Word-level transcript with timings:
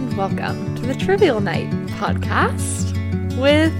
and 0.00 0.16
welcome 0.16 0.74
to 0.76 0.86
the 0.86 0.94
Trivial 0.94 1.40
Night 1.42 1.68
podcast 1.98 2.96
with 3.38 3.70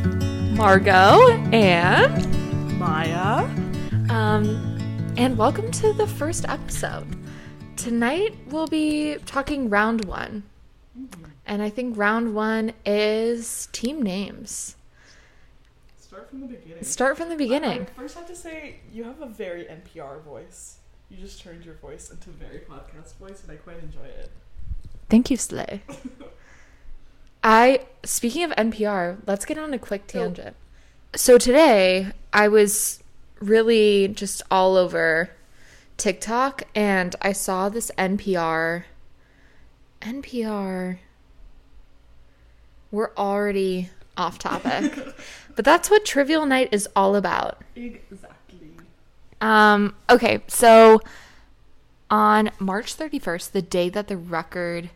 Margot 0.55 1.19
and 1.51 2.79
Maya. 2.79 3.45
um 4.11 5.15
and 5.17 5.39
welcome 5.39 5.71
to 5.71 5.95
the 5.95 6.07
first 6.07 6.47
episode. 6.47 7.07
Tonight 7.77 8.37
we'll 8.49 8.67
be 8.67 9.17
talking 9.25 9.71
round 9.71 10.05
1. 10.05 10.43
And 11.47 11.63
I 11.63 11.71
think 11.71 11.97
round 11.97 12.35
1 12.35 12.73
is 12.85 13.71
team 13.73 14.03
names. 14.03 14.77
Start 15.99 16.29
from 16.29 16.41
the 16.43 16.49
beginning. 16.49 16.85
Start 16.85 17.17
from 17.17 17.29
the 17.29 17.35
I 17.35 17.39
beginning. 17.39 17.87
first 17.97 18.15
have 18.19 18.27
to 18.27 18.37
say, 18.37 18.81
you 18.93 19.05
have 19.05 19.23
a 19.23 19.27
very 19.27 19.65
NPR 19.65 20.21
voice. 20.23 20.77
You 21.09 21.17
just 21.17 21.41
turned 21.41 21.65
your 21.65 21.75
voice 21.77 22.11
into 22.11 22.29
very 22.29 22.59
podcast 22.59 23.17
voice, 23.17 23.43
and 23.43 23.51
I 23.51 23.57
quite 23.57 23.83
enjoy 23.83 24.05
it. 24.05 24.31
Thank 25.11 25.31
you, 25.31 25.37
Slay. 25.37 25.83
I 27.43 27.81
speaking 28.05 28.45
of 28.45 28.53
NPR, 28.53 29.19
let's 29.27 29.45
get 29.45 29.59
on 29.59 29.75
a 29.75 29.79
quick 29.79 30.07
tangent. 30.07 30.57
So 31.17 31.37
today 31.37 32.13
I 32.33 32.47
was 32.47 33.03
really 33.41 34.07
just 34.09 34.43
all 34.51 34.77
over 34.77 35.31
TikTok 35.97 36.63
and 36.75 37.17
I 37.21 37.33
saw 37.33 37.69
this 37.69 37.91
NPR 37.99 38.85
NPR 40.01 40.99
We're 42.93 43.15
already 43.17 43.91
off 44.17 44.39
topic. 44.39 44.93
but 45.57 45.65
that's 45.65 45.91
what 45.91 46.05
Trivial 46.05 46.47
Night 46.47 46.69
is 46.71 46.89
all 46.95 47.17
about. 47.17 47.61
Exactly. 47.75 48.71
Um, 49.41 49.97
okay, 50.09 50.43
so 50.47 51.01
on 52.11 52.51
March 52.59 52.97
31st, 52.97 53.53
the 53.53 53.63
day 53.63 53.89
that 53.89 54.09
the 54.09 54.17
record 54.17 54.91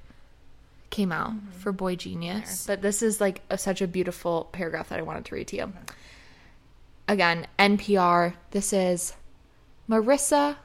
came 0.94 1.10
out 1.10 1.32
mm-hmm. 1.32 1.50
for 1.50 1.72
Boy 1.72 1.96
Genius, 1.96 2.68
but 2.68 2.80
this 2.80 3.02
is 3.02 3.20
like 3.20 3.42
a, 3.50 3.58
such 3.58 3.82
a 3.82 3.88
beautiful 3.88 4.48
paragraph 4.52 4.90
that 4.90 5.00
I 5.00 5.02
wanted 5.02 5.24
to 5.24 5.34
read 5.34 5.48
to 5.48 5.56
you. 5.56 5.72
Again, 7.08 7.48
NPR, 7.58 8.34
this 8.52 8.72
is 8.72 9.14
Marissa 9.90 10.56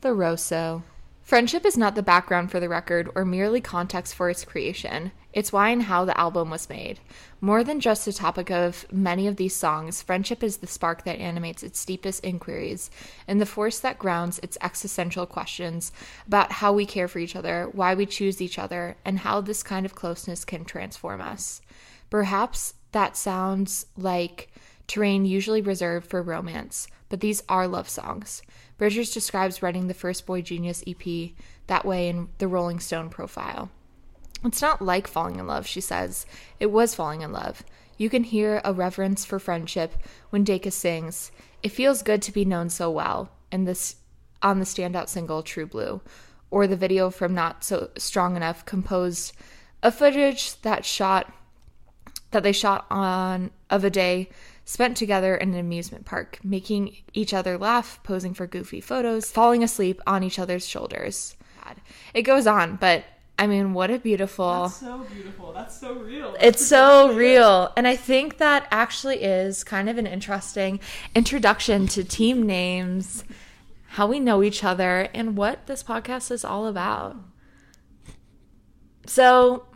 Lorusso. 0.00 0.82
Friendship 1.22 1.66
is 1.66 1.76
not 1.76 1.94
the 1.94 2.02
background 2.02 2.50
for 2.50 2.58
the 2.58 2.70
record 2.70 3.10
or 3.14 3.26
merely 3.26 3.60
context 3.60 4.14
for 4.14 4.30
its 4.30 4.46
creation. 4.46 5.12
It's 5.36 5.52
why 5.52 5.68
and 5.68 5.82
how 5.82 6.06
the 6.06 6.18
album 6.18 6.48
was 6.48 6.70
made. 6.70 6.98
More 7.42 7.62
than 7.62 7.78
just 7.78 8.08
a 8.08 8.12
topic 8.14 8.50
of 8.50 8.90
many 8.90 9.26
of 9.26 9.36
these 9.36 9.54
songs, 9.54 10.00
friendship 10.00 10.42
is 10.42 10.56
the 10.56 10.66
spark 10.66 11.04
that 11.04 11.18
animates 11.18 11.62
its 11.62 11.84
deepest 11.84 12.24
inquiries 12.24 12.90
and 13.28 13.38
the 13.38 13.44
force 13.44 13.78
that 13.80 13.98
grounds 13.98 14.38
its 14.38 14.56
existential 14.62 15.26
questions 15.26 15.92
about 16.26 16.52
how 16.52 16.72
we 16.72 16.86
care 16.86 17.06
for 17.06 17.18
each 17.18 17.36
other, 17.36 17.68
why 17.72 17.94
we 17.94 18.06
choose 18.06 18.40
each 18.40 18.58
other, 18.58 18.96
and 19.04 19.18
how 19.18 19.42
this 19.42 19.62
kind 19.62 19.84
of 19.84 19.94
closeness 19.94 20.42
can 20.42 20.64
transform 20.64 21.20
us. 21.20 21.60
Perhaps 22.08 22.72
that 22.92 23.14
sounds 23.14 23.84
like 23.98 24.50
terrain 24.86 25.26
usually 25.26 25.60
reserved 25.60 26.08
for 26.08 26.22
romance, 26.22 26.88
but 27.10 27.20
these 27.20 27.42
are 27.46 27.68
love 27.68 27.90
songs. 27.90 28.40
Bridgers 28.78 29.12
describes 29.12 29.62
writing 29.62 29.88
the 29.88 29.92
first 29.92 30.24
Boy 30.24 30.40
Genius 30.40 30.82
EP 30.86 31.32
that 31.66 31.84
way 31.84 32.08
in 32.08 32.28
the 32.38 32.48
Rolling 32.48 32.80
Stone 32.80 33.10
profile. 33.10 33.70
It's 34.44 34.62
not 34.62 34.82
like 34.82 35.06
falling 35.06 35.38
in 35.38 35.46
love, 35.46 35.66
she 35.66 35.80
says. 35.80 36.26
It 36.60 36.66
was 36.66 36.94
falling 36.94 37.22
in 37.22 37.32
love. 37.32 37.64
You 37.98 38.10
can 38.10 38.24
hear 38.24 38.60
a 38.64 38.72
reverence 38.72 39.24
for 39.24 39.38
friendship 39.38 39.94
when 40.30 40.44
Dacus 40.44 40.72
sings, 40.72 41.32
It 41.62 41.70
feels 41.70 42.02
good 42.02 42.22
to 42.22 42.32
be 42.32 42.44
known 42.44 42.68
so 42.68 42.90
well, 42.90 43.30
and 43.50 43.66
this 43.66 43.96
on 44.42 44.58
the 44.58 44.64
standout 44.64 45.08
single 45.08 45.42
True 45.42 45.66
Blue, 45.66 46.00
or 46.50 46.66
the 46.66 46.76
video 46.76 47.10
from 47.10 47.34
Not 47.34 47.64
So 47.64 47.90
Strong 47.96 48.36
Enough 48.36 48.66
composed 48.66 49.32
a 49.82 49.90
footage 49.90 50.60
that 50.62 50.84
shot 50.84 51.32
that 52.32 52.42
they 52.42 52.52
shot 52.52 52.86
on 52.90 53.50
of 53.70 53.84
a 53.84 53.90
day 53.90 54.28
spent 54.64 54.96
together 54.96 55.36
in 55.36 55.54
an 55.54 55.60
amusement 55.60 56.04
park, 56.04 56.38
making 56.42 56.96
each 57.14 57.32
other 57.32 57.56
laugh, 57.56 58.00
posing 58.02 58.34
for 58.34 58.46
goofy 58.46 58.80
photos, 58.80 59.30
falling 59.30 59.62
asleep 59.62 60.00
on 60.06 60.22
each 60.22 60.38
other's 60.38 60.66
shoulders. 60.66 61.36
It 62.14 62.22
goes 62.22 62.46
on, 62.46 62.76
but 62.76 63.04
I 63.38 63.46
mean, 63.46 63.74
what 63.74 63.90
a 63.90 63.98
beautiful. 63.98 64.62
That's 64.62 64.80
so 64.80 64.98
beautiful. 65.12 65.52
That's 65.52 65.78
so 65.78 65.94
real. 65.94 66.36
It's 66.40 66.64
so 66.74 67.12
real. 67.12 67.72
And 67.76 67.86
I 67.86 67.94
think 67.94 68.38
that 68.38 68.66
actually 68.70 69.22
is 69.22 69.62
kind 69.62 69.90
of 69.90 69.98
an 69.98 70.06
interesting 70.06 70.80
introduction 71.14 71.86
to 71.88 72.02
team 72.02 72.46
names, 72.46 73.24
how 73.88 74.06
we 74.06 74.20
know 74.20 74.42
each 74.42 74.64
other, 74.64 75.08
and 75.12 75.36
what 75.36 75.66
this 75.66 75.82
podcast 75.82 76.30
is 76.30 76.44
all 76.44 76.66
about. 76.66 77.16
So, 79.06 79.66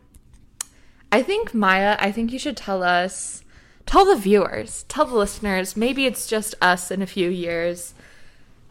I 1.12 1.22
think, 1.22 1.53
Maya, 1.53 1.97
I 2.00 2.12
think 2.12 2.32
you 2.32 2.38
should 2.38 2.56
tell 2.56 2.82
us, 2.82 3.44
tell 3.84 4.06
the 4.06 4.16
viewers, 4.16 4.84
tell 4.88 5.04
the 5.04 5.16
listeners, 5.16 5.77
maybe 5.77 6.06
it's 6.06 6.27
just 6.27 6.54
us 6.62 6.91
in 6.91 7.03
a 7.03 7.06
few 7.06 7.28
years. 7.28 7.94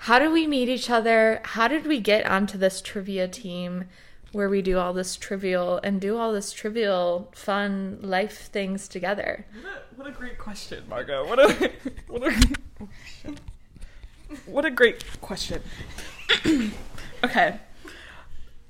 How 0.04 0.18
did 0.18 0.32
we 0.32 0.48
meet 0.48 0.68
each 0.70 0.90
other? 0.90 1.42
How 1.44 1.68
did 1.68 1.86
we 1.86 2.00
get 2.00 2.26
onto 2.26 2.58
this 2.58 2.82
trivia 2.82 3.28
team? 3.28 3.86
Where 4.32 4.50
we 4.50 4.62
do 4.62 4.78
all 4.78 4.94
this 4.94 5.16
trivial 5.16 5.80
and 5.84 6.00
do 6.00 6.18
all 6.18 6.32
this 6.32 6.52
trivial 6.52 7.32
fun 7.34 8.00
life 8.02 8.50
things 8.52 8.88
together. 8.88 9.46
What 9.54 9.66
a, 9.66 9.96
what 9.96 10.08
a 10.08 10.12
great 10.12 10.38
question, 10.38 10.84
Margot. 10.90 11.28
What 11.28 11.40
a 11.40 11.72
what 12.08 12.24
a 12.24 12.56
oh, 12.82 12.90
shit. 13.22 13.40
what 14.46 14.66
a 14.66 14.72
great 14.72 15.04
question. 15.22 15.62
okay. 17.24 17.60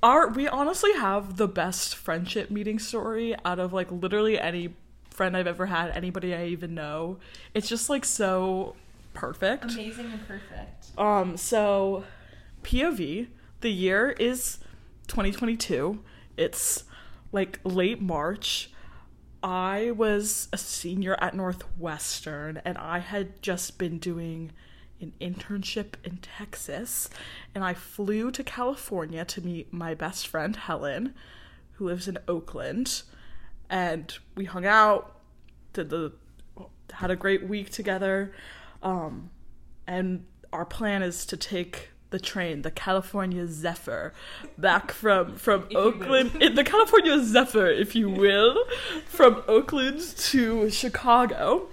Our 0.02 0.30
we 0.30 0.48
honestly 0.48 0.94
have 0.94 1.38
the 1.38 1.48
best 1.48 1.96
friendship 1.96 2.50
meeting 2.50 2.80
story 2.80 3.36
out 3.44 3.60
of 3.60 3.74
like 3.74 3.92
literally 3.92 4.40
any 4.40 4.74
friend 5.10 5.36
I've 5.36 5.48
ever 5.48 5.66
had, 5.66 5.92
anybody 5.92 6.34
I 6.34 6.46
even 6.46 6.74
know. 6.74 7.18
It's 7.54 7.68
just 7.68 7.90
like 7.90 8.06
so 8.06 8.76
perfect. 9.14 9.66
Amazing 9.66 10.06
and 10.06 10.26
perfect. 10.26 10.98
Um, 10.98 11.36
so 11.36 12.06
POV, 12.64 13.28
the 13.60 13.70
year 13.70 14.12
is 14.12 14.60
2022. 15.10 16.00
It's 16.38 16.86
like 17.32 17.60
late 17.64 18.02
March. 18.02 18.72
I 19.44 19.92
was 19.92 20.48
a 20.54 20.58
senior 20.58 21.18
at 21.20 21.36
Northwestern 21.36 22.62
and 22.64 22.78
I 22.78 23.00
had 23.00 23.42
just 23.42 23.78
been 23.78 23.98
doing 23.98 24.52
an 25.02 25.14
internship 25.22 25.94
in 26.04 26.18
Texas 26.18 27.10
and 27.56 27.64
I 27.64 27.74
flew 27.74 28.32
to 28.32 28.44
California 28.44 29.24
to 29.26 29.42
meet 29.42 29.72
my 29.72 29.94
best 29.94 30.28
friend 30.28 30.56
Helen 30.56 31.16
who 31.74 31.86
lives 31.86 32.08
in 32.08 32.18
Oakland 32.28 33.04
and 33.70 34.18
we 34.36 34.44
hung 34.44 34.66
out 34.66 35.16
did 35.72 35.90
the 35.90 36.12
had 36.92 37.12
a 37.12 37.16
great 37.16 37.48
week 37.48 37.70
together 37.70 38.34
um 38.84 39.30
and 39.88 40.26
our 40.52 40.66
plan 40.66 41.02
is 41.02 41.26
to 41.28 41.38
take 41.38 41.89
the 42.10 42.20
train, 42.20 42.64
the 42.64 42.72
California 42.72 43.48
Zephyr, 43.48 44.14
back 44.58 44.92
from 44.92 45.36
from 45.36 45.68
Oakland, 45.76 46.42
in 46.42 46.56
the 46.56 46.64
California 46.64 47.24
Zephyr, 47.24 47.68
if 47.68 47.96
you 47.96 48.10
will, 48.10 48.66
from 49.06 49.44
Oakland 49.48 50.02
to 50.18 50.70
Chicago. 50.70 51.68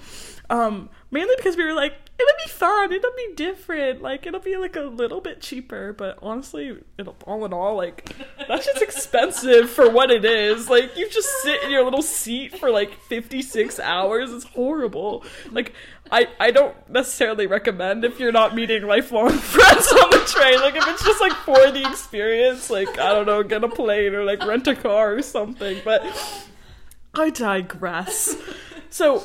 Um, 0.49 0.91
mainly 1.11 1.35
because 1.37 1.57
we 1.57 1.65
were 1.65 1.75
like, 1.75 1.95
it'll 2.19 2.45
be 2.45 2.51
fun, 2.51 2.93
it'll 2.93 3.11
be 3.17 3.35
different, 3.35 4.01
like 4.01 4.27
it'll 4.27 4.41
be 4.41 4.57
like 4.57 4.77
a 4.77 4.83
little 4.83 5.21
bit 5.21 5.41
cheaper, 5.41 5.93
but 5.93 6.19
honestly, 6.23 6.77
it'll 6.99 7.17
all 7.27 7.45
in 7.45 7.53
all, 7.53 7.77
like 7.77 8.15
that's 8.49 8.67
just 8.67 8.83
expensive 8.83 9.69
for 9.69 9.91
what 9.91 10.11
it 10.11 10.25
is. 10.25 10.71
Like 10.71 10.97
you 10.97 11.09
just 11.11 11.29
sit 11.43 11.63
in 11.65 11.71
your 11.71 11.85
little 11.85 12.03
seat 12.03 12.59
for 12.59 12.71
like 12.71 13.01
fifty 13.03 13.43
six 13.43 13.79
hours. 13.81 14.33
It's 14.33 14.45
horrible. 14.45 15.25
Like 15.51 15.73
I 16.11 16.29
I 16.39 16.51
don't 16.51 16.77
necessarily 16.89 17.47
recommend 17.47 18.05
if 18.05 18.19
you're 18.21 18.33
not 18.33 18.55
meeting 18.55 18.87
lifelong 18.87 19.31
friends 19.39 19.93
train. 20.27 20.61
Like 20.61 20.77
if 20.77 20.87
it's 20.89 21.05
just 21.05 21.21
like 21.21 21.33
for 21.33 21.71
the 21.71 21.89
experience, 21.89 22.71
like 22.71 22.99
I 22.99 23.13
don't 23.13 23.27
know, 23.27 23.43
get 23.43 23.65
a 23.65 23.69
plane 23.69 24.15
or 24.15 24.25
like 24.25 24.45
rent 24.45 24.67
a 24.67 24.75
car 24.75 25.15
or 25.15 25.23
something. 25.23 25.81
But 25.85 26.03
I 27.15 27.31
digress. 27.31 28.37
So 28.91 29.25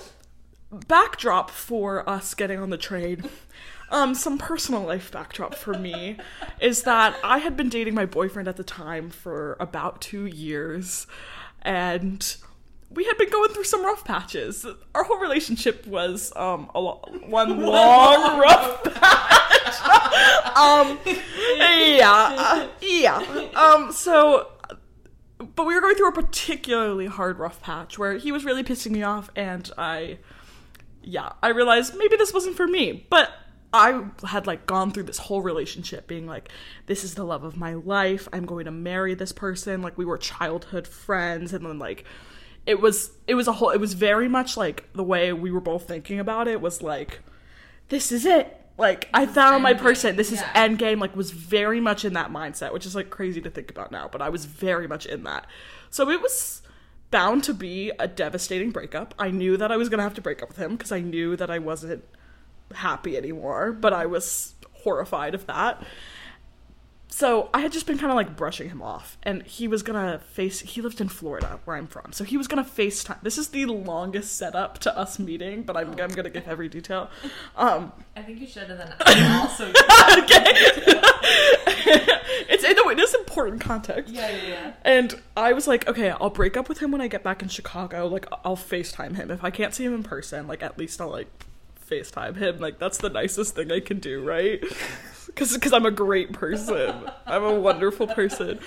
backdrop 0.88 1.50
for 1.50 2.08
us 2.10 2.34
getting 2.34 2.60
on 2.60 2.70
the 2.70 2.78
train. 2.78 3.24
Um, 3.90 4.16
some 4.16 4.38
personal 4.38 4.84
life 4.84 5.12
backdrop 5.12 5.54
for 5.54 5.74
me 5.74 6.16
is 6.62 6.84
that 6.84 7.16
I 7.26 7.40
had 7.40 7.58
been 7.58 7.68
dating 7.68 7.94
my 7.94 8.06
boyfriend 8.06 8.48
at 8.48 8.56
the 8.56 8.64
time 8.64 9.10
for 9.10 9.58
about 9.60 10.00
two 10.00 10.26
years, 10.26 11.08
and 11.62 12.38
we 12.90 13.04
had 13.04 13.18
been 13.18 13.30
going 13.30 13.52
through 13.52 13.66
some 13.66 13.84
rough 13.84 14.06
patches. 14.06 14.66
Our 14.96 15.04
whole 15.04 15.20
relationship 15.20 15.86
was 15.86 16.32
um 16.38 16.72
a 16.74 16.80
lo- 16.80 17.04
one 17.26 17.60
long 17.60 18.40
rough 18.40 18.84
patch. 18.84 19.41
Um, 20.56 21.00
yeah, 21.06 22.36
uh, 22.38 22.68
yeah. 22.82 23.48
Um, 23.56 23.92
so 23.92 24.52
but 25.56 25.66
we 25.66 25.74
were 25.74 25.82
going 25.82 25.96
through 25.96 26.10
a 26.10 26.14
particularly 26.14 27.08
hard 27.08 27.40
rough 27.40 27.62
patch 27.62 27.98
where 27.98 28.18
he 28.18 28.32
was 28.32 28.46
really 28.46 28.64
pissing 28.64 28.92
me 28.92 29.02
off 29.02 29.30
and 29.36 29.72
i 29.76 30.20
yeah 31.02 31.32
i 31.42 31.50
realized 31.50 31.96
maybe 31.96 32.16
this 32.16 32.32
wasn't 32.32 32.56
for 32.56 32.68
me 32.68 33.08
but 33.10 33.32
I 33.74 34.04
had 34.26 34.48
like 34.48 34.66
gone 34.66 34.92
through 34.92 35.04
this 35.04 35.18
whole 35.18 35.42
relationship 35.42 36.08
being 36.08 36.28
like, 36.28 36.50
this 36.88 37.04
is 37.04 37.16
the 37.16 37.24
love 37.24 37.44
of 37.44 37.56
my 37.56 37.74
life. 37.76 38.28
I'm 38.34 38.46
going 38.46 38.66
to 38.66 38.72
marry 38.72 39.14
this 39.14 39.32
person. 39.32 39.82
Like 39.82 39.98
we 39.98 40.06
were 40.06 40.18
childhood 40.18 40.88
friends, 40.88 41.54
and 41.54 41.66
then 41.66 41.80
like 41.80 42.04
it 42.66 42.82
was 42.82 43.12
it 43.28 43.36
was 43.36 43.48
a 43.48 43.54
whole 43.54 43.70
it 43.70 43.80
was 43.80 43.94
very 43.94 44.28
much 44.28 44.58
like 44.58 44.92
the 44.94 45.04
way 45.04 45.32
we 45.32 45.52
were 45.52 45.62
both 45.62 45.88
thinking 45.88 46.20
about 46.20 46.50
it 46.50 46.60
was 46.60 46.82
like, 46.82 47.22
this 47.88 48.12
is 48.12 48.26
it. 48.26 48.61
Like 48.82 49.10
I 49.14 49.28
found 49.28 49.62
my 49.62 49.76
endgame, 49.76 49.78
person. 49.78 50.16
This 50.16 50.32
is 50.32 50.40
yeah. 50.40 50.52
end 50.56 50.80
game. 50.80 51.00
Like 51.00 51.16
was 51.16 51.30
very 51.30 51.80
much 51.80 52.04
in 52.04 52.14
that 52.14 52.32
mindset, 52.32 52.74
which 52.74 52.88
is 52.88 52.96
like 52.96 53.12
crazy 53.12 53.40
to 53.40 53.50
think 53.50 53.70
about 53.70 53.92
now, 53.92 54.10
but 54.12 54.24
I 54.24 54.30
was 54.30 54.46
very 54.46 54.88
much 54.88 55.06
in 55.06 55.24
that. 55.24 55.46
So 55.92 56.10
it 56.10 56.20
was 56.20 56.64
bound 57.12 57.44
to 57.44 57.54
be 57.54 57.92
a 58.00 58.08
devastating 58.08 58.72
breakup. 58.72 59.14
I 59.20 59.30
knew 59.30 59.56
that 59.56 59.72
I 59.72 59.78
was 59.78 59.88
gonna 59.88 60.02
have 60.02 60.16
to 60.16 60.22
break 60.22 60.42
up 60.42 60.50
with 60.50 60.58
him 60.58 60.72
because 60.72 60.92
I 60.92 61.00
knew 61.00 61.36
that 61.36 61.52
I 61.52 61.60
wasn't 61.60 62.04
happy 62.74 63.16
anymore, 63.16 63.72
but 63.72 63.94
I 63.94 64.08
was 64.08 64.56
horrified 64.82 65.36
of 65.36 65.46
that. 65.46 65.84
So 67.14 67.50
I 67.54 67.60
had 67.60 67.74
just 67.74 67.86
been 67.86 67.98
kind 67.98 68.10
of 68.10 68.16
like 68.16 68.38
brushing 68.38 68.70
him 68.70 68.82
off, 68.82 69.18
and 69.22 69.44
he 69.44 69.68
was 69.68 69.84
gonna 69.84 70.20
face. 70.32 70.62
He 70.62 70.82
lived 70.82 71.02
in 71.02 71.10
Florida, 71.10 71.60
where 71.66 71.76
I'm 71.76 71.86
from, 71.88 72.14
so 72.14 72.24
he 72.24 72.38
was 72.38 72.48
gonna 72.48 72.64
FaceTime. 72.64 73.22
This 73.22 73.38
is 73.38 73.50
the 73.50 73.66
longest 73.66 74.38
setup 74.38 74.80
to 74.80 74.98
us 74.98 75.20
meeting, 75.20 75.64
but 75.64 75.76
I'm, 75.76 75.90
I'm 76.00 76.10
gonna 76.12 76.30
give 76.30 76.48
every 76.48 76.70
detail. 76.70 77.10
Um, 77.58 77.92
I 78.16 78.22
think 78.24 78.40
you 78.40 78.48
should 78.48 78.70
have 78.70 78.78
then 78.78 78.94
I 79.02 79.40
also. 79.42 79.72
Okay. 80.22 80.44
it's 82.50 82.64
in 82.64 82.76
the 82.76 82.84
way. 82.86 82.96
This 82.96 83.14
important 83.14 83.62
context. 83.62 84.14
yeah, 84.14 84.30
yeah, 84.30 84.48
yeah. 84.48 84.74
And 84.84 85.20
I 85.36 85.54
was 85.54 85.68
like, 85.68 85.88
okay, 85.88 86.10
I'll 86.12 86.30
break 86.30 86.56
up 86.58 86.70
with 86.70 86.80
him 86.80 86.92
when 86.92 87.02
I 87.02 87.08
get 87.08 87.24
back 87.24 87.42
in 87.42 87.48
Chicago. 87.50 88.08
Like, 88.08 88.26
I'll 88.46 88.56
FaceTime 88.58 89.16
him. 89.16 89.32
If 89.32 89.44
I 89.44 89.50
can't 89.52 89.74
see 89.74 89.84
him 89.86 89.94
in 89.94 90.04
person, 90.04 90.48
like, 90.48 90.64
at 90.64 90.78
least 90.78 91.00
I'll, 91.02 91.10
like, 91.10 91.28
FaceTime 91.92 92.38
him. 92.38 92.60
Like, 92.60 92.80
that's 92.80 92.98
the 92.98 93.10
nicest 93.10 93.56
thing 93.56 93.72
I 93.72 93.80
can 93.80 94.00
do, 94.00 94.24
right? 94.24 94.64
Because 95.34 95.72
I'm 95.72 95.86
a 95.86 95.92
great 95.92 96.34
person. 96.34 97.10
I'm 97.26 97.44
a 97.44 97.58
wonderful 97.58 98.06
person. 98.06 98.60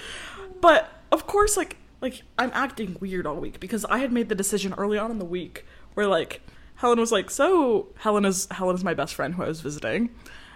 But, 0.63 0.89
of 1.13 1.27
course, 1.27 1.59
like, 1.59 1.77
like, 2.01 2.23
I'm 2.39 2.51
acting 2.55 2.97
weird 3.01 3.27
all 3.27 3.37
week 3.37 3.61
because 3.61 3.85
I 3.85 3.99
had 3.99 4.13
made 4.13 4.31
the 4.31 4.35
decision 4.35 4.73
early 4.79 4.97
on 4.97 5.11
in 5.11 5.19
the 5.19 5.27
week 5.27 5.67
where, 5.93 6.07
like, 6.07 6.41
Helen 6.77 6.99
was 6.99 7.13
like, 7.13 7.29
so, 7.29 7.89
Helen 7.99 8.25
is, 8.25 8.49
Helen 8.51 8.77
is 8.77 8.85
my 8.85 8.95
best 8.95 9.15
friend 9.15 9.35
who 9.35 9.43
I 9.43 9.49
was 9.49 9.61
visiting. 9.61 10.11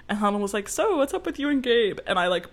And 0.08 0.18
Helen 0.18 0.40
was 0.40 0.54
like, 0.54 0.68
so, 0.68 0.96
what's 0.96 1.12
up 1.12 1.26
with 1.26 1.38
you 1.38 1.50
and 1.50 1.62
Gabe? 1.62 1.98
And 2.06 2.18
I, 2.18 2.28
like, 2.28 2.46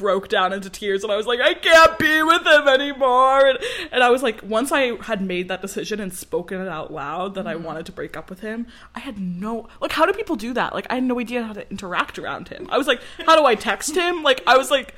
broke 0.00 0.28
down 0.30 0.50
into 0.54 0.70
tears 0.70 1.04
and 1.04 1.12
I 1.12 1.16
was 1.16 1.26
like, 1.26 1.40
I 1.40 1.52
can't 1.52 1.98
be 1.98 2.22
with 2.22 2.46
him 2.46 2.66
anymore. 2.66 3.46
And, 3.46 3.58
and 3.92 4.02
I 4.02 4.08
was 4.08 4.22
like, 4.22 4.42
once 4.42 4.72
I 4.72 4.96
had 5.02 5.20
made 5.20 5.48
that 5.48 5.60
decision 5.60 6.00
and 6.00 6.12
spoken 6.12 6.58
it 6.58 6.68
out 6.68 6.90
loud 6.90 7.34
that 7.34 7.46
I 7.46 7.52
mm-hmm. 7.52 7.64
wanted 7.64 7.84
to 7.86 7.92
break 7.92 8.16
up 8.16 8.30
with 8.30 8.40
him, 8.40 8.66
I 8.94 9.00
had 9.00 9.18
no, 9.18 9.68
like, 9.78 9.92
how 9.92 10.06
do 10.06 10.14
people 10.14 10.36
do 10.36 10.54
that? 10.54 10.72
Like, 10.72 10.86
I 10.88 10.94
had 10.94 11.04
no 11.04 11.20
idea 11.20 11.42
how 11.42 11.52
to 11.52 11.70
interact 11.70 12.18
around 12.18 12.48
him. 12.48 12.66
I 12.70 12.78
was 12.78 12.86
like, 12.86 13.02
how 13.26 13.38
do 13.38 13.44
I 13.44 13.54
text 13.54 13.94
him? 13.94 14.22
Like, 14.22 14.42
I 14.46 14.56
was 14.56 14.70
like, 14.70 14.94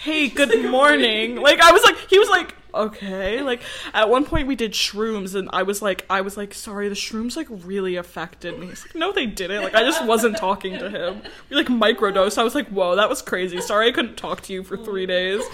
hey, 0.00 0.28
good 0.28 0.70
morning. 0.70 1.36
Like, 1.36 1.60
I 1.60 1.70
was 1.70 1.84
like, 1.84 1.98
he 2.08 2.18
was 2.18 2.30
like, 2.30 2.56
okay. 2.74 3.42
Like, 3.42 3.62
at 3.92 4.08
one 4.08 4.24
point 4.24 4.46
we 4.46 4.56
did 4.56 4.72
shrooms 4.72 5.34
and 5.34 5.48
I 5.52 5.62
was 5.62 5.82
like, 5.82 6.04
I 6.10 6.20
was 6.20 6.36
like, 6.36 6.54
sorry, 6.54 6.88
the 6.88 6.94
shrooms 6.94 7.36
like 7.36 7.46
really 7.50 7.96
affected 7.96 8.58
me. 8.58 8.68
He's 8.68 8.84
like, 8.84 8.94
no, 8.94 9.12
they 9.12 9.26
didn't. 9.26 9.62
Like, 9.62 9.74
I 9.74 9.82
just 9.82 10.04
wasn't 10.04 10.36
talking 10.36 10.78
to 10.78 10.90
him. 10.90 11.22
We 11.48 11.56
like 11.56 11.66
microdosed. 11.66 12.38
I 12.38 12.44
was 12.44 12.54
like, 12.54 12.68
whoa, 12.68 12.96
that 12.96 13.08
was 13.08 13.22
crazy. 13.22 13.60
Sorry 13.60 13.88
I 13.88 13.92
couldn't 13.92 14.16
talk 14.16 14.42
to 14.42 14.52
you 14.52 14.62
for 14.62 14.76
three 14.76 15.06
days. 15.06 15.42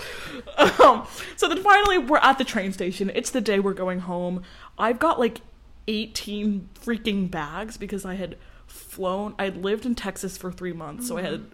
Um, 0.81 1.07
so 1.37 1.49
then 1.49 1.63
finally 1.63 1.99
we're 1.99 2.19
at 2.19 2.39
the 2.39 2.45
train 2.45 2.73
station. 2.73 3.11
It's 3.15 3.31
the 3.31 3.41
day 3.41 3.61
we're 3.61 3.75
going 3.75 4.01
home. 4.01 4.43
I've 4.79 4.99
got 4.99 5.19
like 5.19 5.41
18 5.89 6.69
freaking 6.83 7.31
bags 7.31 7.77
because 7.77 8.05
I 8.05 8.15
had 8.15 8.37
flown, 8.67 9.35
I 9.39 9.45
had 9.45 9.63
lived 9.63 9.87
in 9.87 9.95
Texas 9.95 10.37
for 10.37 10.53
three 10.53 10.73
months. 10.73 11.09
So 11.09 11.19
I 11.19 11.23
had 11.23 11.45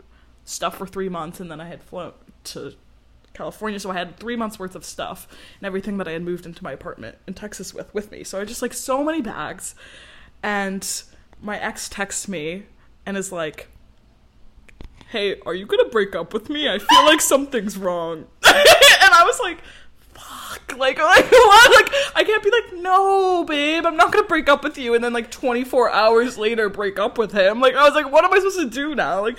stuff 0.44 0.76
for 0.76 0.86
three 0.86 1.08
months 1.08 1.40
and 1.40 1.50
then 1.50 1.60
I 1.60 1.66
had 1.66 1.82
flown 1.82 2.12
to 2.44 2.74
California, 3.36 3.78
so 3.78 3.90
I 3.90 3.94
had 3.94 4.16
three 4.16 4.36
months 4.36 4.58
worth 4.58 4.74
of 4.74 4.84
stuff 4.84 5.28
and 5.60 5.66
everything 5.66 5.98
that 5.98 6.08
I 6.08 6.12
had 6.12 6.22
moved 6.22 6.46
into 6.46 6.64
my 6.64 6.72
apartment 6.72 7.18
in 7.26 7.34
Texas 7.34 7.74
with 7.74 7.92
with 7.94 8.10
me. 8.10 8.24
So 8.24 8.40
I 8.40 8.44
just 8.44 8.62
like 8.62 8.72
so 8.72 9.04
many 9.04 9.20
bags, 9.20 9.74
and 10.42 11.02
my 11.42 11.58
ex 11.58 11.88
texts 11.88 12.28
me 12.28 12.64
and 13.04 13.16
is 13.16 13.30
like, 13.30 13.68
"Hey, 15.10 15.40
are 15.44 15.54
you 15.54 15.66
gonna 15.66 15.88
break 15.88 16.14
up 16.16 16.32
with 16.32 16.48
me? 16.48 16.68
I 16.68 16.78
feel 16.78 17.04
like 17.04 17.20
something's 17.20 17.76
wrong." 17.76 18.26
and 18.44 19.12
I 19.12 19.22
was 19.24 19.38
like, 19.40 19.58
"Fuck!" 20.14 20.76
Like, 20.76 20.98
like 20.98 21.30
what? 21.30 21.70
Like 21.70 21.92
I 22.16 22.24
can't 22.24 22.42
be 22.42 22.50
like, 22.50 22.82
"No, 22.82 23.44
babe, 23.44 23.84
I'm 23.86 23.96
not 23.96 24.12
gonna 24.12 24.26
break 24.26 24.48
up 24.48 24.64
with 24.64 24.78
you," 24.78 24.94
and 24.94 25.04
then 25.04 25.12
like 25.12 25.30
24 25.30 25.90
hours 25.90 26.38
later 26.38 26.68
break 26.68 26.98
up 26.98 27.18
with 27.18 27.32
him. 27.32 27.60
Like 27.60 27.74
I 27.74 27.84
was 27.84 27.94
like, 27.94 28.10
"What 28.10 28.24
am 28.24 28.32
I 28.32 28.38
supposed 28.38 28.60
to 28.60 28.70
do 28.70 28.94
now?" 28.94 29.20
Like. 29.20 29.38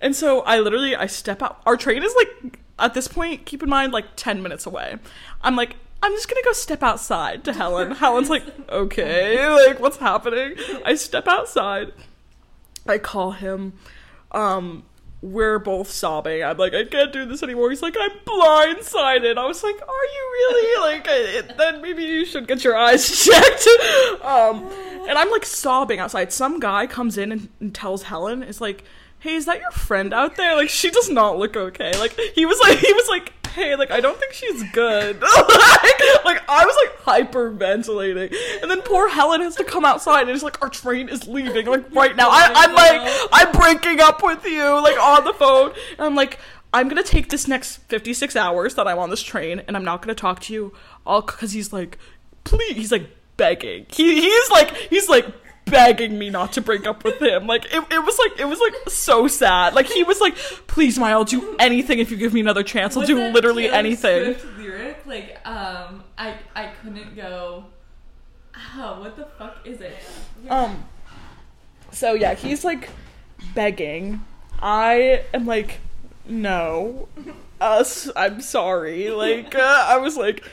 And 0.00 0.14
so 0.14 0.42
I 0.42 0.60
literally 0.60 0.94
I 0.94 1.06
step 1.06 1.42
out. 1.42 1.60
Our 1.66 1.76
train 1.76 2.04
is 2.04 2.14
like 2.16 2.60
at 2.78 2.94
this 2.94 3.08
point, 3.08 3.44
keep 3.46 3.62
in 3.62 3.68
mind, 3.68 3.92
like 3.92 4.06
ten 4.16 4.42
minutes 4.42 4.66
away. 4.66 4.96
I'm 5.42 5.56
like, 5.56 5.76
I'm 6.02 6.12
just 6.12 6.28
gonna 6.28 6.42
go 6.44 6.52
step 6.52 6.82
outside 6.82 7.44
to 7.44 7.52
Helen. 7.52 7.90
Helen's 7.96 8.30
like, 8.30 8.44
okay, 8.70 9.48
like 9.66 9.80
what's 9.80 9.96
happening? 9.98 10.54
I 10.84 10.94
step 10.94 11.26
outside. 11.28 11.92
I 12.86 12.98
call 12.98 13.32
him. 13.32 13.74
Um, 14.32 14.84
we're 15.20 15.58
both 15.58 15.90
sobbing. 15.90 16.44
I'm 16.44 16.56
like, 16.58 16.74
I 16.74 16.84
can't 16.84 17.12
do 17.12 17.26
this 17.26 17.42
anymore. 17.42 17.70
He's 17.70 17.82
like, 17.82 17.96
I'm 17.98 18.10
blindsided. 18.24 19.36
I 19.36 19.46
was 19.46 19.62
like, 19.64 19.74
Are 19.76 20.04
you 20.04 20.30
really? 20.32 20.68
Like, 20.78 21.06
I- 21.08 21.54
then 21.56 21.82
maybe 21.82 22.04
you 22.04 22.24
should 22.24 22.46
get 22.46 22.62
your 22.64 22.76
eyes 22.76 23.04
checked. 23.24 23.66
Um, 24.22 24.62
and 25.08 25.18
I'm 25.18 25.30
like 25.30 25.44
sobbing 25.44 25.98
outside. 25.98 26.32
Some 26.32 26.60
guy 26.60 26.86
comes 26.86 27.18
in 27.18 27.32
and, 27.32 27.48
and 27.60 27.74
tells 27.74 28.04
Helen, 28.04 28.42
"Is 28.44 28.60
like, 28.60 28.84
hey, 29.20 29.34
is 29.34 29.46
that 29.46 29.60
your 29.60 29.70
friend 29.70 30.12
out 30.14 30.36
there? 30.36 30.54
Like, 30.54 30.68
she 30.68 30.90
does 30.90 31.10
not 31.10 31.38
look 31.38 31.56
okay. 31.56 31.96
Like, 31.98 32.18
he 32.34 32.46
was 32.46 32.58
like, 32.60 32.78
he 32.78 32.92
was 32.92 33.08
like." 33.08 33.32
Hey, 33.54 33.74
like 33.74 33.90
I 33.90 34.00
don't 34.00 34.16
think 34.20 34.34
she's 34.34 34.62
good. 34.70 35.20
like, 35.22 36.24
like 36.24 36.42
I 36.48 36.64
was 36.64 37.04
like 37.04 37.28
hyperventilating, 37.32 38.32
and 38.62 38.70
then 38.70 38.82
poor 38.82 39.08
Helen 39.08 39.40
has 39.40 39.56
to 39.56 39.64
come 39.64 39.84
outside, 39.84 40.22
and 40.22 40.30
it's 40.30 40.44
like 40.44 40.62
our 40.62 40.68
train 40.68 41.08
is 41.08 41.26
leaving 41.26 41.66
like 41.66 41.92
right 41.92 42.14
now. 42.14 42.28
I, 42.30 42.52
I'm 42.54 42.70
oh 42.70 42.74
like 42.74 43.28
I'm 43.32 43.52
breaking 43.52 44.00
up 44.00 44.22
with 44.22 44.44
you, 44.44 44.62
like 44.80 44.96
on 44.98 45.24
the 45.24 45.32
phone. 45.32 45.72
And 45.96 46.06
I'm 46.06 46.14
like, 46.14 46.38
I'm 46.72 46.88
gonna 46.88 47.02
take 47.02 47.30
this 47.30 47.48
next 47.48 47.78
56 47.88 48.36
hours 48.36 48.74
that 48.74 48.86
I'm 48.86 48.98
on 48.98 49.10
this 49.10 49.22
train, 49.22 49.62
and 49.66 49.76
I'm 49.76 49.84
not 49.84 50.02
gonna 50.02 50.14
talk 50.14 50.40
to 50.42 50.52
you 50.52 50.72
all 51.06 51.22
because 51.22 51.52
he's 51.52 51.72
like, 51.72 51.98
please, 52.44 52.76
he's 52.76 52.92
like 52.92 53.08
begging. 53.36 53.86
He 53.90 54.20
he's 54.20 54.50
like 54.50 54.76
he's 54.76 55.08
like 55.08 55.26
begging 55.70 56.18
me 56.18 56.30
not 56.30 56.52
to 56.54 56.60
break 56.60 56.86
up 56.86 57.04
with 57.04 57.20
him. 57.20 57.46
Like 57.46 57.64
it, 57.66 57.84
it 57.90 58.04
was 58.04 58.18
like 58.18 58.38
it 58.40 58.46
was 58.46 58.60
like 58.60 58.74
so 58.88 59.28
sad. 59.28 59.74
Like 59.74 59.86
he 59.86 60.02
was 60.02 60.20
like, 60.20 60.36
please, 60.66 60.98
Maya, 60.98 61.12
I'll 61.14 61.24
do 61.24 61.56
anything 61.58 61.98
if 61.98 62.10
you 62.10 62.16
give 62.16 62.32
me 62.32 62.40
another 62.40 62.62
chance. 62.62 62.96
I'll 62.96 63.00
Was 63.00 63.08
do 63.08 63.18
literally 63.30 63.64
Taylor 63.64 63.76
anything. 63.76 64.34
Swift 64.34 64.58
lyric 64.58 65.06
like 65.06 65.38
um 65.46 66.04
I 66.16 66.36
I 66.54 66.72
couldn't 66.82 67.16
go. 67.16 67.64
Oh, 68.76 69.00
what 69.00 69.16
the 69.16 69.26
fuck 69.38 69.58
is 69.64 69.80
it? 69.80 69.96
Um. 70.48 70.84
So 71.92 72.14
yeah, 72.14 72.34
he's 72.34 72.64
like 72.64 72.90
begging. 73.54 74.24
I 74.60 75.24
am 75.32 75.46
like, 75.46 75.80
no, 76.26 77.08
us. 77.60 78.10
I'm 78.16 78.40
sorry. 78.40 79.10
Like 79.10 79.54
uh, 79.54 79.86
I 79.88 79.98
was 79.98 80.16
like. 80.16 80.44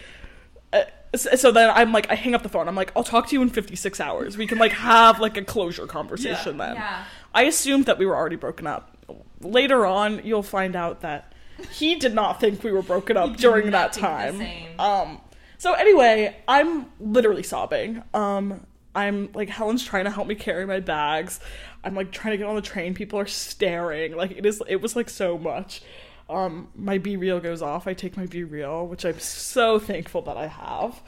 So 1.13 1.51
then 1.51 1.69
I'm 1.73 1.91
like, 1.91 2.09
I 2.09 2.15
hang 2.15 2.35
up 2.35 2.43
the 2.43 2.49
phone. 2.49 2.67
I'm 2.67 2.75
like, 2.75 2.91
I'll 2.95 3.03
talk 3.03 3.27
to 3.29 3.35
you 3.35 3.41
in 3.41 3.49
56 3.49 3.99
hours. 3.99 4.37
We 4.37 4.47
can 4.47 4.57
like 4.57 4.73
have 4.73 5.19
like 5.19 5.37
a 5.37 5.43
closure 5.43 5.87
conversation 5.87 6.57
then. 6.57 6.75
Yeah. 6.75 7.03
I 7.33 7.43
assumed 7.43 7.85
that 7.85 7.97
we 7.97 8.05
were 8.05 8.15
already 8.15 8.35
broken 8.35 8.67
up. 8.67 8.97
Later 9.41 9.85
on, 9.85 10.21
you'll 10.25 10.43
find 10.43 10.75
out 10.75 11.01
that 11.01 11.33
he 11.71 11.95
did 11.95 12.13
not 12.13 12.39
think 12.39 12.63
we 12.63 12.71
were 12.71 12.81
broken 12.81 13.15
up 13.17 13.37
during 13.37 13.71
that 13.71 13.93
time. 13.93 14.41
Um. 14.79 15.21
So 15.57 15.73
anyway, 15.73 16.35
I'm 16.47 16.87
literally 16.99 17.43
sobbing. 17.43 18.03
Um. 18.13 18.65
I'm 18.95 19.29
like 19.33 19.49
Helen's 19.49 19.83
trying 19.83 20.05
to 20.05 20.11
help 20.11 20.25
me 20.25 20.35
carry 20.35 20.65
my 20.65 20.79
bags. 20.79 21.41
I'm 21.83 21.95
like 21.95 22.11
trying 22.11 22.31
to 22.31 22.37
get 22.37 22.47
on 22.47 22.55
the 22.55 22.61
train. 22.61 22.93
People 22.93 23.19
are 23.19 23.27
staring. 23.27 24.15
Like 24.15 24.31
it 24.31 24.45
is. 24.45 24.61
It 24.67 24.77
was 24.81 24.95
like 24.95 25.09
so 25.09 25.37
much. 25.37 25.81
Um. 26.29 26.69
My 26.75 26.97
BeReal 26.99 27.41
goes 27.41 27.61
off. 27.61 27.87
I 27.87 27.93
take 27.93 28.17
my 28.17 28.25
BeReal, 28.25 28.87
which 28.87 29.05
I'm 29.05 29.19
so 29.19 29.79
thankful 29.79 30.21
that 30.23 30.37
I 30.37 30.47
have. 30.47 31.01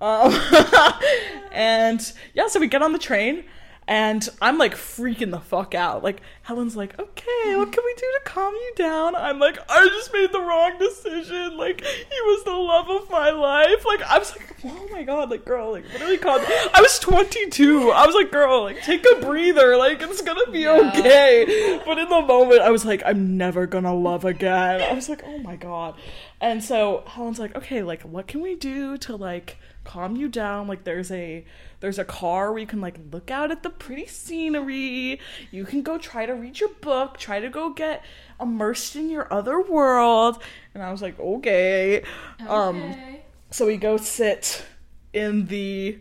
Um. 0.00 1.00
and 1.52 2.12
yeah, 2.34 2.48
so 2.48 2.60
we 2.60 2.66
get 2.66 2.82
on 2.82 2.92
the 2.92 2.98
train. 2.98 3.44
And 3.88 4.28
I'm 4.40 4.56
like 4.56 4.74
freaking 4.76 5.32
the 5.32 5.40
fuck 5.40 5.74
out. 5.74 6.04
Like 6.04 6.20
Helen's 6.42 6.76
like, 6.76 6.96
okay, 6.98 7.56
what 7.56 7.72
can 7.72 7.82
we 7.84 7.94
do 7.94 8.00
to 8.02 8.20
calm 8.24 8.54
you 8.54 8.72
down? 8.76 9.16
I'm 9.16 9.40
like, 9.40 9.58
I 9.68 9.88
just 9.88 10.12
made 10.12 10.30
the 10.32 10.40
wrong 10.40 10.78
decision. 10.78 11.56
Like 11.56 11.80
he 11.84 12.20
was 12.26 12.44
the 12.44 12.52
love 12.52 12.88
of 12.88 13.10
my 13.10 13.30
life. 13.30 13.84
Like 13.84 14.02
I 14.02 14.18
was 14.18 14.30
like, 14.36 14.46
oh 14.64 14.88
my 14.92 15.02
god, 15.02 15.30
like 15.30 15.44
girl, 15.44 15.72
like 15.72 15.92
literally 15.92 16.18
calm. 16.18 16.40
I 16.72 16.80
was 16.80 17.00
22. 17.00 17.90
I 17.90 18.06
was 18.06 18.14
like, 18.14 18.30
girl, 18.30 18.62
like 18.62 18.80
take 18.82 19.04
a 19.10 19.20
breather. 19.20 19.76
Like 19.76 20.00
it's 20.02 20.22
gonna 20.22 20.48
be 20.52 20.60
Yeah. 20.60 20.92
okay. 20.96 21.80
But 21.84 21.98
in 21.98 22.08
the 22.08 22.22
moment, 22.22 22.60
I 22.60 22.70
was 22.70 22.84
like, 22.84 23.02
I'm 23.04 23.36
never 23.36 23.66
gonna 23.66 23.94
love 23.94 24.24
again. 24.24 24.82
I 24.82 24.92
was 24.92 25.08
like, 25.08 25.22
oh 25.26 25.38
my 25.38 25.56
god. 25.56 25.96
And 26.40 26.62
so 26.62 27.02
Helen's 27.08 27.40
like, 27.40 27.56
okay, 27.56 27.82
like 27.82 28.02
what 28.02 28.28
can 28.28 28.40
we 28.40 28.54
do 28.54 28.96
to 28.98 29.16
like 29.16 29.56
calm 29.92 30.16
you 30.16 30.28
down. 30.28 30.68
Like 30.68 30.84
there's 30.84 31.10
a 31.10 31.44
there's 31.80 31.98
a 31.98 32.04
car 32.04 32.50
where 32.52 32.60
you 32.60 32.66
can 32.66 32.80
like 32.80 32.98
look 33.12 33.30
out 33.30 33.50
at 33.50 33.62
the 33.62 33.70
pretty 33.70 34.06
scenery. 34.06 35.20
You 35.50 35.64
can 35.64 35.82
go 35.82 35.98
try 35.98 36.26
to 36.26 36.32
read 36.34 36.60
your 36.60 36.68
book, 36.80 37.18
try 37.18 37.40
to 37.40 37.48
go 37.48 37.70
get 37.70 38.04
immersed 38.40 38.96
in 38.96 39.10
your 39.10 39.32
other 39.32 39.60
world. 39.60 40.42
And 40.74 40.82
I 40.82 40.90
was 40.92 41.02
like, 41.02 41.18
okay. 41.18 42.02
Um 42.46 42.76
Okay. 42.82 43.22
so 43.50 43.66
we 43.66 43.76
go 43.76 43.96
sit 43.96 44.64
in 45.12 45.46
the 45.46 45.98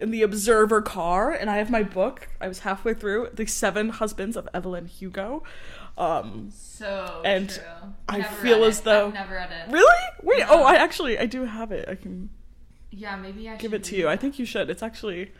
in 0.00 0.10
the 0.10 0.22
observer 0.22 0.82
car 0.82 1.30
and 1.32 1.48
I 1.48 1.56
have 1.58 1.70
my 1.70 1.82
book. 1.82 2.28
I 2.40 2.48
was 2.48 2.58
halfway 2.60 2.94
through 2.94 3.30
The 3.32 3.46
Seven 3.46 3.88
Husbands 3.90 4.36
of 4.36 4.48
Evelyn 4.52 4.86
Hugo. 4.86 5.42
Um 5.96 6.50
So 6.52 7.22
And 7.24 7.48
true. 7.48 7.62
I 8.08 8.18
Never 8.18 8.34
feel 8.42 8.64
as 8.64 8.80
it. 8.80 8.84
though- 8.84 9.06
I've 9.08 9.14
never 9.14 9.34
read 9.36 9.50
it. 9.52 9.72
Really? 9.72 10.02
Wait, 10.22 10.38
Yeah. 10.40 10.48
oh 10.50 10.64
I 10.64 10.74
actually 10.74 11.18
I 11.18 11.26
do 11.26 11.44
have 11.44 11.70
it. 11.72 11.88
I 11.88 11.94
can 11.94 12.30
Yeah, 12.96 13.16
maybe 13.16 13.48
I 13.48 13.52
should. 13.54 13.60
give 13.60 13.74
it 13.74 13.84
to 13.84 13.96
you. 13.96 14.08
I 14.08 14.16
think 14.16 14.38
you 14.38 14.44
should. 14.46 14.70
It's 14.70 14.82
actually 14.82 15.32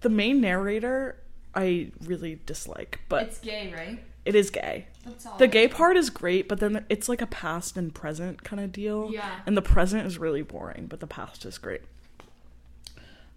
the 0.00 0.08
main 0.08 0.40
narrator 0.40 1.16
I 1.54 1.90
really 2.04 2.40
dislike, 2.46 3.00
but 3.08 3.24
It's 3.24 3.38
gay, 3.38 3.72
right? 3.76 4.02
it 4.24 4.34
is 4.34 4.50
gay. 4.50 4.86
That's 5.04 5.26
all. 5.26 5.36
The 5.38 5.48
gay 5.48 5.66
part 5.68 5.96
is 5.96 6.10
great, 6.10 6.48
but 6.48 6.60
then 6.60 6.84
it's 6.88 7.08
like 7.08 7.22
a 7.22 7.26
past 7.26 7.76
and 7.76 7.94
present 7.94 8.44
kind 8.44 8.62
of 8.62 8.70
deal. 8.72 9.10
Yeah. 9.12 9.40
And 9.46 9.56
the 9.56 9.62
present 9.62 10.06
is 10.06 10.18
really 10.18 10.42
boring, 10.42 10.86
but 10.86 11.00
the 11.00 11.06
past 11.06 11.44
is 11.44 11.58
great. 11.58 11.82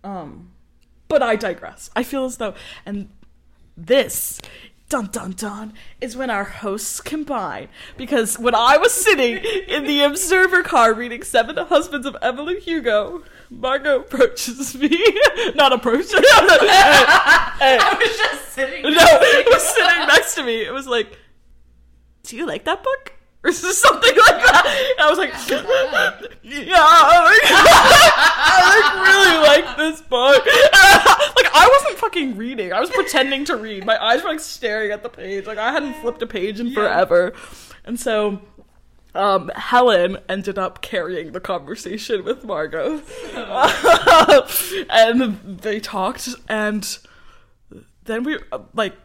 Um 0.04 0.52
but 1.08 1.22
I 1.22 1.36
digress. 1.36 1.90
I 1.96 2.04
feel 2.04 2.26
as 2.26 2.38
though 2.38 2.54
and 2.86 3.10
this 3.78 4.40
dun 4.94 5.10
dun 5.12 5.32
dun 5.32 5.74
is 6.02 6.16
when 6.16 6.30
our 6.30 6.44
hosts 6.44 7.02
combine 7.02 7.68
because 7.98 8.38
when 8.38 8.54
I 8.54 8.78
was 8.78 8.94
sitting 8.94 9.38
in 9.68 9.86
the 9.86 10.02
observer 10.02 10.62
car 10.62 10.94
reading 10.94 11.24
Seven 11.24 11.58
Husbands 11.58 12.06
of 12.06 12.16
Evelyn 12.22 12.62
Hugo, 12.62 13.24
Margot 13.50 14.02
approaches 14.02 14.76
me. 14.76 14.90
Not 15.56 15.74
approach. 15.74 16.12
hey, 16.12 16.20
hey. 16.20 17.78
I 17.82 17.98
was 18.00 18.18
just 18.18 18.54
sitting. 18.54 18.84
No, 18.84 18.92
it 18.94 19.48
was 19.48 19.64
sitting 19.64 20.08
next 20.08 20.36
to 20.36 20.44
me. 20.44 20.62
It 20.62 20.72
was 20.72 20.86
like, 20.86 21.18
"Do 22.22 22.38
you 22.38 22.46
like 22.46 22.66
that 22.66 22.84
book?" 22.84 23.14
Or 23.44 23.52
something 23.54 24.16
like 24.18 24.42
that. 24.42 24.94
And 24.98 25.06
I 25.06 25.10
was 25.10 25.18
like, 25.18 25.32
"Yeah, 26.44 26.76
I 26.78 28.56
like, 28.70 28.94
really 29.08 29.38
like 29.66 29.78
this 29.78 30.02
book." 30.02 30.46
like 30.46 31.50
I 31.54 31.70
wasn't 31.72 31.98
fucking 32.00 32.38
reading. 32.38 32.72
I 32.74 32.80
was 32.80 32.90
pretending 32.90 33.44
to 33.46 33.56
read. 33.58 33.86
My 33.86 34.02
eyes 34.02 34.24
were 34.24 34.30
like 34.30 34.40
staring 34.40 34.92
at 34.92 35.04
the 35.04 35.10
page. 35.10 35.46
Like 35.46 35.58
I 35.58 35.72
hadn't 35.72 35.96
flipped 35.96 36.22
a 36.22 36.28
page 36.28 36.60
in 36.60 36.74
forever. 36.74 37.34
And 37.86 38.00
so 38.00 38.40
um, 39.14 39.50
Helen 39.56 40.18
ended 40.30 40.58
up 40.58 40.82
carrying 40.82 41.34
the 41.34 41.42
conversation 41.42 42.24
with 42.24 42.44
Margot. 42.46 43.02
and 44.90 45.40
they 45.62 45.80
talked, 45.80 46.30
and 46.48 46.98
then 48.06 48.24
we, 48.24 48.40
uh, 48.52 48.60
like, 48.74 48.96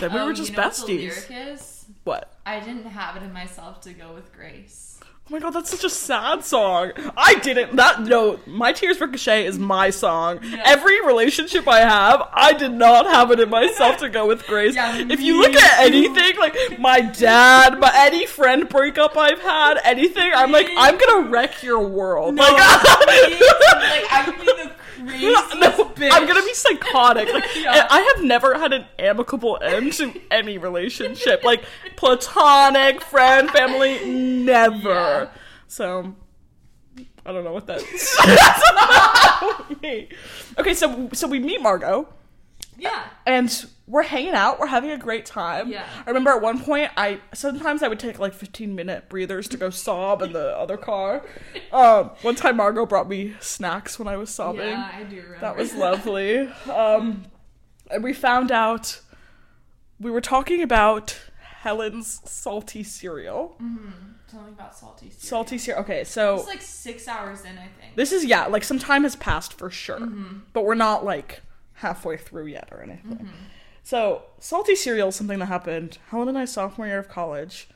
then 0.00 0.12
we 0.12 0.20
Oh, 0.20 0.26
were 0.26 0.32
just 0.32 0.50
you 0.50 0.56
know 0.56 0.62
what 0.62 0.72
besties. 0.72 1.30
is? 1.52 1.84
What? 2.04 2.32
I 2.46 2.60
didn't 2.60 2.86
have 2.86 3.16
it 3.16 3.24
in 3.24 3.32
myself 3.32 3.80
to 3.82 3.92
go 3.92 4.14
with 4.14 4.32
Grace. 4.32 5.00
Oh 5.02 5.32
my 5.32 5.40
god, 5.40 5.50
that's 5.50 5.70
such 5.70 5.82
a 5.82 5.90
sad 5.90 6.44
song. 6.44 6.92
I 7.16 7.34
didn't. 7.34 7.74
That 7.74 8.02
no, 8.02 8.38
my 8.46 8.72
tears 8.72 9.00
ricochet 9.00 9.46
is 9.46 9.58
my 9.58 9.90
song. 9.90 10.38
Every 10.64 11.04
relationship 11.04 11.66
I 11.66 11.80
have, 11.80 12.28
I 12.32 12.52
did 12.52 12.70
not 12.70 13.06
have 13.06 13.32
it 13.32 13.40
in 13.40 13.50
myself 13.50 13.96
to 13.96 14.08
go 14.08 14.28
with 14.28 14.46
Grace. 14.46 14.76
Yeah, 14.76 15.04
if 15.10 15.20
you 15.20 15.40
look 15.40 15.56
at 15.56 15.80
anything, 15.80 16.36
like 16.38 16.78
my 16.78 17.00
dad, 17.00 17.80
my 17.80 17.90
any 17.96 18.26
friend 18.26 18.68
breakup 18.68 19.16
I've 19.16 19.40
had, 19.40 19.80
anything, 19.82 20.30
I'm 20.32 20.52
like, 20.52 20.68
I'm 20.76 20.96
gonna 20.96 21.28
wreck 21.28 21.64
your 21.64 21.80
world. 21.80 22.36
like, 22.36 22.52
like 22.52 24.04
I'm 24.12 24.26
gonna 24.26 24.38
be 24.38 24.44
the 24.44 24.70
craziest 24.75 24.75
no. 25.04 25.94
I'm 26.12 26.26
gonna 26.26 26.42
be 26.44 26.54
psychotic. 26.54 27.32
Like, 27.32 27.44
Yeah. 27.56 27.86
I 27.90 28.00
have 28.14 28.24
never 28.24 28.58
had 28.58 28.72
an 28.72 28.84
amicable 28.98 29.58
end 29.62 29.92
to 29.94 30.12
any 30.30 30.58
relationship. 30.58 31.42
Like 31.44 31.64
platonic, 31.96 33.00
friend, 33.00 33.50
family, 33.50 34.04
never. 34.06 34.88
Yeah. 34.88 35.28
So 35.68 36.14
I 37.24 37.32
don't 37.32 37.44
know 37.44 37.52
what 37.52 37.66
that 37.66 37.82
me. 39.82 40.08
Okay, 40.58 40.74
so 40.74 41.08
so 41.12 41.26
we 41.26 41.38
meet 41.38 41.60
Margot 41.60 42.08
Yeah. 42.78 43.04
and 43.26 43.66
we're 43.88 44.02
hanging 44.02 44.34
out. 44.34 44.58
We're 44.58 44.66
having 44.66 44.90
a 44.90 44.98
great 44.98 45.24
time. 45.26 45.68
Yeah. 45.68 45.86
I 46.04 46.10
remember 46.10 46.30
at 46.30 46.42
one 46.42 46.60
point, 46.60 46.90
I 46.96 47.20
sometimes 47.34 47.82
I 47.82 47.88
would 47.88 48.00
take 48.00 48.18
like 48.18 48.34
15 48.34 48.74
minute 48.74 49.08
breathers 49.08 49.46
to 49.48 49.56
go 49.56 49.70
sob 49.70 50.22
in 50.22 50.32
the 50.32 50.56
other 50.58 50.76
car. 50.76 51.22
Um, 51.72 52.10
one 52.22 52.34
time 52.36 52.56
Margot 52.56 52.86
brought 52.86 53.08
me 53.08 53.34
snacks 53.40 53.98
when 53.98 54.08
I 54.08 54.16
was 54.16 54.30
sobbing. 54.30 54.68
Yeah, 54.68 54.90
I 54.94 55.02
do 55.02 55.16
remember. 55.16 55.38
That 55.40 55.56
was 55.56 55.74
lovely. 55.74 56.48
Um, 56.72 57.24
and 57.90 58.02
we 58.02 58.12
found 58.14 58.50
out 58.50 59.00
we 60.00 60.10
were 60.10 60.20
talking 60.22 60.62
about 60.62 61.18
Helen's 61.40 62.20
salty 62.24 62.82
cereal. 62.82 63.56
something 64.30 64.52
about 64.54 64.76
salty. 64.76 65.10
Cereal. 65.10 65.20
Salty 65.20 65.58
cereal. 65.58 65.82
Okay, 65.82 66.04
so 66.04 66.36
It's 66.36 66.46
like 66.46 66.62
six 66.62 67.08
hours 67.08 67.42
in, 67.44 67.58
I 67.58 67.68
think. 67.80 67.94
this 67.96 68.12
is 68.12 68.24
yeah, 68.24 68.46
like 68.46 68.64
some 68.64 68.78
time 68.78 69.02
has 69.02 69.16
passed 69.16 69.54
for 69.58 69.68
sure, 69.68 70.08
but 70.52 70.64
we're 70.64 70.74
not 70.74 71.04
like 71.04 71.42
halfway 71.74 72.16
through 72.16 72.46
yet 72.46 72.68
or 72.72 72.82
anything. 72.82 73.28
So 73.86 74.24
salty 74.40 74.74
cereal 74.74 75.10
is 75.10 75.14
something 75.14 75.38
that 75.38 75.46
happened. 75.46 75.98
Helen 76.08 76.26
and 76.26 76.36
I 76.36 76.44
sophomore 76.44 76.88
year 76.88 76.98
of 76.98 77.08
college. 77.08 77.68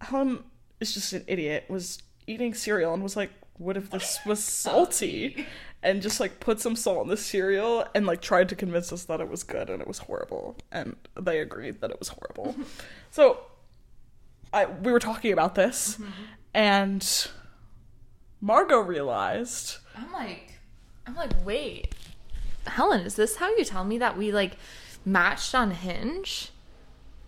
Helen 0.00 0.44
is 0.78 0.94
just 0.94 1.12
an 1.14 1.24
idiot. 1.26 1.64
Was 1.68 2.00
eating 2.28 2.54
cereal 2.54 2.94
and 2.94 3.02
was 3.02 3.16
like, 3.16 3.32
"What 3.58 3.76
if 3.76 3.90
this 3.90 4.20
was 4.24 4.42
salty?" 4.42 5.44
And 5.84 6.00
just 6.00 6.20
like 6.20 6.38
put 6.38 6.60
some 6.60 6.76
salt 6.76 7.02
in 7.02 7.08
the 7.08 7.16
cereal 7.16 7.84
and 7.92 8.06
like 8.06 8.22
tried 8.22 8.50
to 8.50 8.54
convince 8.54 8.92
us 8.92 9.02
that 9.06 9.20
it 9.20 9.28
was 9.28 9.42
good 9.42 9.68
and 9.68 9.82
it 9.82 9.88
was 9.88 9.98
horrible. 9.98 10.56
And 10.70 10.94
they 11.20 11.40
agreed 11.40 11.80
that 11.80 11.90
it 11.90 11.98
was 11.98 12.06
horrible. 12.06 12.54
so 13.10 13.40
I 14.52 14.66
we 14.66 14.92
were 14.92 15.00
talking 15.00 15.32
about 15.32 15.56
this 15.56 15.96
mm-hmm. 15.96 16.10
and 16.54 17.28
Margot 18.40 18.78
realized 18.78 19.78
I'm 19.96 20.12
like, 20.12 20.60
I'm 21.04 21.16
like, 21.16 21.32
wait, 21.44 21.96
Helen, 22.64 23.00
is 23.00 23.16
this 23.16 23.34
how 23.34 23.48
you 23.56 23.64
tell 23.64 23.82
me 23.82 23.98
that 23.98 24.16
we 24.16 24.30
like 24.30 24.56
matched 25.04 25.54
on 25.54 25.72
Hinge? 25.72 26.50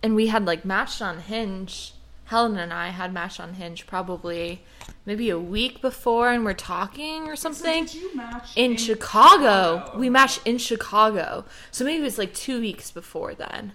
And 0.01 0.15
we 0.15 0.27
had 0.27 0.45
like 0.45 0.65
matched 0.65 1.01
on 1.01 1.19
Hinge. 1.19 1.93
Helen 2.25 2.57
and 2.57 2.73
I 2.73 2.89
had 2.89 3.13
matched 3.13 3.39
on 3.39 3.53
Hinge 3.53 3.85
probably 3.85 4.63
maybe 5.05 5.29
a 5.29 5.37
week 5.37 5.79
before, 5.79 6.31
and 6.31 6.43
we're 6.43 6.53
talking 6.53 7.27
or 7.27 7.35
something. 7.35 7.87
in, 8.55 8.77
Chicago. 8.77 9.91
We 9.95 10.09
matched 10.09 10.41
in 10.45 10.57
Chicago. 10.57 11.45
So 11.69 11.85
maybe 11.85 12.01
it 12.01 12.03
was 12.03 12.17
like 12.17 12.33
two 12.33 12.59
weeks 12.59 12.89
before 12.89 13.35
then. 13.35 13.73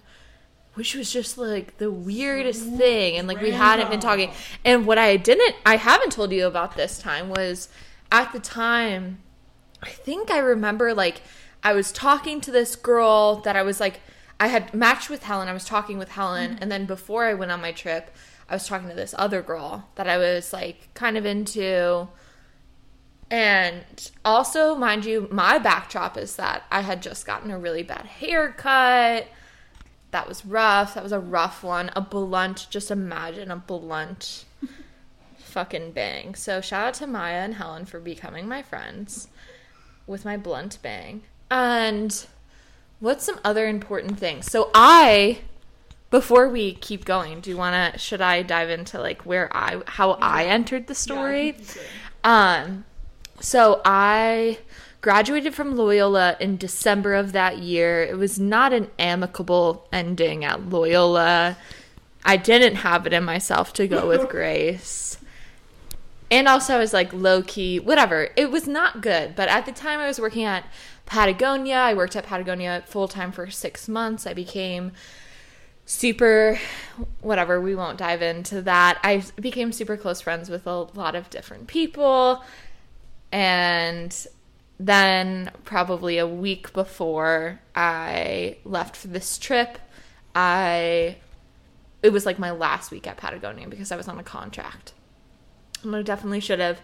Which 0.73 0.95
was 0.95 1.11
just 1.11 1.37
like 1.37 1.77
the 1.77 1.91
weirdest 1.91 2.63
thing. 2.63 3.17
And 3.17 3.27
like 3.27 3.41
we 3.41 3.51
hadn't 3.51 3.89
been 3.89 3.99
talking. 3.99 4.31
And 4.63 4.85
what 4.85 4.97
I 4.97 5.17
didn't, 5.17 5.55
I 5.65 5.77
haven't 5.77 6.11
told 6.11 6.31
you 6.31 6.45
about 6.47 6.75
this 6.75 6.99
time 6.99 7.29
was 7.29 7.69
at 8.11 8.31
the 8.33 8.39
time, 8.39 9.19
I 9.81 9.89
think 9.89 10.29
I 10.29 10.39
remember 10.39 10.93
like 10.93 11.21
I 11.63 11.73
was 11.73 11.91
talking 11.91 12.41
to 12.41 12.51
this 12.51 12.75
girl 12.75 13.35
that 13.41 13.55
I 13.55 13.63
was 13.63 13.79
like, 13.79 14.01
I 14.39 14.47
had 14.47 14.73
matched 14.73 15.09
with 15.09 15.23
Helen. 15.23 15.47
I 15.47 15.53
was 15.53 15.65
talking 15.65 15.97
with 15.97 16.09
Helen. 16.09 16.51
Mm-hmm. 16.51 16.63
And 16.63 16.71
then 16.71 16.85
before 16.85 17.25
I 17.25 17.35
went 17.35 17.51
on 17.51 17.61
my 17.61 17.71
trip, 17.71 18.09
I 18.49 18.55
was 18.55 18.67
talking 18.67 18.89
to 18.89 18.95
this 18.95 19.13
other 19.17 19.41
girl 19.41 19.87
that 19.95 20.09
I 20.09 20.17
was 20.17 20.51
like 20.51 20.89
kind 20.93 21.17
of 21.17 21.25
into. 21.25 22.07
And 23.29 24.11
also, 24.25 24.75
mind 24.75 25.05
you, 25.05 25.27
my 25.31 25.57
backdrop 25.59 26.17
is 26.17 26.35
that 26.35 26.63
I 26.71 26.81
had 26.81 27.01
just 27.01 27.25
gotten 27.25 27.51
a 27.51 27.59
really 27.59 27.83
bad 27.83 28.05
haircut. 28.05 29.27
That 30.09 30.27
was 30.27 30.45
rough. 30.45 30.95
That 30.95 31.03
was 31.03 31.13
a 31.13 31.19
rough 31.19 31.63
one. 31.63 31.91
A 31.95 32.01
blunt, 32.01 32.67
just 32.69 32.91
imagine 32.91 33.51
a 33.51 33.55
blunt 33.55 34.45
fucking 35.37 35.91
bang. 35.91 36.35
So, 36.35 36.59
shout 36.59 36.87
out 36.87 36.93
to 36.95 37.07
Maya 37.07 37.43
and 37.43 37.53
Helen 37.53 37.85
for 37.85 37.99
becoming 37.99 38.47
my 38.49 38.63
friends 38.63 39.29
with 40.07 40.25
my 40.25 40.35
blunt 40.35 40.79
bang. 40.81 41.21
And 41.51 42.25
what's 42.99 43.23
some 43.23 43.39
other 43.43 43.67
important 43.67 44.17
things? 44.17 44.49
So, 44.49 44.71
I 44.73 45.41
before 46.11 46.49
we 46.49 46.73
keep 46.73 47.05
going, 47.05 47.39
do 47.39 47.49
you 47.49 47.57
want 47.57 47.93
to 47.93 47.99
should 47.99 48.21
I 48.21 48.43
dive 48.43 48.69
into 48.69 48.99
like 48.99 49.25
where 49.25 49.49
I 49.55 49.81
how 49.87 50.11
I 50.11 50.45
entered 50.45 50.87
the 50.87 50.95
story? 50.95 51.57
Um 52.23 52.85
so 53.39 53.81
I 53.83 54.59
graduated 55.01 55.55
from 55.55 55.75
Loyola 55.75 56.37
in 56.39 56.57
December 56.57 57.15
of 57.15 57.31
that 57.31 57.57
year. 57.57 58.03
It 58.03 58.17
was 58.17 58.39
not 58.39 58.71
an 58.71 58.91
amicable 58.99 59.87
ending 59.91 60.45
at 60.45 60.69
Loyola. 60.69 61.57
I 62.23 62.37
didn't 62.37 62.75
have 62.75 63.07
it 63.07 63.13
in 63.13 63.23
myself 63.23 63.73
to 63.73 63.87
go 63.87 64.07
with 64.07 64.29
Grace. 64.29 65.17
And 66.29 66.47
also 66.47 66.75
I 66.75 66.77
was 66.77 66.93
like 66.93 67.11
low 67.13 67.41
key, 67.41 67.79
whatever. 67.79 68.29
It 68.35 68.51
was 68.51 68.67
not 68.67 69.01
good, 69.01 69.35
but 69.35 69.49
at 69.49 69.65
the 69.65 69.71
time 69.71 69.99
I 69.99 70.07
was 70.07 70.19
working 70.19 70.43
at 70.43 70.65
Patagonia. 71.11 71.75
I 71.75 71.93
worked 71.93 72.15
at 72.15 72.25
Patagonia 72.25 72.83
full 72.87 73.07
time 73.07 73.31
for 73.31 73.49
6 73.49 73.89
months. 73.89 74.25
I 74.25 74.33
became 74.33 74.91
super 75.85 76.59
whatever 77.19 77.59
we 77.59 77.75
won't 77.75 77.97
dive 77.97 78.21
into 78.21 78.61
that 78.61 78.99
i 79.03 79.21
became 79.41 79.71
super 79.73 79.97
close 79.97 80.21
friends 80.21 80.47
with 80.47 80.65
a 80.67 80.87
lot 80.93 81.15
of 81.15 81.29
different 81.31 81.65
people 81.67 82.43
and 83.31 84.27
then 84.85 85.51
probably 85.63 86.17
a 86.17 86.27
week 86.27 86.73
before 86.73 87.59
I 87.75 88.57
left 88.65 88.95
for 88.95 89.07
this 89.07 89.37
trip, 89.37 89.77
I 90.33 91.17
it 92.01 92.11
was 92.11 92.25
like 92.25 92.39
my 92.39 92.49
last 92.49 92.89
week 92.89 93.05
at 93.05 93.17
Patagonia 93.17 93.67
because 93.67 93.91
I 93.91 93.95
was 93.95 94.07
on 94.07 94.17
a 94.17 94.23
contract. 94.23 94.93
And 95.83 95.95
I 95.95 96.01
definitely 96.01 96.39
should 96.39 96.59
have 96.59 96.81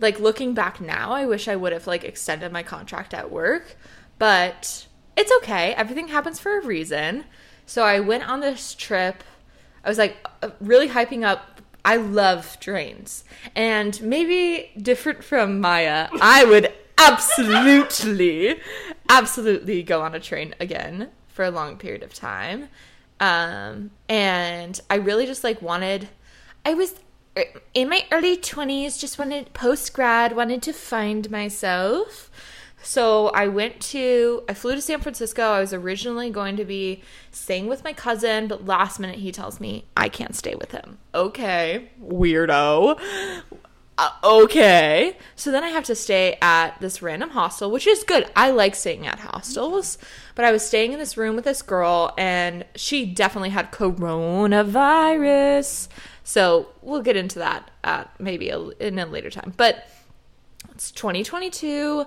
like 0.00 0.18
looking 0.18 0.54
back 0.54 0.80
now, 0.80 1.12
I 1.12 1.26
wish 1.26 1.48
I 1.48 1.56
would 1.56 1.72
have 1.72 1.86
like 1.86 2.04
extended 2.04 2.52
my 2.52 2.62
contract 2.62 3.14
at 3.14 3.30
work, 3.30 3.76
but 4.18 4.86
it's 5.16 5.32
okay. 5.38 5.74
Everything 5.74 6.08
happens 6.08 6.38
for 6.38 6.58
a 6.58 6.64
reason. 6.64 7.24
So 7.66 7.84
I 7.84 8.00
went 8.00 8.28
on 8.28 8.40
this 8.40 8.74
trip. 8.74 9.22
I 9.84 9.88
was 9.88 9.98
like 9.98 10.16
uh, 10.42 10.50
really 10.60 10.88
hyping 10.88 11.24
up. 11.24 11.60
I 11.84 11.96
love 11.96 12.58
trains. 12.60 13.24
And 13.54 14.00
maybe 14.02 14.72
different 14.80 15.22
from 15.22 15.60
Maya, 15.60 16.08
I 16.20 16.44
would 16.44 16.72
absolutely, 16.98 18.56
absolutely 19.08 19.82
go 19.82 20.00
on 20.02 20.14
a 20.14 20.20
train 20.20 20.54
again 20.58 21.10
for 21.28 21.44
a 21.44 21.50
long 21.50 21.76
period 21.76 22.02
of 22.02 22.14
time. 22.14 22.68
Um, 23.20 23.90
and 24.08 24.80
I 24.88 24.96
really 24.96 25.26
just 25.26 25.44
like 25.44 25.60
wanted, 25.60 26.08
I 26.64 26.74
was 26.74 26.94
in 27.72 27.88
my 27.88 28.04
early 28.12 28.36
20s, 28.36 28.98
just 28.98 29.18
wanted 29.18 29.54
post 29.54 29.92
grad, 29.92 30.36
wanted 30.36 30.62
to 30.62 30.72
find 30.72 31.30
myself. 31.30 32.30
So 32.82 33.28
I 33.28 33.48
went 33.48 33.80
to, 33.80 34.44
I 34.48 34.54
flew 34.54 34.74
to 34.74 34.80
San 34.80 35.00
Francisco. 35.00 35.42
I 35.42 35.60
was 35.60 35.72
originally 35.72 36.30
going 36.30 36.56
to 36.56 36.64
be 36.64 37.02
staying 37.30 37.66
with 37.66 37.82
my 37.82 37.94
cousin, 37.94 38.46
but 38.46 38.66
last 38.66 39.00
minute 39.00 39.16
he 39.16 39.32
tells 39.32 39.58
me 39.58 39.86
I 39.96 40.10
can't 40.10 40.36
stay 40.36 40.54
with 40.54 40.72
him. 40.72 40.98
Okay, 41.14 41.90
weirdo. 42.00 43.00
Uh, 43.96 44.10
okay. 44.22 45.16
So 45.36 45.52
then 45.52 45.64
I 45.64 45.68
have 45.68 45.84
to 45.84 45.94
stay 45.94 46.36
at 46.42 46.78
this 46.80 47.00
random 47.00 47.30
hostel, 47.30 47.70
which 47.70 47.86
is 47.86 48.04
good. 48.04 48.30
I 48.34 48.50
like 48.50 48.74
staying 48.74 49.06
at 49.06 49.20
hostels, 49.20 49.96
but 50.34 50.44
I 50.44 50.52
was 50.52 50.66
staying 50.66 50.92
in 50.92 50.98
this 50.98 51.16
room 51.16 51.36
with 51.36 51.44
this 51.44 51.62
girl, 51.62 52.12
and 52.18 52.66
she 52.74 53.06
definitely 53.06 53.50
had 53.50 53.70
coronavirus. 53.72 55.88
So 56.24 56.68
we'll 56.80 57.02
get 57.02 57.16
into 57.16 57.38
that 57.38 57.70
at 57.84 58.18
maybe 58.18 58.48
a, 58.48 58.58
in 58.58 58.98
a 58.98 59.06
later 59.06 59.30
time. 59.30 59.52
But 59.56 59.86
it's 60.74 60.90
2022. 60.90 62.06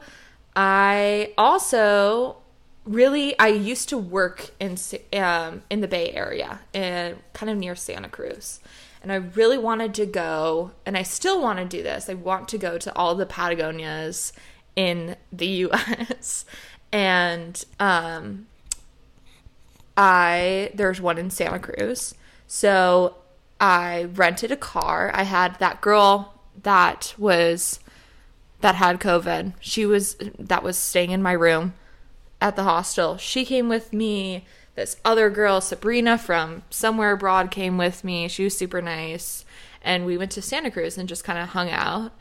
I 0.56 1.34
also 1.38 2.38
really 2.84 3.38
I 3.38 3.48
used 3.48 3.90
to 3.90 3.98
work 3.98 4.52
in 4.60 4.78
um, 5.14 5.62
in 5.70 5.82
the 5.82 5.88
Bay 5.88 6.12
Area 6.12 6.62
and 6.74 7.18
kind 7.34 7.50
of 7.50 7.58
near 7.58 7.76
Santa 7.76 8.10
Cruz. 8.10 8.60
And 9.04 9.12
I 9.12 9.16
really 9.16 9.58
wanted 9.58 9.94
to 9.96 10.06
go, 10.06 10.72
and 10.86 10.98
I 10.98 11.04
still 11.04 11.40
want 11.42 11.60
to 11.60 11.66
do 11.66 11.84
this. 11.84 12.10
I 12.10 12.16
want 12.16 12.48
to 12.50 12.58
go 12.58 12.78
to 12.80 12.94
all 12.96 13.14
the 13.14 13.28
Patagonias 13.28 14.34
in 14.76 15.16
the 15.32 15.48
US. 15.70 16.46
and 16.92 17.64
um, 17.80 18.48
I 19.96 20.72
there's 20.74 21.00
one 21.00 21.18
in 21.18 21.30
Santa 21.30 21.60
Cruz. 21.60 22.16
So 22.48 23.16
I 23.60 24.04
rented 24.14 24.52
a 24.52 24.58
car. 24.58 25.12
I 25.14 25.24
had 25.24 25.60
that 25.60 25.82
girl 25.82 26.34
that 26.64 27.14
was 27.18 27.80
that 28.62 28.76
had 28.76 29.00
COVID. 29.00 29.54
She 29.60 29.86
was 29.86 30.16
that 30.40 30.64
was 30.64 30.78
staying 30.78 31.12
in 31.12 31.22
my 31.22 31.32
room 31.34 31.74
at 32.42 32.56
the 32.56 32.64
hostel. 32.64 33.18
She 33.18 33.46
came 33.46 33.70
with 33.70 33.94
me. 33.94 34.46
This 34.76 34.98
other 35.04 35.32
girl, 35.32 35.60
Sabrina 35.60 36.20
from 36.20 36.62
somewhere 36.70 37.14
abroad, 37.14 37.50
came 37.50 37.80
with 37.80 38.04
me. 38.04 38.28
She 38.28 38.44
was 38.44 38.56
super 38.56 38.80
nice, 38.80 39.44
and 39.82 40.06
we 40.06 40.20
went 40.20 40.32
to 40.32 40.42
Santa 40.42 40.70
Cruz 40.70 41.00
and 41.00 41.10
just 41.10 41.24
kind 41.24 41.40
of 41.40 41.50
hung 41.50 41.72
out. 41.72 42.12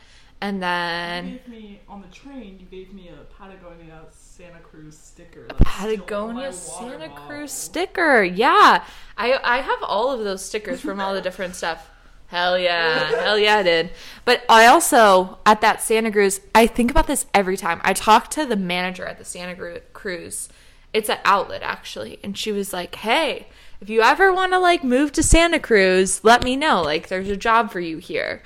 And 0.40 0.62
then 0.62 1.26
you 1.28 1.38
gave 1.38 1.49
me 1.49 1.81
on 1.88 2.02
the 2.02 2.09
train. 2.09 2.59
You 2.61 2.66
gave 2.66 2.93
me 2.93 3.09
a 3.09 3.25
Patagonia 3.35 4.02
Santa 4.11 4.59
Cruz 4.59 4.97
sticker. 4.97 5.47
A 5.49 5.55
Patagonia 5.55 6.52
Santa 6.52 7.08
Cruz 7.08 7.52
sticker. 7.52 8.23
Yeah, 8.23 8.84
I 9.17 9.41
I 9.43 9.58
have 9.58 9.82
all 9.82 10.13
of 10.13 10.25
those 10.25 10.45
stickers 10.45 10.80
from 10.80 11.00
all 11.00 11.15
the 11.15 11.23
different 11.23 11.54
stuff. 11.54 11.91
Hell 12.28 12.58
yeah. 12.58 12.99
Hell 13.23 13.39
yeah, 13.39 13.56
I 13.56 13.63
did. 13.63 13.91
But 14.25 14.45
I 14.49 14.67
also, 14.67 15.39
at 15.47 15.61
that 15.61 15.82
Santa 15.82 16.11
Cruz, 16.11 16.41
I 16.54 16.67
think 16.67 16.91
about 16.91 17.06
this 17.06 17.26
every 17.32 17.56
time. 17.56 17.80
I 17.84 17.93
talked 17.93 18.32
to 18.32 18.45
the 18.45 18.56
manager 18.56 19.04
at 19.04 19.19
the 19.19 19.25
Santa 19.25 19.80
Cruz. 19.93 20.49
It's 20.93 21.08
an 21.08 21.19
outlet, 21.25 21.63
actually. 21.63 22.19
And 22.25 22.37
she 22.37 22.52
was 22.52 22.73
like, 22.73 22.95
hey, 22.97 23.49
if 23.80 23.91
you 23.91 24.02
ever 24.02 24.32
want 24.32 24.52
to, 24.52 24.58
like, 24.58 24.82
move 24.82 25.13
to 25.13 25.23
Santa 25.23 25.61
Cruz, 25.61 26.25
let 26.25 26.43
me 26.43 26.56
know. 26.56 26.82
Like, 26.82 27.08
there's 27.08 27.28
a 27.28 27.37
job 27.37 27.71
for 27.71 27.80
you 27.80 27.99
here. 27.99 28.43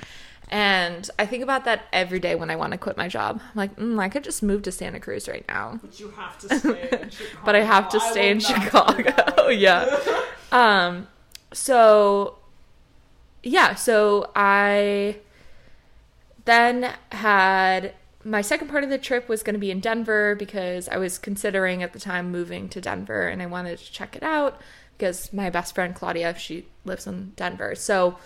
And 0.50 1.08
I 1.16 1.26
think 1.26 1.44
about 1.44 1.64
that 1.64 1.84
every 1.92 2.18
day 2.18 2.34
when 2.34 2.50
I 2.50 2.56
want 2.56 2.72
to 2.72 2.78
quit 2.78 2.96
my 2.96 3.06
job. 3.06 3.40
I'm 3.40 3.56
like, 3.56 3.76
mm, 3.76 4.00
I 4.00 4.08
could 4.08 4.24
just 4.24 4.42
move 4.42 4.62
to 4.62 4.72
Santa 4.72 4.98
Cruz 4.98 5.28
right 5.28 5.44
now. 5.46 5.78
But 5.80 6.00
you 6.00 6.10
have 6.10 6.38
to 6.40 6.58
stay 6.58 6.88
in 6.90 7.10
Chicago. 7.10 7.42
but 7.44 7.54
I 7.54 7.60
have 7.60 7.88
to 7.90 8.00
stay 8.00 8.30
in 8.30 8.40
Chicago. 8.40 9.48
yeah. 9.48 10.00
um, 10.50 11.06
so 11.52 12.38
yeah, 13.44 13.74
so 13.74 14.30
I 14.34 15.18
then 16.44 16.92
had 17.12 17.94
my 18.24 18.42
second 18.42 18.68
part 18.68 18.84
of 18.84 18.90
the 18.90 18.98
trip 18.98 19.28
was 19.28 19.42
going 19.42 19.54
to 19.54 19.60
be 19.60 19.70
in 19.70 19.80
Denver 19.80 20.34
because 20.34 20.88
I 20.88 20.96
was 20.96 21.18
considering 21.18 21.82
at 21.82 21.92
the 21.92 22.00
time 22.00 22.30
moving 22.30 22.68
to 22.70 22.80
Denver 22.80 23.28
and 23.28 23.40
I 23.40 23.46
wanted 23.46 23.78
to 23.78 23.92
check 23.92 24.14
it 24.14 24.22
out 24.22 24.60
because 24.98 25.32
my 25.32 25.48
best 25.48 25.74
friend 25.74 25.94
Claudia, 25.94 26.36
she 26.36 26.66
lives 26.84 27.06
in 27.06 27.32
Denver. 27.36 27.74
So, 27.74 28.18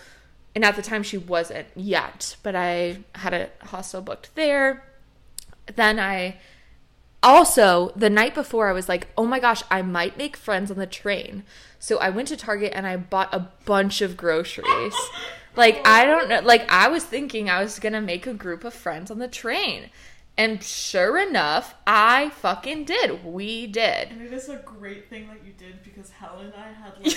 and 0.55 0.63
at 0.63 0.77
the 0.77 0.81
time 0.81 1.03
she 1.03 1.17
wasn't 1.17 1.67
yet, 1.75 2.37
but 2.41 2.55
I 2.55 2.99
had 3.13 3.33
a 3.33 3.49
hostel 3.61 4.01
booked 4.01 4.33
there. 4.35 4.83
Then 5.75 5.99
I 5.99 6.37
also, 7.21 7.91
the 7.95 8.09
night 8.09 8.33
before, 8.33 8.69
I 8.69 8.71
was 8.71 8.87
like, 8.87 9.07
oh 9.17 9.25
my 9.25 9.39
gosh, 9.39 9.63
I 9.69 9.81
might 9.81 10.17
make 10.17 10.37
friends 10.37 10.71
on 10.71 10.77
the 10.77 10.87
train. 10.87 11.43
So 11.79 11.97
I 11.97 12.09
went 12.09 12.29
to 12.29 12.37
Target 12.37 12.71
and 12.73 12.87
I 12.87 12.95
bought 12.97 13.33
a 13.33 13.49
bunch 13.65 14.01
of 14.01 14.15
groceries. 14.15 14.95
like, 15.55 15.85
I 15.85 16.05
don't 16.05 16.29
know. 16.29 16.41
Like, 16.41 16.71
I 16.71 16.87
was 16.87 17.03
thinking 17.03 17.49
I 17.49 17.61
was 17.61 17.79
going 17.79 17.93
to 17.93 18.01
make 18.01 18.25
a 18.25 18.33
group 18.33 18.63
of 18.63 18.73
friends 18.73 19.11
on 19.11 19.19
the 19.19 19.27
train. 19.27 19.89
And 20.37 20.61
sure 20.61 21.17
enough, 21.17 21.75
I 21.87 22.29
fucking 22.29 22.85
did. 22.85 23.23
We 23.23 23.67
did. 23.67 24.09
And 24.09 24.21
it 24.21 24.33
is 24.33 24.49
a 24.49 24.57
great 24.57 25.09
thing 25.09 25.27
that 25.27 25.45
you 25.45 25.53
did 25.53 25.81
because 25.81 26.09
Helen 26.09 26.47
and 26.47 26.55
I 26.55 26.73
had 26.73 26.93
like 27.05 27.15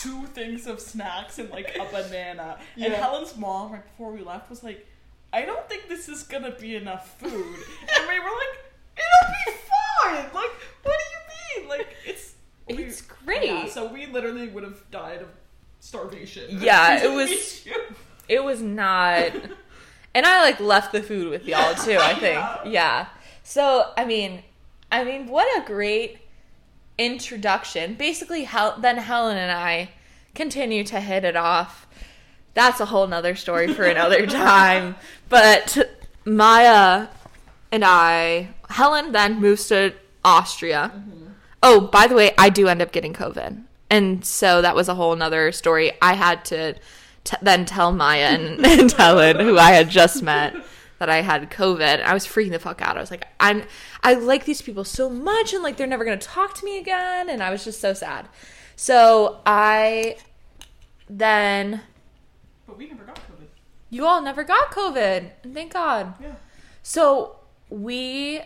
two 0.00 0.26
things 0.26 0.66
of 0.68 0.80
snacks 0.80 1.38
and 1.40 1.50
like 1.50 1.76
a 1.76 1.84
banana. 1.86 2.58
Yeah. 2.76 2.86
And 2.86 2.94
Helen's 2.94 3.36
mom, 3.36 3.72
right 3.72 3.84
before 3.84 4.12
we 4.12 4.22
left, 4.22 4.48
was 4.48 4.62
like, 4.62 4.86
I 5.32 5.44
don't 5.44 5.68
think 5.68 5.88
this 5.88 6.08
is 6.08 6.22
gonna 6.22 6.52
be 6.52 6.76
enough 6.76 7.18
food. 7.18 7.32
and 7.32 8.08
we 8.08 8.18
were 8.20 8.26
like, 8.26 8.72
It'll 8.96 9.32
be 9.32 9.58
fine. 10.02 10.24
Like, 10.34 10.50
what 10.82 10.98
do 10.98 11.60
you 11.60 11.60
mean? 11.62 11.68
Like, 11.68 11.88
it's 12.04 12.34
it's 12.68 13.00
great. 13.02 13.44
Yeah, 13.44 13.66
so 13.66 13.92
we 13.92 14.06
literally 14.06 14.48
would 14.48 14.64
have 14.64 14.90
died 14.90 15.22
of 15.22 15.28
starvation. 15.80 16.58
Yeah, 16.60 17.02
it 17.04 17.10
was. 17.10 17.66
It 18.28 18.44
was 18.44 18.62
not. 18.62 19.32
and 20.14 20.26
I 20.26 20.42
like 20.42 20.60
left 20.60 20.92
the 20.92 21.02
food 21.02 21.28
with 21.28 21.46
y'all 21.46 21.74
too. 21.74 21.98
I 21.98 22.14
think. 22.14 22.40
yeah. 22.72 23.06
So 23.42 23.92
I 23.96 24.04
mean, 24.04 24.42
I 24.90 25.04
mean, 25.04 25.26
what 25.26 25.46
a 25.60 25.66
great 25.66 26.18
introduction. 26.98 27.94
Basically, 27.94 28.44
Hel- 28.44 28.78
then 28.78 28.98
Helen 28.98 29.36
and 29.36 29.50
I 29.50 29.90
continue 30.34 30.84
to 30.84 31.00
hit 31.00 31.24
it 31.24 31.36
off. 31.36 31.86
That's 32.54 32.80
a 32.80 32.86
whole 32.86 33.06
nother 33.06 33.34
story 33.34 33.72
for 33.72 33.84
another 33.84 34.26
time. 34.26 34.96
But 35.28 35.78
Maya 36.24 37.08
and 37.70 37.84
I, 37.84 38.50
Helen 38.68 39.12
then 39.12 39.40
moves 39.40 39.68
to 39.68 39.94
Austria. 40.24 40.92
Mm-hmm. 40.94 41.26
Oh, 41.62 41.80
by 41.80 42.06
the 42.06 42.14
way, 42.14 42.34
I 42.36 42.50
do 42.50 42.68
end 42.68 42.82
up 42.82 42.92
getting 42.92 43.14
COVID. 43.14 43.62
And 43.88 44.24
so 44.24 44.62
that 44.62 44.74
was 44.74 44.88
a 44.88 44.94
whole 44.94 45.14
nother 45.16 45.52
story. 45.52 45.92
I 46.00 46.14
had 46.14 46.44
to 46.46 46.74
t- 47.24 47.36
then 47.42 47.64
tell 47.64 47.92
Maya 47.92 48.26
and, 48.26 48.64
and 48.66 48.92
Helen, 48.92 49.40
who 49.40 49.58
I 49.58 49.72
had 49.72 49.88
just 49.88 50.22
met, 50.22 50.54
that 50.98 51.08
I 51.10 51.22
had 51.22 51.50
COVID. 51.50 52.02
I 52.02 52.14
was 52.14 52.26
freaking 52.26 52.52
the 52.52 52.58
fuck 52.58 52.80
out. 52.80 52.96
I 52.96 53.00
was 53.00 53.10
like, 53.10 53.26
I'm, 53.40 53.64
I 54.02 54.14
like 54.14 54.44
these 54.44 54.62
people 54.62 54.84
so 54.84 55.10
much, 55.10 55.52
and 55.52 55.62
like 55.62 55.76
they're 55.76 55.86
never 55.86 56.04
gonna 56.04 56.16
talk 56.16 56.54
to 56.54 56.64
me 56.64 56.78
again. 56.78 57.28
And 57.28 57.42
I 57.42 57.50
was 57.50 57.64
just 57.64 57.80
so 57.80 57.92
sad. 57.92 58.28
So 58.76 59.40
I 59.44 60.16
then. 61.08 61.82
But 62.66 62.78
we 62.78 62.88
never 62.88 63.04
got 63.04 63.16
COVID. 63.16 63.46
You 63.90 64.06
all 64.06 64.22
never 64.22 64.44
got 64.44 64.70
COVID. 64.70 65.30
Thank 65.52 65.72
God. 65.72 66.14
Yeah. 66.20 66.34
So 66.82 67.36
we 67.68 68.42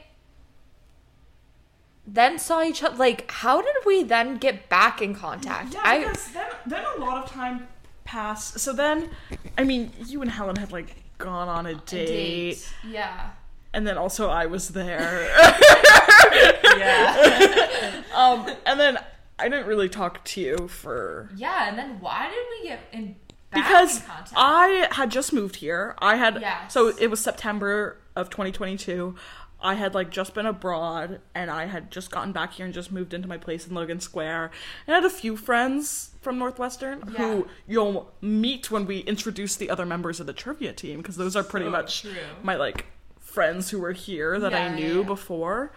then 2.07 2.39
saw 2.39 2.63
each 2.63 2.83
other. 2.83 2.97
Like, 2.97 3.31
how 3.31 3.61
did 3.61 3.75
we 3.85 4.03
then 4.03 4.37
get 4.39 4.69
back 4.69 5.03
in 5.03 5.15
contact? 5.15 5.75
Yeah, 5.75 5.99
because 5.99 6.29
I, 6.29 6.33
then, 6.33 6.47
then 6.67 6.85
a 6.97 7.01
lot 7.01 7.25
of 7.25 7.31
time 7.31 7.69
passed. 8.07 8.59
So 8.59 8.73
then, 8.73 9.11
I 9.59 9.65
mean, 9.65 9.93
you 10.07 10.23
and 10.23 10.31
Helen 10.31 10.57
had 10.57 10.73
like 10.73 10.97
gone 11.19 11.49
on 11.49 11.67
a 11.67 11.75
date. 11.75 12.03
A 12.03 12.07
date. 12.07 12.73
Yeah. 12.89 13.31
And 13.73 13.87
then 13.87 13.99
also 13.99 14.31
I 14.31 14.47
was 14.47 14.69
there. 14.69 15.29
yeah. 16.79 18.03
um, 18.15 18.51
and 18.65 18.81
then 18.81 18.99
I 19.39 19.49
didn't 19.49 19.67
really 19.67 19.89
talk 19.89 20.25
to 20.25 20.41
you 20.41 20.69
for. 20.69 21.31
Yeah, 21.37 21.69
and 21.69 21.79
then 21.79 22.01
why 22.01 22.31
did 22.31 22.63
we 22.63 22.69
get 22.69 22.81
in? 22.93 23.17
because 23.53 24.03
I 24.37 24.89
had 24.91 25.11
just 25.11 25.33
moved 25.33 25.57
here. 25.57 25.95
I 25.99 26.17
had 26.17 26.41
yes. 26.41 26.73
so 26.73 26.89
it 26.89 27.09
was 27.09 27.21
September 27.21 27.99
of 28.15 28.31
2022. 28.31 29.15
I 29.61 29.75
had 29.75 29.95
like 29.95 30.11
just 30.11 30.35
been 30.35 30.45
abroad 30.47 31.21
and 31.35 31.51
I 31.51 31.65
had 31.67 31.91
just 31.91 32.11
gotten 32.11 32.33
back 32.33 32.53
here 32.55 32.67
and 32.67 32.75
just 32.75 32.93
moved 32.93 33.15
into 33.15 33.27
my 33.27 33.39
place 33.39 33.67
in 33.67 33.75
Logan 33.75 34.01
Square. 34.01 34.51
And 34.87 34.95
I 34.95 35.01
had 35.01 35.05
a 35.05 35.11
few 35.11 35.37
friends 35.37 36.11
from 36.21 36.39
Northwestern 36.39 37.03
Yeah. 37.13 37.19
who 37.19 37.47
you'll 37.67 38.13
meet 38.21 38.71
when 38.71 38.87
we 38.87 38.99
introduce 39.01 39.57
the 39.57 39.71
other 39.71 39.87
members 39.87 40.21
of 40.21 40.27
the 40.27 40.33
trivia 40.35 40.73
team 40.73 40.99
because 40.99 41.17
those 41.17 41.35
are 41.37 41.43
pretty 41.43 41.67
So 41.67 41.71
much 41.71 42.03
true. 42.03 42.13
my 42.43 42.57
like 42.57 42.85
friends 43.19 43.71
who 43.71 43.81
were 43.81 43.93
here 43.93 44.39
that 44.39 44.55
I 44.55 44.75
knew 44.75 45.01
yeah. 45.01 45.07
before. 45.07 45.73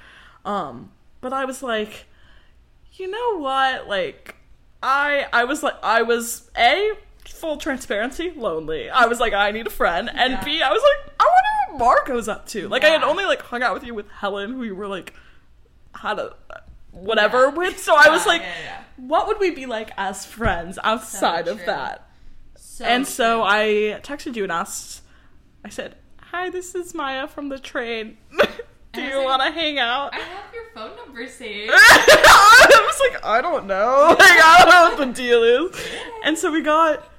Um, 0.46 0.92
but 1.22 1.32
I 1.34 1.46
was 1.46 1.64
like, 1.64 2.06
you 2.94 3.10
know 3.10 3.40
what? 3.40 3.88
Like, 3.88 4.36
I 4.84 5.28
I 5.34 5.44
was 5.46 5.64
like 5.64 5.76
I 5.84 6.02
was 6.02 6.50
a 6.58 6.92
full 7.26 7.58
transparency 7.58 8.32
lonely. 8.36 8.90
I 8.90 9.06
was 9.06 9.20
like 9.20 9.34
I 9.34 9.52
need 9.52 9.68
a 9.68 9.70
friend, 9.70 10.10
and 10.14 10.34
Yeah. 10.34 10.44
B 10.44 10.62
I 10.62 10.70
was 10.72 10.82
like 10.82 11.14
I 11.20 11.24
wonder 11.24 11.49
what 11.78 12.08
Margot's 12.08 12.28
up 12.28 12.48
to. 12.48 12.68
Like 12.68 12.84
I 12.84 12.90
had 12.90 13.04
only 13.04 13.26
like 13.26 13.42
hung 13.42 13.64
out 13.64 13.74
with 13.74 13.84
you 13.84 13.94
with 13.94 14.10
Helen, 14.10 14.54
who 14.54 14.64
you 14.64 14.76
were 14.76 14.88
like 14.88 15.14
had 15.96 16.20
a 16.20 16.36
whatever 16.92 17.50
with. 17.50 17.80
So 17.80 17.96
I 17.96 18.10
was 18.10 18.26
like, 18.26 18.42
yeah, 18.42 18.54
yeah. 18.64 18.84
what 18.98 19.28
would 19.28 19.40
we 19.40 19.52
be 19.52 19.66
like 19.66 19.92
as 19.98 20.26
friends 20.26 20.80
outside 20.84 21.48
of 21.48 21.66
that? 21.66 22.10
So 22.58 22.86
and 22.86 23.06
so. 23.06 23.44
I 23.44 24.00
texted 24.04 24.36
you 24.36 24.44
and 24.44 24.52
asked. 24.52 25.04
I 25.66 25.70
said, 25.70 25.96
"Hi, 26.18 26.50
this 26.50 26.76
is 26.76 26.94
Maya 26.94 27.28
from 27.28 27.50
the 27.50 27.60
train. 27.60 28.18
Do 28.94 29.02
you 29.02 29.18
was 29.18 29.26
want 29.26 29.42
to 29.44 29.52
hang 29.52 29.78
out?" 29.78 30.14
I 30.14 30.20
have 30.20 30.54
your 30.54 30.64
phone 30.74 30.96
number 30.96 31.28
saved. 31.28 31.72
I 31.76 32.86
was 32.86 33.12
like, 33.12 33.26
I 33.26 33.42
don't 33.42 33.66
know. 33.68 34.08
Like, 34.20 34.20
I 34.22 34.56
don't 34.60 34.70
know 34.70 35.04
what 35.04 35.08
the 35.08 35.14
deal 35.14 35.44
is. 35.44 35.88
And 36.24 36.38
so 36.38 36.52
we 36.52 36.62
got 36.62 37.12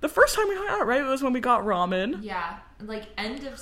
the 0.00 0.08
first 0.08 0.36
time 0.36 0.48
we 0.48 0.54
hung 0.54 0.68
out, 0.68 0.86
right? 0.86 1.00
It 1.00 1.08
was 1.08 1.22
when 1.22 1.32
we 1.32 1.40
got 1.40 1.64
ramen. 1.64 2.22
Yeah, 2.22 2.58
like 2.80 3.06
end 3.16 3.44
of 3.44 3.58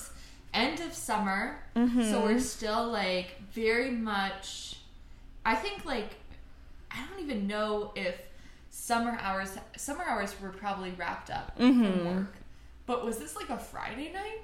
end 0.56 0.80
of 0.80 0.92
summer. 0.94 1.58
Mm-hmm. 1.74 2.02
So 2.10 2.22
we're 2.24 2.40
still 2.40 2.88
like 2.88 3.40
very 3.52 3.90
much. 3.90 4.78
I 5.44 5.54
think 5.54 5.84
like 5.84 6.14
I 6.90 7.04
don't 7.08 7.20
even 7.22 7.46
know 7.46 7.92
if 7.94 8.14
summer 8.70 9.18
hours 9.20 9.56
summer 9.76 10.04
hours 10.04 10.34
were 10.40 10.50
probably 10.50 10.90
wrapped 10.92 11.30
up 11.30 11.58
Mm-hmm. 11.58 11.84
from 11.84 12.16
work. 12.16 12.32
But 12.86 13.04
was 13.04 13.18
this 13.18 13.34
like 13.36 13.50
a 13.50 13.58
Friday 13.58 14.12
night? 14.12 14.40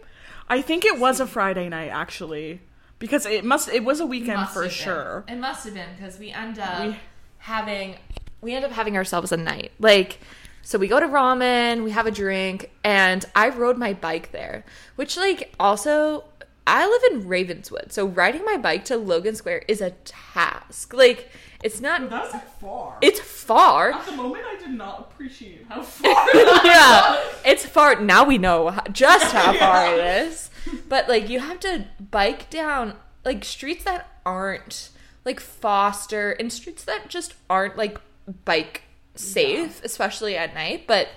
I 0.49 0.61
think 0.63 0.85
it 0.85 0.99
was 0.99 1.21
a 1.21 1.27
Friday 1.27 1.69
night 1.69 1.89
actually, 1.91 2.61
because 2.99 3.25
it 3.27 3.45
must. 3.45 3.69
It 3.69 3.85
was 3.85 4.01
a 4.01 4.07
weekend 4.07 4.49
for 4.49 4.63
have 4.65 4.71
been. 4.73 4.79
sure. 4.79 5.25
It 5.29 5.37
must 5.39 5.65
have 5.65 5.75
been 5.75 5.89
because 5.97 6.19
we 6.19 6.31
end 6.31 6.59
up 6.59 6.87
We- 6.89 6.97
having 7.39 7.97
we 8.41 8.53
end 8.55 8.65
up 8.65 8.73
having 8.73 8.97
ourselves 8.97 9.31
a 9.31 9.37
night. 9.37 9.71
Like, 9.79 10.19
so 10.63 10.79
we 10.79 10.89
go 10.89 11.01
to 11.01 11.07
ramen, 11.07 11.85
we 11.85 11.91
have 11.91 12.07
a 12.07 12.11
drink, 12.11 12.71
and 12.85 13.25
I 13.35 13.49
rode 13.51 13.77
my 13.79 13.93
bike 13.93 14.33
there, 14.33 14.65
which, 14.97 15.17
like, 15.17 15.55
also, 15.59 16.25
I 16.67 16.87
live 16.87 17.03
in 17.13 17.29
Ravenswood, 17.29 17.93
so 17.93 18.07
riding 18.07 18.45
my 18.45 18.57
bike 18.57 18.85
to 18.87 18.97
Logan 18.97 19.35
Square 19.35 19.65
is 19.69 19.81
a 19.81 19.91
task. 20.05 20.95
Like, 20.95 21.29
it's 21.65 21.81
not, 21.81 22.09
That's 22.11 22.35
far. 22.61 22.99
it's 23.01 23.21
far. 23.21 23.93
At 23.93 24.07
the 24.07 24.13
moment, 24.13 24.45
I 24.47 24.57
did 24.59 24.71
not 24.71 25.01
appreciate 25.13 25.67
how 25.69 25.83
far. 25.83 26.29
yeah, 26.65 27.23
it's 27.45 27.65
far. 27.65 28.01
Now 28.01 28.25
we 28.25 28.39
know 28.39 28.77
just 28.91 29.33
how 29.33 29.53
far 29.59 29.95
it 29.95 30.05
is. 30.27 30.51
But 30.89 31.09
like, 31.09 31.29
you 31.29 31.39
have 31.41 31.61
to 31.61 31.87
bike 32.11 32.51
down 32.51 32.95
like 33.25 33.45
streets 33.45 33.85
that 33.85 34.09
aren't 34.27 34.91
like 35.25 35.39
Foster 35.39 36.33
and 36.33 36.53
streets 36.53 36.83
that 36.85 37.09
just 37.09 37.35
aren't 37.49 37.77
like 37.77 38.01
bike 38.45 38.83
safe, 39.15 39.83
especially 39.85 40.37
at 40.37 40.55
night. 40.55 40.87
But 40.87 41.09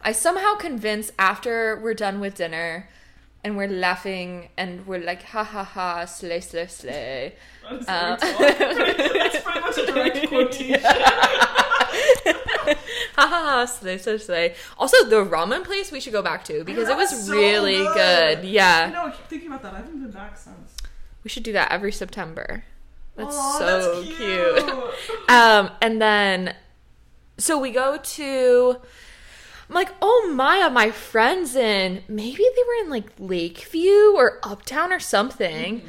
I 0.00 0.12
somehow 0.12 0.54
convince 0.56 1.10
after 1.18 1.78
we're 1.80 1.94
done 1.94 2.20
with 2.20 2.34
dinner 2.36 2.88
and 3.44 3.56
we're 3.56 3.68
laughing 3.68 4.48
and 4.56 4.86
we're 4.86 5.00
like, 5.02 5.22
ha 5.22 5.44
ha 5.44 5.64
ha, 5.64 6.04
slay, 6.04 6.40
slay, 6.40 6.66
slay. 6.66 7.34
Uh, 7.68 8.16
very. 8.20 8.92
That's 9.18 9.40
pretty 9.40 9.60
much 9.60 9.78
a 9.78 9.86
direct 9.86 10.28
quotation. 10.28 10.80
ha 10.84 12.74
ha 13.16 13.26
ha, 13.26 13.64
slay, 13.66 13.98
slay, 13.98 14.18
slay. 14.18 14.54
Also, 14.78 15.04
the 15.08 15.24
ramen 15.24 15.64
place 15.64 15.90
we 15.92 16.00
should 16.00 16.12
go 16.12 16.22
back 16.22 16.44
to 16.44 16.64
because 16.64 16.88
it 16.88 16.96
was 16.96 17.26
so 17.26 17.32
really 17.32 17.76
good. 17.78 18.38
I 18.38 18.42
Yeah. 18.42 18.90
know. 18.92 19.06
I 19.06 19.10
keep 19.10 19.26
thinking 19.26 19.48
about 19.48 19.62
that. 19.62 19.74
I 19.74 19.78
haven't 19.78 20.00
been 20.02 20.10
back 20.10 20.36
since. 20.36 20.76
We 21.24 21.30
should 21.30 21.42
do 21.42 21.52
that 21.52 21.70
every 21.70 21.92
September. 21.92 22.64
That's 23.16 23.36
Aw, 23.36 23.58
so 23.58 24.02
that's 24.02 24.16
cute. 24.16 25.28
Um, 25.28 25.70
and 25.80 26.00
then, 26.00 26.54
so 27.40 27.58
we 27.58 27.70
go 27.70 27.96
to. 27.96 28.76
I'm 29.68 29.74
like, 29.74 29.90
oh 30.02 30.32
Maya, 30.34 30.68
my 30.68 30.90
friends 30.90 31.54
in 31.54 32.02
maybe 32.08 32.42
they 32.42 32.62
were 32.66 32.84
in 32.84 32.90
like 32.90 33.10
Lakeview 33.18 34.14
or 34.16 34.40
Uptown 34.42 34.92
or 34.92 34.98
something. 34.98 35.82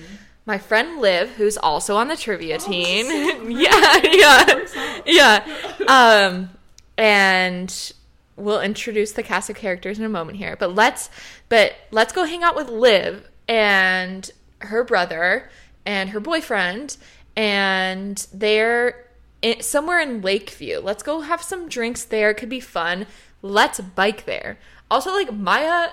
My 0.45 0.57
friend 0.57 0.99
Liv, 0.99 1.31
who's 1.31 1.57
also 1.57 1.95
on 1.95 2.07
the 2.07 2.17
trivia 2.17 2.57
team, 2.57 3.05
yeah, 3.49 4.01
yeah, 4.03 4.65
yeah. 5.05 5.45
Um, 5.87 6.49
and 6.97 7.93
we'll 8.35 8.61
introduce 8.61 9.11
the 9.11 9.23
cast 9.23 9.49
of 9.49 9.55
characters 9.55 9.99
in 9.99 10.05
a 10.05 10.09
moment 10.09 10.37
here. 10.37 10.55
But 10.59 10.75
let's, 10.75 11.09
but 11.47 11.73
let's 11.91 12.11
go 12.11 12.25
hang 12.25 12.43
out 12.43 12.55
with 12.55 12.69
Liv 12.69 13.29
and 13.47 14.29
her 14.59 14.83
brother 14.83 15.49
and 15.85 16.09
her 16.09 16.19
boyfriend, 16.19 16.97
and 17.35 18.25
they're 18.33 19.05
in, 19.41 19.62
somewhere 19.62 19.99
in 19.99 20.21
Lakeview. 20.21 20.80
Let's 20.80 21.04
go 21.04 21.21
have 21.21 21.41
some 21.41 21.67
drinks 21.69 22.04
there. 22.06 22.30
It 22.32 22.36
could 22.36 22.49
be 22.49 22.60
fun. 22.60 23.06
Let's 23.41 23.80
bike 23.80 24.25
there. 24.25 24.58
Also, 24.89 25.12
like 25.13 25.34
Maya, 25.34 25.89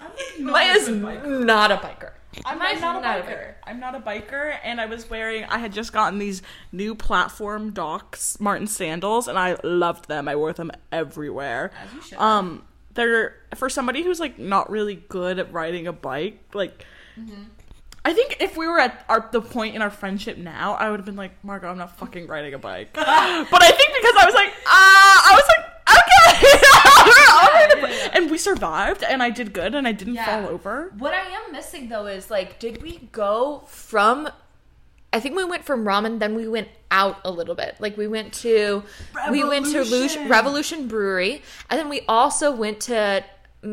I'm 0.00 0.10
not 0.44 0.52
Maya's 0.52 0.88
a 0.88 0.92
biker. 0.92 1.44
not 1.44 1.70
a 1.72 1.76
biker. 1.76 2.10
I'm, 2.46 2.58
Maya's 2.58 2.76
I'm 2.76 2.80
not 2.82 2.96
a 2.96 3.00
not 3.02 3.24
biker. 3.24 3.28
biker. 3.28 3.54
I'm 3.66 3.80
not 3.80 3.94
a 3.94 4.00
biker, 4.00 4.58
and 4.64 4.80
I 4.80 4.86
was 4.86 5.08
wearing. 5.10 5.44
I 5.44 5.58
had 5.58 5.72
just 5.72 5.92
gotten 5.92 6.18
these 6.18 6.42
new 6.70 6.94
platform 6.94 7.70
Docs 7.72 8.40
Martens 8.40 8.74
sandals, 8.74 9.26
and 9.28 9.38
I 9.38 9.56
loved 9.64 10.08
them. 10.08 10.28
I 10.28 10.36
wore 10.36 10.52
them 10.52 10.70
everywhere. 10.90 11.70
As 11.82 11.92
you 11.94 12.02
should. 12.02 12.18
Um, 12.18 12.64
they're 12.94 13.36
for 13.54 13.68
somebody 13.70 14.02
who's 14.02 14.20
like 14.20 14.38
not 14.38 14.70
really 14.70 14.96
good 15.08 15.38
at 15.38 15.52
riding 15.52 15.86
a 15.86 15.92
bike. 15.92 16.40
Like, 16.54 16.84
Mm-hmm. 17.18 17.42
I 18.04 18.12
think 18.12 18.38
if 18.40 18.56
we 18.56 18.66
were 18.66 18.80
at 18.80 19.04
our, 19.08 19.28
the 19.30 19.40
point 19.40 19.76
in 19.76 19.82
our 19.82 19.90
friendship 19.90 20.36
now, 20.36 20.74
I 20.74 20.90
would 20.90 20.98
have 20.98 21.06
been 21.06 21.16
like, 21.16 21.32
Margot, 21.44 21.68
I'm 21.70 21.78
not 21.78 21.96
fucking 21.98 22.26
riding 22.26 22.52
a 22.52 22.58
bike. 22.58 22.90
but 22.94 23.06
I 23.06 23.70
think 23.70 23.92
because 23.94 24.16
I 24.20 24.26
was 24.26 24.34
like, 24.34 24.52
ah, 24.66 25.30
I 25.30 25.34
was 25.34 25.44
like. 25.48 25.68
Okay, 25.92 26.46
yeah, 26.46 27.88
yeah. 27.90 28.10
and 28.14 28.30
we 28.30 28.38
survived, 28.38 29.02
and 29.02 29.22
I 29.22 29.30
did 29.30 29.52
good, 29.52 29.74
and 29.74 29.86
I 29.86 29.92
didn't 29.92 30.16
fall 30.16 30.46
over. 30.46 30.92
What 30.96 31.12
I 31.12 31.20
am 31.20 31.52
missing 31.52 31.88
though 31.88 32.06
is 32.06 32.30
like, 32.30 32.58
did 32.60 32.80
we 32.82 33.08
go 33.10 33.64
from? 33.66 34.28
I 35.12 35.20
think 35.20 35.36
we 35.36 35.44
went 35.44 35.64
from 35.64 35.84
ramen, 35.84 36.18
then 36.20 36.34
we 36.34 36.48
went 36.48 36.68
out 36.90 37.18
a 37.24 37.30
little 37.30 37.54
bit. 37.54 37.76
Like 37.80 37.96
we 37.98 38.06
went 38.06 38.32
to, 38.34 38.84
we 39.30 39.44
went 39.44 39.66
to 39.66 39.72
Lu- 39.72 39.78
Revolution. 39.78 40.28
Revolution 40.28 40.88
Brewery, 40.88 41.42
and 41.68 41.78
then 41.78 41.88
we 41.90 42.02
also 42.08 42.52
went 42.52 42.80
to 42.82 43.22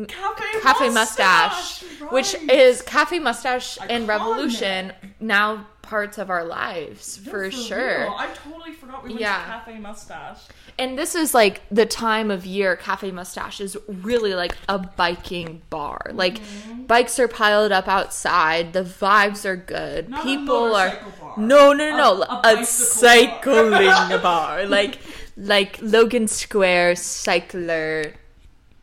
Cafe, 0.06 0.44
Cafe 0.62 0.88
Mustache, 0.90 1.82
which 2.10 2.34
right. 2.34 2.50
is 2.50 2.80
Cafe 2.82 3.18
Mustache 3.18 3.76
and 3.88 4.06
Revolution 4.06 4.92
now 5.18 5.66
parts 5.82 6.16
of 6.18 6.30
our 6.30 6.44
lives 6.44 7.18
No, 7.26 7.32
for, 7.32 7.50
sure. 7.50 7.98
real. 8.02 8.14
I 8.16 8.28
totally 8.44 8.72
forgot 8.72 9.02
we 9.02 9.08
went 9.10 9.20
Yeah. 9.20 9.38
to 9.38 9.44
Cafe 9.50 9.78
Mustache. 9.80 10.38
And 10.78 10.96
this 10.96 11.16
is 11.16 11.34
like 11.34 11.62
the 11.72 11.86
time 11.86 12.30
of 12.30 12.46
year 12.46 12.76
Cafe 12.76 13.10
Mustache 13.10 13.60
is 13.60 13.76
really 13.88 14.34
like 14.34 14.54
a 14.68 14.78
biking 14.78 15.62
bar. 15.70 16.00
Like 16.12 16.38
Mm-hmm. 16.40 16.82
bikes 16.84 17.18
are 17.18 17.26
piled 17.26 17.72
up 17.72 17.88
outside, 17.88 18.72
the 18.72 18.84
vibes 18.84 19.44
are 19.44 19.56
good. 19.56 20.08
Not 20.08 20.22
People 20.22 20.72
are 20.76 20.96
bar. 21.20 21.34
No, 21.36 21.72
no, 21.72 21.90
no, 21.90 21.96
no. 21.96 22.22
A- 22.22 22.40
A, 22.44 22.60
a 22.60 22.64
cycling 22.64 23.72
bar. 24.22 24.66
Like 24.66 24.98
like 25.36 25.78
Logan 25.82 26.28
Square 26.28 26.94
cycler. 26.96 28.12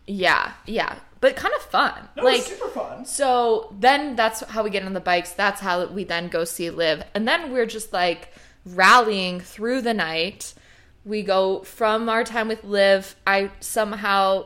Yeah, 0.08 0.54
yeah. 0.66 0.96
But 1.20 1.36
kind 1.36 1.54
of 1.56 1.62
fun. 1.64 2.08
That 2.16 2.24
like 2.24 2.38
was 2.38 2.46
super 2.46 2.70
fun. 2.70 3.06
so 3.06 3.74
then 3.80 4.16
that's 4.16 4.42
how 4.42 4.64
we 4.64 4.70
get 4.70 4.84
on 4.84 4.94
the 4.94 5.00
bikes. 5.00 5.34
That's 5.34 5.60
how 5.62 5.86
we 5.88 6.04
then 6.04 6.28
go 6.30 6.44
see 6.44 6.70
Liv. 6.70 7.04
And 7.14 7.28
then 7.28 7.52
we're 7.52 7.66
just 7.66 7.92
like 7.92 8.34
rallying 8.66 9.40
through 9.40 9.82
the 9.82 9.94
night. 9.94 10.54
We 11.04 11.24
go 11.24 11.64
from 11.64 12.08
our 12.10 12.24
time 12.24 12.48
with 12.48 12.64
Liv. 12.64 13.16
I 13.26 13.50
somehow, 13.62 14.46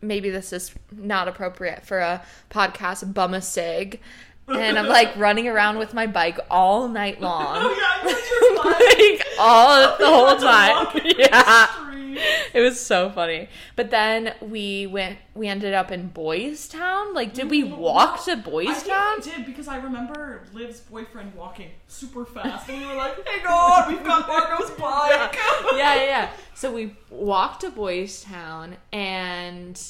maybe 0.00 0.30
this 0.30 0.52
is 0.52 0.72
not 0.92 1.28
appropriate 1.28 1.84
for 1.84 1.98
a 1.98 2.22
podcast, 2.50 3.12
bum 3.12 3.34
a 3.34 3.42
cig. 3.42 4.00
And 4.48 4.78
I'm 4.78 4.86
like 4.88 5.14
running 5.18 5.46
around 5.48 5.76
with 5.78 5.92
my 5.92 6.06
bike 6.06 6.38
all 6.50 6.88
night 6.88 7.20
long. 7.20 7.56
Oh 7.60 8.02
yeah, 8.04 9.10
like 9.10 9.26
all 9.38 9.98
the 9.98 10.06
whole 10.06 10.36
time. 10.38 10.86
Yeah. 11.18 11.85
It 12.54 12.60
was 12.60 12.80
so 12.80 13.10
funny. 13.10 13.48
But 13.74 13.90
then 13.90 14.34
we 14.40 14.86
went 14.86 15.18
we 15.34 15.48
ended 15.48 15.74
up 15.74 15.92
in 15.92 16.08
Boys 16.08 16.68
Town. 16.68 17.12
Like 17.14 17.34
did 17.34 17.50
we 17.50 17.64
mm-hmm. 17.64 17.76
walk 17.76 18.24
to 18.24 18.36
Boys 18.36 18.68
I 18.68 18.74
think 18.74 18.92
Town? 18.94 19.16
we 19.16 19.22
did 19.22 19.46
because 19.46 19.68
I 19.68 19.76
remember 19.76 20.44
Liv's 20.52 20.80
boyfriend 20.80 21.34
walking 21.34 21.70
super 21.88 22.24
fast, 22.24 22.68
and 22.68 22.80
we 22.80 22.86
were 22.86 22.94
like, 22.94 23.28
"Hey 23.28 23.42
God, 23.42 23.88
we've 23.88 24.04
got 24.04 24.26
Margot's 24.26 24.70
bike." 24.78 25.36
yeah, 25.74 25.94
yeah, 25.94 26.04
yeah. 26.04 26.30
So 26.54 26.72
we 26.72 26.96
walked 27.10 27.60
to 27.60 27.70
Boys 27.70 28.22
Town 28.22 28.76
and 28.92 29.80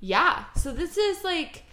yeah. 0.00 0.44
So 0.56 0.72
this 0.72 0.96
is 0.96 1.24
like 1.24 1.64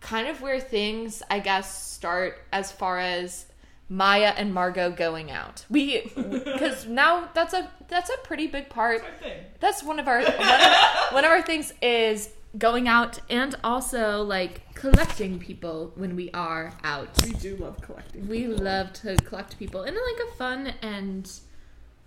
kind 0.00 0.28
of 0.28 0.42
where 0.42 0.60
things, 0.60 1.22
I 1.30 1.38
guess, 1.38 1.90
start 1.90 2.38
as 2.52 2.70
far 2.70 2.98
as 2.98 3.46
Maya 3.88 4.32
and 4.36 4.52
Margot 4.54 4.90
going 4.90 5.30
out. 5.30 5.64
We 5.68 6.10
because 6.16 6.86
now 6.86 7.28
that's 7.34 7.52
a 7.54 7.70
that's 7.88 8.10
a 8.10 8.16
pretty 8.24 8.46
big 8.46 8.68
part. 8.68 9.02
Thing. 9.20 9.44
That's 9.60 9.82
one 9.82 9.98
of 9.98 10.08
our 10.08 10.22
one 10.22 10.28
of, 10.30 11.12
one 11.12 11.24
of 11.24 11.30
our 11.30 11.42
things 11.42 11.72
is 11.82 12.30
going 12.56 12.86
out 12.88 13.18
and 13.28 13.54
also 13.64 14.22
like 14.22 14.62
collecting 14.74 15.38
people 15.38 15.92
when 15.96 16.16
we 16.16 16.30
are 16.32 16.72
out. 16.84 17.08
We 17.24 17.32
do 17.32 17.56
love 17.56 17.80
collecting. 17.82 18.26
We 18.28 18.46
people. 18.46 18.64
love 18.64 18.92
to 18.94 19.16
collect 19.16 19.58
people 19.58 19.82
in 19.82 19.94
like 19.94 20.28
a 20.28 20.36
fun 20.36 20.72
and 20.82 21.30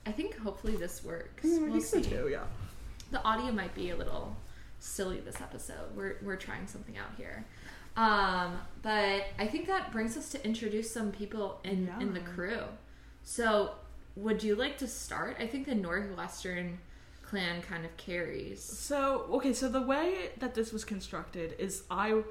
I 0.05 0.11
think 0.13 0.37
hopefully 0.37 0.77
this 0.77 1.03
works. 1.03 1.45
Mm, 1.45 1.69
We'll 1.71 1.81
see. 1.81 2.01
too, 2.01 2.29
yeah. 2.31 2.43
The 3.11 3.21
audio 3.23 3.51
might 3.51 3.75
be 3.75 3.89
a 3.89 3.95
little 3.95 4.35
silly 4.79 5.19
this 5.19 5.41
episode. 5.41 5.95
We're 5.95 6.15
we're 6.23 6.35
trying 6.37 6.65
something 6.67 6.97
out 6.97 7.11
here. 7.17 7.45
Um, 7.97 8.59
but 8.83 9.25
I 9.37 9.47
think 9.47 9.67
that 9.67 9.91
brings 9.91 10.15
us 10.15 10.29
to 10.29 10.45
introduce 10.45 10.89
some 10.89 11.11
people 11.11 11.59
in 11.63 11.91
in 11.99 12.13
the 12.13 12.21
crew. 12.21 12.61
So, 13.23 13.71
would 14.15 14.41
you 14.41 14.55
like 14.55 14.77
to 14.77 14.87
start? 14.87 15.35
I 15.39 15.47
think 15.47 15.65
the 15.65 15.75
Northwestern 15.75 16.79
clan 17.23 17.61
kind 17.61 17.83
of 17.85 17.95
carries. 17.97 18.63
So, 18.63 19.25
okay, 19.31 19.51
so 19.53 19.67
the 19.67 19.81
way 19.81 20.29
that 20.37 20.55
this 20.55 20.71
was 20.71 20.85
constructed 20.85 21.55
is 21.59 21.83
I, 21.91 22.21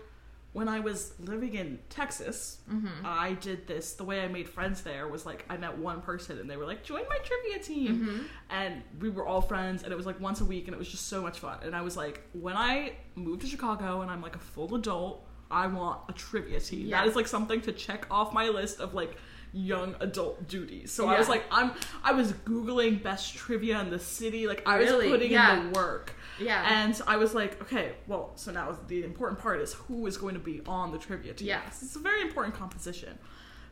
when 0.55 0.69
I 0.69 0.81
was 0.81 1.13
living 1.21 1.55
in 1.55 1.79
Texas, 1.91 2.59
Mm-hmm. 2.73 3.05
I 3.05 3.35
did 3.35 3.67
this. 3.67 3.93
The 3.93 4.05
way 4.05 4.23
I 4.23 4.29
made 4.29 4.49
friends 4.49 4.81
there 4.81 5.07
was 5.07 5.27
like 5.27 5.45
I 5.51 5.57
met 5.59 5.77
one 5.77 6.01
person 6.01 6.39
and 6.39 6.49
they 6.49 6.57
were 6.57 6.65
like, 6.65 6.83
join 6.83 7.03
my 7.09 7.19
trivia 7.19 7.63
team. 7.63 8.01
Mm-hmm. 8.01 8.23
And 8.51 8.83
we 9.01 9.11
were 9.11 9.27
all 9.27 9.43
friends 9.43 9.83
and 9.83 9.93
it 9.93 9.97
was 9.97 10.07
like 10.07 10.19
once 10.21 10.41
a 10.41 10.45
week 10.45 10.67
and 10.67 10.75
it 10.75 10.79
was 10.79 10.89
just 10.89 11.09
so 11.09 11.21
much 11.21 11.39
fun. 11.41 11.59
And 11.63 11.77
I 11.77 11.83
was 11.83 11.97
like, 11.97 12.23
when 12.33 12.57
I 12.57 12.93
move 13.17 13.41
to 13.41 13.47
Chicago 13.47 14.01
and 14.01 14.11
I'm 14.11 14.23
like 14.23 14.35
a 14.35 14.41
full 14.41 14.75
adult, 14.75 15.26
I 15.51 15.67
want 15.67 16.01
a 16.09 16.13
trivia 16.13 16.61
team. 16.61 16.87
Yeah. 16.87 17.01
That 17.01 17.09
is 17.09 17.17
like 17.17 17.27
something 17.27 17.61
to 17.63 17.73
check 17.73 18.07
off 18.11 18.33
my 18.33 18.49
list 18.49 18.81
of 18.81 18.95
like 18.95 19.17
young 19.53 19.95
adult 20.01 20.49
duties. 20.49 20.93
So 20.93 21.09
I 21.09 21.19
was 21.19 21.29
like, 21.29 21.45
I'm 21.51 21.73
I 22.05 22.13
was 22.13 22.33
Googling 22.33 23.03
best 23.03 23.35
trivia 23.35 23.81
in 23.81 23.91
the 23.91 23.99
city. 23.99 24.47
Like 24.47 24.67
I 24.67 24.79
was 24.79 24.91
putting 24.91 25.31
Yeah. 25.33 25.59
in 25.61 25.73
the 25.73 25.79
work. 25.79 26.15
Yeah. 26.39 26.67
And 26.85 27.01
I 27.07 27.17
was 27.17 27.35
like, 27.35 27.61
okay, 27.63 27.93
well, 28.07 28.33
so 28.35 28.53
now 28.53 28.77
the 28.89 29.05
important 29.05 29.41
part 29.41 29.61
is 29.61 29.73
who 29.73 30.07
is 30.07 30.17
going 30.19 30.35
to 30.35 30.41
be 30.41 30.61
on 30.67 30.93
the 30.93 30.99
trivia 30.99 31.33
team. 31.33 31.49
Yes. 31.49 31.83
It's 31.83 31.97
a 31.97 32.01
very 32.01 32.21
important 32.21 32.55
composition. 32.55 33.19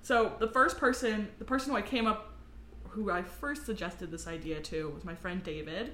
So 0.03 0.33
the 0.39 0.49
first 0.49 0.79
person, 0.79 1.29
the 1.39 1.45
person 1.45 1.73
who 1.73 1.77
I 1.77 1.83
came 1.83 2.07
up, 2.07 2.33
who 2.89 3.11
I 3.11 3.23
first 3.23 3.67
suggested 3.67 4.11
this 4.11 4.27
idea 4.27 4.61
to 4.61 4.91
was 4.91 5.05
my 5.05 5.15
friend 5.15 5.43
David. 5.43 5.93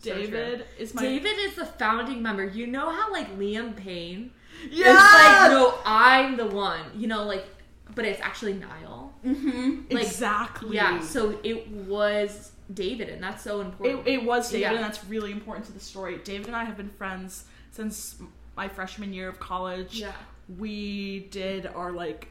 So 0.00 0.14
David 0.14 0.64
is 0.78 0.94
my 0.94 1.02
David 1.02 1.38
is 1.38 1.54
the 1.54 1.64
founding 1.66 2.22
member. 2.22 2.44
You 2.44 2.66
know 2.66 2.90
how 2.90 3.10
like 3.12 3.36
Liam 3.38 3.74
Payne 3.76 4.32
Yeah. 4.70 4.88
is 4.88 4.94
like, 4.94 5.50
no, 5.50 5.78
I'm 5.84 6.36
the 6.36 6.46
one. 6.46 6.80
You 6.96 7.06
know, 7.06 7.24
like, 7.24 7.44
but 7.94 8.04
it's 8.04 8.20
actually 8.20 8.54
Niall. 8.54 9.12
Mhm. 9.24 9.92
like, 9.92 10.04
exactly. 10.04 10.76
Yeah. 10.76 11.00
So 11.00 11.38
it 11.42 11.68
was 11.68 12.52
David, 12.72 13.08
and 13.08 13.22
that's 13.22 13.42
so 13.42 13.60
important. 13.60 14.06
It, 14.06 14.14
it 14.14 14.24
was 14.24 14.50
David, 14.50 14.60
Yeah. 14.62 14.72
and 14.74 14.84
that's 14.84 15.04
really 15.06 15.32
important 15.32 15.66
to 15.66 15.72
the 15.72 15.80
story. 15.80 16.18
David 16.24 16.46
and 16.48 16.56
I 16.56 16.64
have 16.64 16.76
been 16.76 16.90
friends 16.90 17.44
since 17.70 18.16
my 18.56 18.68
freshman 18.68 19.12
year 19.12 19.28
of 19.28 19.38
college. 19.40 20.00
Yeah. 20.00 20.12
We 20.58 21.28
did 21.30 21.66
our 21.66 21.92
like 21.92 22.28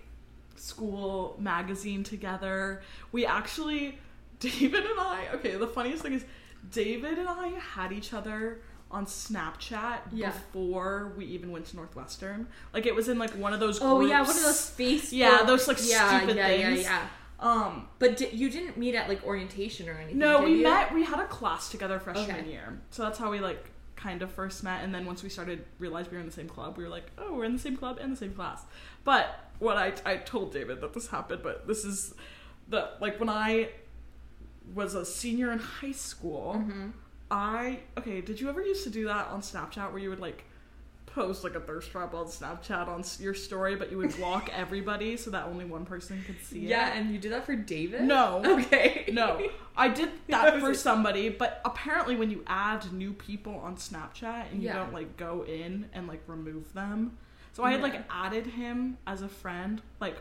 school 0.56 1.36
magazine 1.40 2.04
together. 2.04 2.82
We 3.12 3.26
actually, 3.26 3.98
David 4.40 4.86
and 4.86 5.00
I, 5.00 5.28
okay, 5.36 5.56
the 5.56 5.68
funniest 5.68 6.04
thing 6.04 6.14
is, 6.14 6.26
David 6.72 7.18
and 7.18 7.30
I 7.30 7.48
had 7.60 7.92
each 7.92 8.14
other 8.14 8.60
on 8.90 9.06
Snapchat 9.06 10.00
Yeah. 10.14 10.32
before 10.32 11.14
we 11.18 11.26
even 11.26 11.52
went 11.52 11.66
to 11.68 11.76
Northwestern. 11.76 12.48
Like 12.74 12.86
it 12.86 12.96
was 12.96 13.10
in 13.10 13.18
like 13.20 13.32
one 13.32 13.54
of 13.54 13.60
those. 13.60 13.80
Oh 13.82 14.02
yeah, 14.02 14.22
one 14.22 14.30
of 14.30 14.44
those 14.44 14.72
Facebook. 14.78 15.12
Yeah, 15.12 15.44
those, 15.44 15.68
like, 15.68 15.78
yeah, 15.84 16.18
stupid 16.20 16.38
yeah, 16.38 16.48
things. 16.48 16.84
Yeah, 16.84 17.02
yeah. 17.02 17.08
Um, 17.40 17.88
But 18.00 18.18
di- 18.18 18.30
you 18.30 18.50
didn't 18.50 18.78
meet 18.78 18.96
at 18.96 19.08
like 19.10 19.24
orientation 19.26 19.88
or 19.90 19.94
anything. 19.94 20.18
No, 20.18 20.42
we 20.44 20.56
you? 20.56 20.64
met. 20.64 20.94
We 20.94 21.04
had 21.04 21.20
a 21.20 21.28
class 21.28 21.70
together 21.70 22.00
freshman 22.00 22.32
Okay. 22.38 22.50
year, 22.50 22.80
so 22.90 23.04
that's 23.04 23.20
how 23.20 23.30
we 23.30 23.40
like 23.40 23.70
kind 23.96 24.22
of 24.22 24.32
first 24.32 24.64
met. 24.64 24.84
And 24.84 24.94
then 24.94 25.06
once 25.06 25.22
we 25.24 25.30
started 25.30 25.66
realized 25.80 26.10
we 26.12 26.18
were 26.18 26.22
in 26.22 26.26
the 26.28 26.32
same 26.34 26.48
club, 26.50 26.78
we 26.78 26.84
were 26.84 26.90
like, 26.90 27.12
oh, 27.18 27.34
we're 27.34 27.46
in 27.46 27.54
the 27.54 27.60
same 27.60 27.76
club 27.78 27.98
and 28.02 28.12
the 28.12 28.18
same 28.18 28.34
class. 28.34 28.64
But 29.04 29.40
what 29.60 29.78
I 29.78 29.94
I 30.06 30.18
told 30.18 30.54
David 30.54 30.82
that 30.82 30.94
this 30.94 31.08
happened, 31.08 31.42
but 31.44 31.68
this 31.68 31.84
is 31.84 32.14
the 32.70 32.90
like 33.02 33.20
when 33.20 33.30
I 33.30 33.70
was 34.74 34.96
a 34.96 35.06
senior 35.06 35.52
in 35.52 35.60
high 35.60 35.92
school. 35.92 36.56
Mm-hmm. 36.58 36.90
I 37.30 37.80
okay. 37.98 38.22
Did 38.22 38.40
you 38.40 38.50
ever 38.50 38.62
used 38.62 38.84
to 38.86 38.90
do 38.90 39.06
that 39.06 39.28
on 39.28 39.42
Snapchat 39.42 39.92
where 39.92 40.00
you 40.00 40.10
would 40.10 40.20
like 40.20 40.44
post 41.08 41.44
like 41.44 41.56
a 41.56 41.60
thirst 41.60 41.90
trap 41.92 42.14
on 42.14 42.26
Snapchat 42.28 42.88
on 42.88 43.04
your 43.20 43.34
story, 43.34 43.76
but 43.76 43.92
you 43.92 43.98
would 43.98 44.16
block 44.18 44.50
everybody 44.54 45.18
so 45.18 45.32
that 45.32 45.46
only 45.46 45.66
one 45.66 45.86
person 45.86 46.24
could 46.26 46.40
see 46.42 46.60
it? 46.60 46.70
Yeah, 46.70 46.94
and 46.94 47.12
you 47.12 47.18
did 47.20 47.32
that 47.34 47.46
for 47.46 47.56
David. 47.56 48.04
No. 48.04 48.42
Okay. 48.46 49.10
No, 49.12 49.50
I 49.76 49.90
did 49.90 50.10
that 50.30 50.60
for 50.60 50.74
somebody, 50.74 51.30
but 51.30 51.60
apparently 51.66 52.16
when 52.16 52.30
you 52.32 52.44
add 52.48 52.92
new 52.94 53.14
people 53.14 53.56
on 53.56 53.76
Snapchat 53.78 54.52
and 54.52 54.62
you 54.62 54.68
Yeah. 54.70 54.76
don't 54.76 54.94
like 54.94 55.18
go 55.18 55.44
in 55.46 55.90
and 55.94 56.08
like 56.08 56.22
remove 56.28 56.72
them. 56.74 57.18
So 57.54 57.64
I 57.64 57.72
had 57.72 57.80
Yeah. 57.80 57.88
like 57.88 58.02
added 58.10 58.46
him 58.46 58.98
as 59.08 59.22
a 59.24 59.28
friend, 59.30 59.82
like 60.00 60.18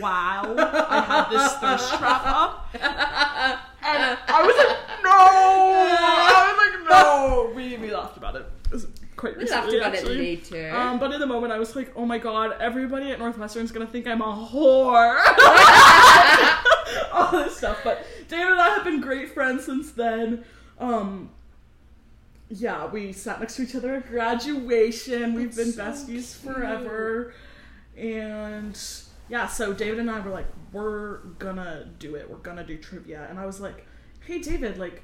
wow, 0.00 0.54
I 0.88 1.00
had 1.00 1.30
this 1.30 1.52
thirst 1.54 1.94
trap 1.98 2.22
up. 2.26 2.68
And 2.74 4.18
I 4.28 4.42
was 4.42 4.56
like, 4.56 5.02
no! 5.02 5.10
I 5.10 6.52
was 6.52 6.58
like, 6.58 6.88
no! 6.88 7.52
We, 7.54 7.76
we 7.78 7.92
laughed 7.92 8.16
about 8.16 8.36
it. 8.36 8.46
It 8.66 8.72
was 8.72 8.86
quite 9.16 9.36
We 9.38 9.44
laughed 9.48 9.66
recently, 9.66 9.78
about 9.78 9.94
actually. 9.94 10.32
it 10.34 10.50
later. 10.52 10.76
Um, 10.76 10.98
but 10.98 11.12
in 11.12 11.18
the 11.20 11.26
moment, 11.26 11.52
I 11.52 11.58
was 11.70 11.86
like, 11.86 11.96
"Oh 11.96 12.04
my 12.04 12.18
god, 12.18 12.56
everybody 12.60 13.10
at 13.10 13.18
Northwestern's 13.18 13.72
gonna 13.72 13.86
think 13.86 14.06
I'm 14.06 14.20
a 14.20 14.24
whore." 14.24 15.18
All 17.12 17.30
this 17.32 17.56
stuff. 17.56 17.78
But 17.84 18.06
David 18.28 18.52
and 18.52 18.60
I 18.60 18.70
have 18.70 18.84
been 18.84 19.00
great 19.00 19.32
friends 19.32 19.64
since 19.64 19.92
then. 19.92 20.44
Um, 20.78 21.30
yeah, 22.48 22.86
we 22.86 23.12
sat 23.12 23.40
next 23.40 23.56
to 23.56 23.62
each 23.62 23.74
other 23.74 23.94
at 23.94 24.08
graduation. 24.08 25.34
We've 25.34 25.54
been 25.54 25.72
so 25.72 25.82
besties 25.82 26.40
cute. 26.40 26.54
forever, 26.54 27.34
and 27.96 28.78
yeah. 29.28 29.46
So 29.46 29.72
David 29.72 30.00
and 30.00 30.10
I 30.10 30.20
were 30.20 30.30
like, 30.30 30.48
"We're 30.72 31.18
gonna 31.38 31.88
do 31.98 32.16
it. 32.16 32.28
We're 32.28 32.38
gonna 32.38 32.64
do 32.64 32.76
trivia." 32.76 33.26
And 33.30 33.38
I 33.38 33.46
was 33.46 33.60
like, 33.60 33.86
"Hey, 34.26 34.38
David, 34.40 34.78
like." 34.78 35.02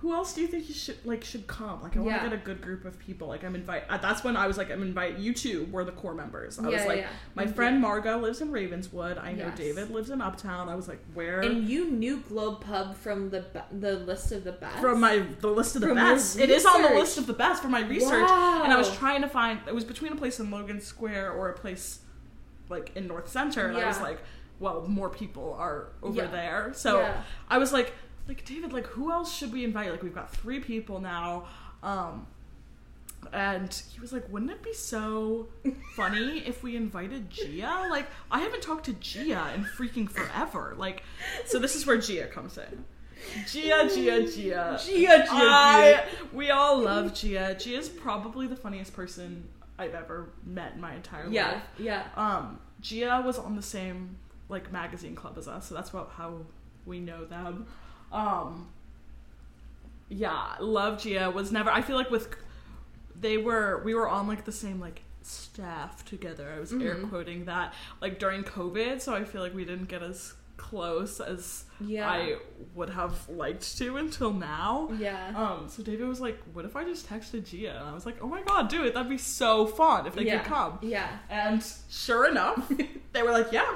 Who 0.00 0.12
else 0.12 0.34
do 0.34 0.42
you 0.42 0.46
think 0.46 0.68
you 0.68 0.74
should 0.74 0.98
like 1.06 1.24
should 1.24 1.46
come? 1.46 1.82
Like 1.82 1.96
I 1.96 2.00
want 2.00 2.10
to 2.10 2.16
Yeah. 2.16 2.22
get 2.24 2.32
a 2.34 2.36
good 2.36 2.60
group 2.60 2.84
of 2.84 2.98
people. 2.98 3.28
Like 3.28 3.42
I'm 3.44 3.54
invite. 3.54 3.84
Uh, 3.88 3.96
that's 3.96 4.22
when 4.22 4.36
I 4.36 4.46
was 4.46 4.58
like 4.58 4.70
I'm 4.70 4.82
invite 4.82 5.18
you 5.18 5.32
two 5.32 5.66
were 5.72 5.84
the 5.84 5.92
core 5.92 6.12
members. 6.14 6.58
I 6.58 6.68
Yeah, 6.68 6.76
was 6.76 6.86
like 6.86 6.98
yeah. 6.98 7.08
my 7.34 7.46
friend 7.46 7.80
Margot 7.80 8.18
lives 8.18 8.42
in 8.42 8.52
Ravenswood. 8.52 9.16
I 9.16 9.32
know 9.32 9.46
Yes. 9.46 9.56
David 9.58 9.90
lives 9.90 10.10
in 10.10 10.20
Uptown. 10.20 10.68
I 10.68 10.74
was 10.74 10.86
like 10.86 11.00
where 11.14 11.40
and 11.40 11.66
you 11.66 11.90
knew 11.90 12.18
Globe 12.28 12.60
Pub 12.60 12.94
from 12.94 13.30
the 13.30 13.40
be- 13.40 13.78
the 13.78 13.94
list 13.94 14.32
of 14.32 14.44
the 14.44 14.52
best. 14.52 14.78
from 14.80 15.00
my 15.00 15.24
the 15.40 15.48
list 15.48 15.76
of 15.76 15.80
the 15.80 15.88
From 15.88 15.96
best. 15.96 16.38
It 16.38 16.50
is 16.50 16.66
on 16.66 16.82
the 16.82 16.90
list 16.90 17.16
of 17.16 17.26
the 17.26 17.32
best 17.32 17.62
for 17.62 17.68
my 17.68 17.80
research. 17.80 18.28
And 18.30 18.70
I 18.72 18.76
was 18.76 18.94
trying 18.98 19.22
to 19.22 19.28
find. 19.28 19.60
It 19.66 19.74
was 19.74 19.84
between 19.84 20.12
a 20.12 20.16
place 20.16 20.38
in 20.38 20.50
Logan 20.50 20.82
Square 20.82 21.32
or 21.32 21.48
a 21.48 21.54
place 21.54 22.00
like 22.68 22.92
in 22.96 23.06
North 23.06 23.28
Center, 23.30 23.66
and 23.68 23.78
I 23.78 23.86
was 23.86 24.00
like, 24.00 24.18
well, 24.60 24.84
more 24.88 25.08
people 25.08 25.54
are 25.58 25.88
over 26.02 26.26
there. 26.26 26.72
So. 26.74 27.12
I 27.48 27.58
was 27.58 27.72
like, 27.72 27.94
like 28.28 28.44
David, 28.44 28.72
like 28.72 28.86
who 28.86 29.12
else 29.12 29.34
should 29.34 29.52
we 29.52 29.64
invite? 29.64 29.90
Like 29.90 30.02
we've 30.02 30.14
got 30.14 30.32
three 30.32 30.60
people 30.60 31.00
now. 31.00 31.46
Um, 31.82 32.26
and 33.32 33.82
he 33.92 34.00
was 34.00 34.12
like, 34.12 34.28
wouldn't 34.28 34.50
it 34.50 34.62
be 34.62 34.72
so 34.72 35.48
funny 35.94 36.38
if 36.46 36.62
we 36.62 36.76
invited 36.76 37.30
Gia? 37.30 37.88
Like, 37.90 38.06
I 38.30 38.40
haven't 38.40 38.62
talked 38.62 38.86
to 38.86 38.92
Gia 38.92 39.52
in 39.54 39.64
freaking 39.64 40.08
forever. 40.08 40.74
Like, 40.76 41.02
so 41.44 41.58
this 41.58 41.74
is 41.74 41.86
where 41.86 41.98
Gia 41.98 42.26
comes 42.26 42.58
in. 42.58 42.84
Gia, 43.46 43.88
Gia, 43.92 44.26
Gia. 44.26 44.78
Gia, 44.84 45.24
Gia, 45.24 45.26
I, 45.30 46.04
we 46.32 46.50
all 46.50 46.80
love 46.80 47.14
Gia. 47.14 47.56
Gia's 47.58 47.88
probably 47.88 48.46
the 48.46 48.56
funniest 48.56 48.92
person 48.92 49.48
I've 49.78 49.94
ever 49.94 50.28
met 50.44 50.74
in 50.74 50.80
my 50.80 50.94
entire 50.94 51.28
yeah, 51.28 51.52
life. 51.52 51.62
yeah. 51.78 52.04
Um, 52.16 52.60
Gia 52.80 53.22
was 53.24 53.38
on 53.38 53.56
the 53.56 53.62
same 53.62 54.18
like 54.48 54.70
magazine 54.72 55.14
club 55.14 55.36
as 55.38 55.48
us, 55.48 55.66
so 55.66 55.74
that's 55.74 55.90
about 55.90 56.12
how 56.16 56.42
we 56.84 57.00
know 57.00 57.24
them. 57.24 57.66
Um, 58.12 58.68
yeah, 60.08 60.54
love 60.60 61.00
Gia 61.02 61.30
was 61.30 61.50
never. 61.52 61.70
I 61.70 61.82
feel 61.82 61.96
like 61.96 62.10
with 62.10 62.28
they 63.18 63.36
were 63.38 63.82
we 63.84 63.94
were 63.94 64.08
on 64.08 64.26
like 64.28 64.44
the 64.44 64.52
same 64.52 64.80
like 64.80 65.02
staff 65.22 66.04
together. 66.04 66.52
I 66.56 66.60
was 66.60 66.72
air 66.72 66.94
Mhm. 66.94 67.08
quoting 67.08 67.44
that 67.46 67.74
like 68.00 68.18
during 68.18 68.44
COVID, 68.44 69.00
so 69.00 69.14
I 69.14 69.24
feel 69.24 69.42
like 69.42 69.54
we 69.54 69.64
didn't 69.64 69.86
get 69.86 70.02
as 70.02 70.34
close 70.56 71.20
as 71.20 71.64
Yeah. 71.80 72.08
I 72.10 72.36
would 72.74 72.88
have 72.90 73.28
liked 73.28 73.76
to 73.78 73.96
until 73.98 74.32
now. 74.32 74.88
Yeah. 74.98 75.32
Um, 75.36 75.68
so 75.68 75.82
David 75.82 76.06
was 76.08 76.20
like, 76.20 76.40
"What 76.54 76.64
if 76.64 76.76
I 76.76 76.84
just 76.84 77.08
texted 77.08 77.44
Gia?" 77.44 77.78
And 77.78 77.88
I 77.88 77.92
was 77.92 78.06
like, 78.06 78.16
"Oh 78.22 78.26
my 78.28 78.42
god, 78.42 78.68
do 78.68 78.84
it! 78.84 78.94
That'd 78.94 79.10
be 79.10 79.18
so 79.18 79.66
fun 79.66 80.06
if 80.06 80.14
they 80.14 80.24
yeah. 80.24 80.38
could 80.38 80.46
come." 80.46 80.78
Yeah. 80.82 81.18
And 81.28 81.62
sure 81.90 82.26
enough, 82.30 82.70
they 83.12 83.22
were 83.22 83.32
like, 83.32 83.52
"Yeah, 83.52 83.70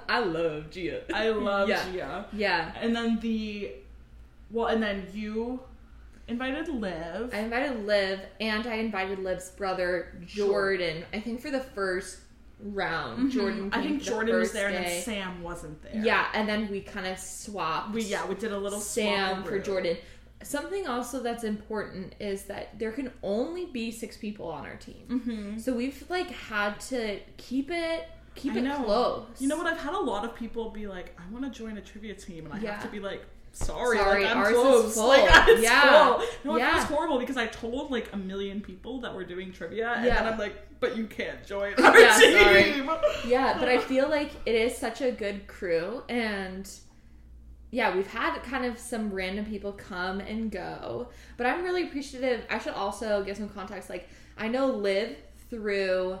I 0.08 0.20
love 0.20 0.70
Gia. 0.70 1.02
I 1.14 1.30
love 1.30 1.68
Yeah. 1.68 1.92
Gia." 1.92 2.26
Yeah. 2.32 2.72
And 2.80 2.94
then 2.94 3.18
the, 3.20 3.72
well, 4.50 4.66
and 4.66 4.82
then 4.82 5.06
you 5.12 5.60
invited 6.28 6.68
Liv. 6.68 7.30
I 7.32 7.38
invited 7.40 7.86
Liv 7.86 8.20
and 8.40 8.66
I 8.66 8.74
invited 8.74 9.18
Liv's 9.18 9.50
brother 9.50 10.12
Jordan. 10.26 11.04
I 11.12 11.20
think 11.20 11.40
for 11.40 11.50
the 11.50 11.60
first 11.60 12.18
round, 12.60 13.30
Jordan. 13.30 13.70
Mm-hmm. 13.70 13.78
I 13.78 13.82
came 13.82 13.90
think 13.92 14.02
Jordan 14.02 14.38
was 14.38 14.52
there 14.52 14.68
and 14.68 14.84
then 14.84 15.02
Sam 15.02 15.42
wasn't 15.42 15.82
there. 15.82 16.02
Yeah, 16.04 16.26
and 16.34 16.48
then 16.48 16.68
we 16.70 16.80
kind 16.80 17.06
of 17.06 17.18
swapped. 17.18 17.92
We 17.92 18.02
yeah, 18.02 18.26
we 18.26 18.34
did 18.34 18.52
a 18.52 18.58
little 18.58 18.80
swap 18.80 19.04
Sam 19.04 19.44
for. 19.44 19.58
Jordan. 19.58 19.96
Something 20.42 20.88
also 20.88 21.22
that's 21.22 21.44
important 21.44 22.16
is 22.18 22.44
that 22.44 22.76
there 22.76 22.90
can 22.90 23.12
only 23.22 23.66
be 23.66 23.92
six 23.92 24.16
people 24.16 24.48
on 24.48 24.66
our 24.66 24.74
team. 24.74 25.04
Mm-hmm. 25.08 25.58
So 25.58 25.72
we've 25.72 26.04
like 26.08 26.30
had 26.30 26.80
to 26.80 27.20
keep 27.36 27.70
it 27.70 28.08
keep 28.34 28.54
I 28.54 28.58
it 28.58 28.62
know. 28.62 28.82
close. 28.84 29.26
You 29.38 29.48
know 29.48 29.56
what? 29.56 29.66
I've 29.66 29.78
had 29.80 29.94
a 29.94 30.00
lot 30.00 30.24
of 30.24 30.34
people 30.34 30.70
be 30.70 30.86
like, 30.86 31.18
"I 31.18 31.30
want 31.32 31.44
to 31.44 31.50
join 31.58 31.76
a 31.76 31.80
trivia 31.80 32.14
team," 32.14 32.46
and 32.46 32.54
I 32.54 32.58
Yeah. 32.58 32.72
have 32.74 32.82
to 32.84 32.88
be 32.88 33.00
like, 33.00 33.24
"Sorry, 33.52 33.98
Sorry, 33.98 34.22
like, 34.24 34.30
I'm 34.32 34.38
ours 34.38 34.56
is 34.86 34.94
full." 34.96 35.08
Like, 35.08 35.24
it's 35.48 35.62
Yeah. 35.62 35.80
full." 36.16 36.22
No, 36.44 36.56
it 36.56 36.60
Yeah. 36.60 36.74
feels 36.76 36.84
horrible 36.84 37.18
because 37.18 37.36
I 37.36 37.46
told 37.46 37.90
like 37.90 38.08
a 38.12 38.16
million 38.16 38.60
people 38.60 39.00
that 39.02 39.14
we're 39.14 39.24
doing 39.24 39.52
trivia, 39.52 39.90
and 39.96 40.04
Yeah. 40.06 40.22
then 40.22 40.32
I'm 40.32 40.38
like, 40.38 40.54
"But 40.80 40.96
you 40.96 41.06
can't 41.06 41.44
join 41.46 41.74
our 41.82 41.98
Yeah, 41.98 42.18
sorry. 42.18 42.62
team." 42.64 42.90
Yeah, 43.26 43.56
but 43.58 43.68
I 43.68 43.78
feel 43.78 44.08
like 44.08 44.30
it 44.46 44.54
is 44.54 44.76
such 44.76 45.00
a 45.02 45.10
good 45.12 45.46
crew 45.46 46.02
and 46.08 46.68
yeah, 47.74 47.96
we've 47.96 48.06
had 48.06 48.38
kind 48.42 48.66
of 48.66 48.78
some 48.78 49.10
random 49.10 49.46
people 49.46 49.72
come 49.72 50.20
and 50.20 50.50
go, 50.50 51.08
but 51.38 51.46
I'm 51.46 51.64
really 51.64 51.84
appreciative. 51.84 52.44
I 52.50 52.58
should 52.58 52.74
also 52.74 53.24
give 53.24 53.38
some 53.38 53.48
context. 53.48 53.88
Like, 53.88 54.10
I 54.36 54.48
know 54.48 54.66
Liv 54.66 55.16
through 55.48 56.18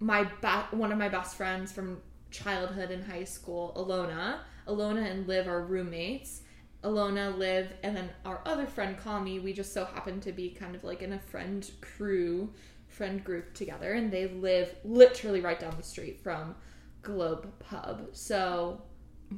my 0.00 0.28
ba- 0.40 0.68
one 0.70 0.92
of 0.92 0.98
my 0.98 1.08
best 1.08 1.36
friends 1.36 1.72
from 1.72 2.00
childhood 2.30 2.90
and 2.90 3.04
high 3.04 3.24
school, 3.24 3.72
Alona. 3.76 4.40
Alona 4.66 5.10
and 5.10 5.26
Liv 5.26 5.48
are 5.48 5.64
roommates. 5.64 6.42
Alona, 6.84 7.36
Liv, 7.36 7.72
and 7.82 7.96
then 7.96 8.08
our 8.24 8.40
other 8.46 8.66
friend, 8.66 8.96
Kami, 8.96 9.40
we 9.40 9.52
just 9.52 9.72
so 9.72 9.84
happen 9.84 10.20
to 10.20 10.30
be 10.32 10.50
kind 10.50 10.76
of 10.76 10.84
like 10.84 11.02
in 11.02 11.12
a 11.14 11.18
friend 11.18 11.68
crew, 11.80 12.52
friend 12.86 13.24
group 13.24 13.52
together, 13.54 13.94
and 13.94 14.12
they 14.12 14.28
live 14.28 14.74
literally 14.84 15.40
right 15.40 15.58
down 15.58 15.74
the 15.76 15.82
street 15.82 16.20
from 16.22 16.54
Globe 17.02 17.52
Pub. 17.58 18.08
So 18.12 18.82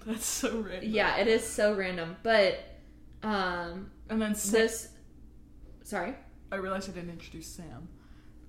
That's 0.05 0.27
so 0.27 0.61
random. 0.61 0.91
yeah, 0.91 1.17
it 1.17 1.29
is 1.29 1.47
so 1.47 1.75
random. 1.75 2.17
But 2.23 2.63
um 3.23 3.91
And 4.11 4.21
then 4.21 4.35
Sam, 4.35 4.61
this 4.61 4.89
sorry. 5.83 6.15
I 6.53 6.57
realized 6.57 6.91
I 6.91 6.93
didn't 6.93 7.11
introduce 7.11 7.47
Sam. 7.47 7.89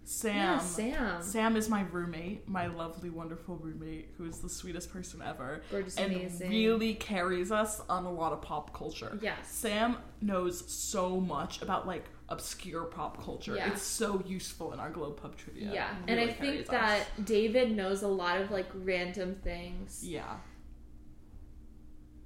Sam. 0.03 0.35
Yeah, 0.35 0.57
Sam. 0.59 1.21
Sam 1.21 1.55
is 1.55 1.69
my 1.69 1.81
roommate, 1.91 2.47
my 2.47 2.67
lovely, 2.67 3.09
wonderful 3.09 3.57
roommate, 3.57 4.09
who 4.17 4.25
is 4.25 4.39
the 4.39 4.49
sweetest 4.49 4.91
person 4.91 5.21
ever. 5.25 5.61
Gorgeous, 5.69 5.97
and 5.97 6.11
amazing. 6.13 6.49
really 6.49 6.95
carries 6.95 7.51
us 7.51 7.81
on 7.87 8.05
a 8.05 8.11
lot 8.11 8.33
of 8.33 8.41
pop 8.41 8.73
culture. 8.73 9.17
Yes. 9.21 9.37
Sam 9.49 9.97
knows 10.21 10.69
so 10.71 11.19
much 11.19 11.61
about 11.61 11.87
like 11.87 12.05
obscure 12.29 12.85
pop 12.85 13.23
culture. 13.23 13.55
Yeah. 13.55 13.71
It's 13.71 13.81
so 13.83 14.23
useful 14.25 14.73
in 14.73 14.79
our 14.79 14.89
Globe 14.89 15.21
Pub 15.21 15.35
trivia. 15.35 15.71
Yeah. 15.73 15.91
It 15.91 16.11
And 16.11 16.19
I 16.19 16.27
think 16.27 16.37
carries 16.37 16.67
that. 16.67 17.25
David 17.25 17.75
knows 17.75 18.03
a 18.03 18.07
lot 18.07 18.39
of 18.41 18.51
like 18.51 18.67
random 18.73 19.35
things. 19.43 20.03
Yeah. 20.03 20.37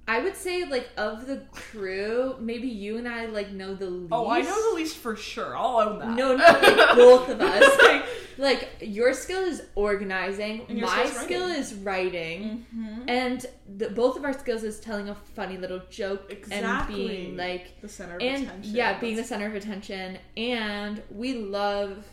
I 0.08 0.20
would 0.20 0.36
say 0.36 0.64
like 0.64 0.88
of 0.96 1.26
the 1.26 1.42
crew, 1.52 2.36
maybe 2.38 2.68
you 2.68 2.96
and 2.96 3.08
I 3.08 3.26
like 3.26 3.50
know 3.50 3.74
the 3.74 3.90
least. 3.90 4.12
Oh, 4.12 4.28
I 4.28 4.40
know 4.42 4.70
the 4.70 4.76
least 4.76 4.96
for 4.98 5.16
sure. 5.16 5.56
I'll 5.56 5.78
own 5.80 5.98
that. 5.98 6.10
No, 6.10 6.36
no, 6.36 6.44
like 6.44 6.96
both 6.96 7.28
of 7.28 7.40
us. 7.40 7.76
Like, 7.86 8.04
like 8.38 8.68
your 8.82 9.14
skill 9.14 9.40
is 9.40 9.62
organizing, 9.76 10.66
my 10.68 11.06
skill 11.06 11.46
writing. 11.48 11.56
is 11.62 11.74
writing, 11.74 12.66
Mhm. 12.76 13.04
and 13.08 13.46
the, 13.78 13.88
both 13.88 14.18
of 14.18 14.24
our 14.24 14.34
skills 14.34 14.62
is 14.62 14.78
telling 14.78 15.08
a 15.08 15.14
funny 15.14 15.56
little 15.56 15.80
joke 15.88 16.26
Exactly. 16.30 17.00
and 17.00 17.08
being 17.08 17.36
like, 17.38 17.80
the 17.80 17.88
center 17.88 18.16
of 18.16 18.20
and 18.22 18.42
attention. 18.44 18.74
yeah, 18.74 18.98
being 19.00 19.16
the 19.16 19.24
center 19.24 19.46
of 19.46 19.54
attention. 19.54 20.18
And 20.36 21.02
we 21.10 21.32
love, 21.34 22.04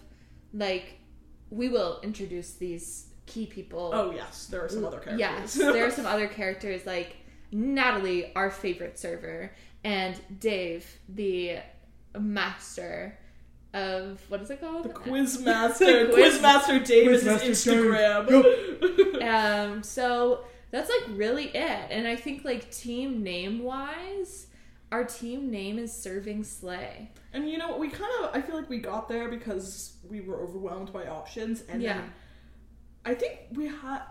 like, 0.54 0.98
we 1.50 1.68
will 1.68 2.00
introduce 2.04 2.54
these 2.54 3.08
key 3.26 3.46
people. 3.46 3.92
Oh 3.94 4.12
yes, 4.12 4.48
there 4.48 4.64
are 4.64 4.70
some 4.70 4.86
other 4.86 5.00
characters. 5.00 5.20
Yes, 5.20 5.54
there 5.56 5.86
are 5.86 5.92
some 6.00 6.06
other 6.06 6.28
characters 6.28 6.86
like 6.86 7.18
Natalie, 7.54 8.34
our 8.36 8.50
favorite 8.50 8.98
server, 9.00 9.52
and 9.84 10.20
Dave, 10.40 10.86
the 11.08 11.60
master 12.20 13.18
of 13.74 14.22
what 14.30 14.42
is 14.42 14.50
it 14.50 14.60
called? 14.62 14.86
The 14.86 14.90
quiz 14.90 15.40
master, 15.46 16.08
The 16.08 16.14
quiz, 16.14 16.34
quiz- 16.34 16.42
master 16.42 16.80
Dave 16.80 17.12
is 17.12 17.24
Quizmaster 17.24 17.42
his 17.42 17.66
Instagram. 17.66 19.22
um, 19.24 19.84
so 19.84 20.46
that's 20.72 20.90
like 20.90 21.18
really 21.18 21.46
it. 21.46 21.88
And 21.90 22.08
I 22.08 22.16
think 22.16 22.44
like 22.46 22.72
team 22.72 23.24
name 23.24 23.64
wise, 23.64 24.48
our 24.92 25.04
team 25.04 25.50
name 25.50 25.80
is 25.80 25.92
Serving 25.92 26.44
Slay. 26.44 27.10
and 27.34 27.50
you 27.50 27.58
know? 27.58 27.78
We 27.78 27.90
kind 27.90 28.12
of, 28.22 28.30
I 28.36 28.42
feel 28.42 28.56
like 28.56 28.70
we 28.70 28.78
got 28.80 29.10
there 29.10 29.28
because 29.28 29.94
we 30.08 30.22
were 30.22 30.40
overwhelmed 30.42 30.94
by 30.94 31.08
options, 31.08 31.64
and 31.68 31.82
Yeah. 31.82 31.94
then 31.94 32.14
I 33.06 33.14
think 33.16 33.40
we 33.52 33.66
had. 33.68 34.02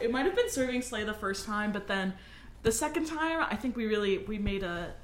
It 0.00 0.12
might 0.12 0.26
have 0.26 0.36
been 0.36 0.48
serving 0.48 0.82
Slay 0.82 1.02
the 1.02 1.12
first 1.12 1.44
time, 1.44 1.72
but 1.72 1.88
then 1.88 2.14
the 2.62 2.72
second 2.72 3.06
time, 3.06 3.46
I 3.50 3.56
think 3.56 3.76
we 3.76 3.86
really 3.86 4.18
we 4.18 4.38
made 4.38 4.62
a 4.62 4.94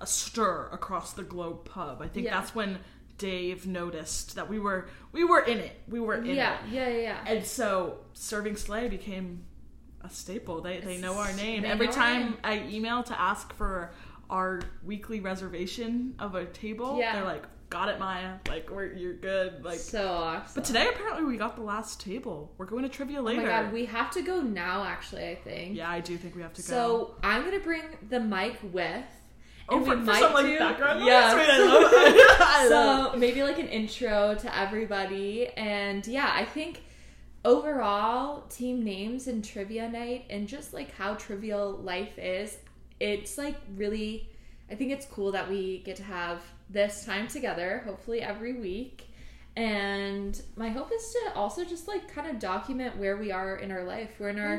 a 0.00 0.06
stir 0.06 0.68
across 0.72 1.12
the 1.12 1.22
globe 1.22 1.64
pub. 1.64 2.02
I 2.02 2.08
think 2.08 2.26
Yeah. 2.26 2.38
that's 2.40 2.54
when 2.54 2.78
Dave 3.16 3.66
noticed 3.66 4.34
that 4.34 4.48
we 4.48 4.58
were 4.58 4.88
we 5.12 5.24
were 5.24 5.40
in 5.40 5.58
it. 5.58 5.80
We 5.88 6.00
were 6.00 6.14
in 6.16 6.26
Yeah, 6.26 6.54
it. 6.64 6.70
yeah, 6.70 6.88
yeah, 6.88 6.98
yeah. 6.98 7.24
And 7.26 7.46
so 7.46 7.98
serving 8.12 8.56
Slay 8.56 8.88
became 8.88 9.44
a 10.02 10.10
staple. 10.10 10.60
They 10.60 10.80
they 10.80 10.98
know 10.98 11.14
our 11.14 11.32
name. 11.34 11.64
Every 11.64 11.88
time 11.88 12.22
name. 12.22 12.36
I 12.44 12.58
email 12.68 13.02
to 13.04 13.18
ask 13.20 13.52
for 13.54 13.92
our 14.28 14.62
weekly 14.82 15.20
reservation 15.20 16.14
of 16.18 16.34
a 16.34 16.44
table, 16.46 16.98
Yeah. 16.98 17.14
they're 17.14 17.24
like, 17.24 17.44
"Got 17.74 17.88
it, 17.88 17.98
Maya. 17.98 18.34
Like, 18.48 18.70
we're 18.70 18.92
you're 18.92 19.14
good." 19.14 19.64
Like, 19.64 19.78
so 19.78 20.08
awesome. 20.08 20.52
but 20.54 20.64
today 20.64 20.86
apparently 20.88 21.24
we 21.24 21.36
got 21.36 21.56
the 21.56 21.62
last 21.62 22.00
table. 22.00 22.52
We're 22.56 22.66
going 22.66 22.84
to 22.84 22.88
trivia 22.88 23.20
later. 23.20 23.40
oh 23.40 23.44
my 23.44 23.48
god, 23.50 23.72
we 23.72 23.84
have 23.86 24.10
to 24.12 24.22
go 24.22 24.40
now. 24.40 24.84
Actually, 24.84 25.28
I 25.28 25.34
think. 25.34 25.76
yeah, 25.76 25.90
I 25.90 26.00
do 26.00 26.16
think 26.16 26.36
we 26.36 26.42
have 26.42 26.54
to 26.54 26.62
go. 26.62 26.66
So 26.66 27.14
I'm 27.22 27.44
gonna 27.44 27.58
bring 27.58 27.82
the 28.08 28.20
mic 28.20 28.58
with. 28.72 29.04
oh, 29.68 29.76
and 29.76 29.84
for, 29.84 29.90
we 29.90 29.96
for 29.96 30.02
might 30.02 30.20
some 30.20 30.32
like 30.34 30.46
do- 30.46 30.58
background. 30.58 31.04
Yeah. 31.04 31.34
Wait, 31.34 31.48
I 31.50 31.58
love 31.58 31.92
it. 31.92 32.36
I 32.40 32.68
love 32.68 33.12
so 33.12 33.18
maybe 33.18 33.42
like 33.42 33.58
an 33.58 33.68
intro 33.68 34.34
to 34.34 34.58
everybody 34.58 35.48
and 35.56 36.06
yeah 36.06 36.30
i 36.34 36.44
think 36.44 36.82
overall 37.44 38.42
team 38.48 38.82
names 38.82 39.26
and 39.26 39.44
trivia 39.44 39.88
night 39.88 40.24
and 40.30 40.48
just 40.48 40.72
like 40.72 40.94
how 40.96 41.14
trivial 41.14 41.72
life 41.72 42.18
is 42.18 42.58
it's 43.00 43.36
like 43.36 43.56
really 43.76 44.28
i 44.70 44.74
think 44.74 44.90
it's 44.90 45.06
cool 45.06 45.32
that 45.32 45.48
we 45.48 45.78
get 45.84 45.96
to 45.96 46.02
have 46.02 46.40
this 46.70 47.04
time 47.04 47.26
together 47.28 47.82
hopefully 47.84 48.20
every 48.20 48.54
week 48.60 49.08
and 49.56 50.42
my 50.56 50.68
hope 50.68 50.90
is 50.92 51.12
to 51.12 51.34
also 51.34 51.64
just 51.64 51.86
like 51.86 52.12
kind 52.12 52.28
of 52.28 52.38
document 52.40 52.96
where 52.96 53.16
we 53.16 53.30
are 53.30 53.56
in 53.56 53.70
our 53.70 53.84
life 53.84 54.10
we're 54.18 54.30
in 54.30 54.38
our 54.38 54.58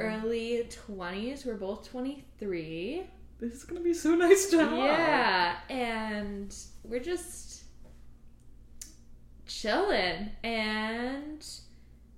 early 0.00 0.68
20s 0.88 1.46
we're 1.46 1.54
both 1.54 1.88
23 1.90 3.04
This 3.40 3.54
is 3.54 3.64
gonna 3.64 3.80
be 3.80 3.94
so 3.94 4.14
nice 4.14 4.46
to 4.50 4.58
have. 4.58 4.72
yeah, 4.72 5.56
and 5.70 6.54
we're 6.82 7.00
just 7.00 7.64
chilling, 9.46 10.30
and 10.42 11.46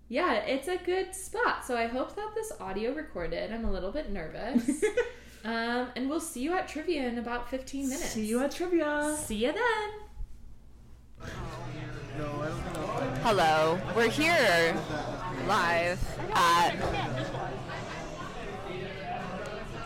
yeah, 0.09 0.35
it's 0.35 0.69
a 0.69 0.77
good 0.77 1.15
spot. 1.15 1.65
So 1.65 1.77
I 1.77 1.87
hope 1.87 2.15
that 2.15 2.31
this 2.35 2.53
audio 2.61 2.93
recorded. 2.93 3.53
I'm 3.53 3.65
a 3.65 3.71
little 3.71 3.91
bit 3.91 4.11
nervous. 4.11 4.85
um, 5.47 5.89
and 5.97 6.09
we'll 6.11 6.21
see 6.21 6.41
you 6.43 6.53
at 6.55 6.69
trivia 6.69 7.03
in 7.07 7.19
about 7.19 7.49
15 7.49 7.85
minutes. 7.89 8.11
See 8.11 8.27
you 8.27 8.43
at 8.43 8.51
trivia. 8.51 9.15
See 9.19 9.37
you 9.47 9.53
then. 9.53 9.91
No, 12.19 12.25
I 12.43 12.49
don't 12.49 12.61
think 12.63 12.77
I'll 12.79 13.35
Hello, 13.35 13.79
we're 13.95 14.09
here 14.11 14.77
live 15.47 15.99
at. 16.33 16.75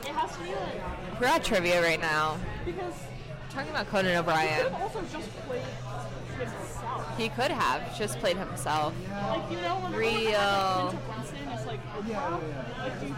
It 0.04 0.12
has 0.12 0.32
to 0.36 0.42
be 0.42 0.50
like 0.50 1.20
We're 1.20 1.26
at 1.26 1.44
trivia 1.44 1.82
right 1.82 2.00
now. 2.00 2.38
because 2.64 2.94
Talking 3.50 3.70
about 3.70 3.88
Conan 3.88 4.12
he 4.12 4.16
O'Brien. 4.16 4.62
could 4.62 4.72
have 4.72 4.82
also 4.82 5.00
just 5.12 5.28
played 5.48 5.62
himself. 6.38 7.18
He 7.18 7.28
could 7.30 7.50
have 7.50 7.98
just 7.98 8.18
played 8.20 8.36
himself. 8.36 8.94
Like 9.10 9.50
you 9.50 9.56
know 9.60 9.74
when 9.80 9.92
Real. 9.92 10.20
Quinta 10.30 10.98
Brunson 11.06 11.36
is 11.48 11.66
like 11.66 11.80
like 12.78 13.00
dude, 13.00 13.14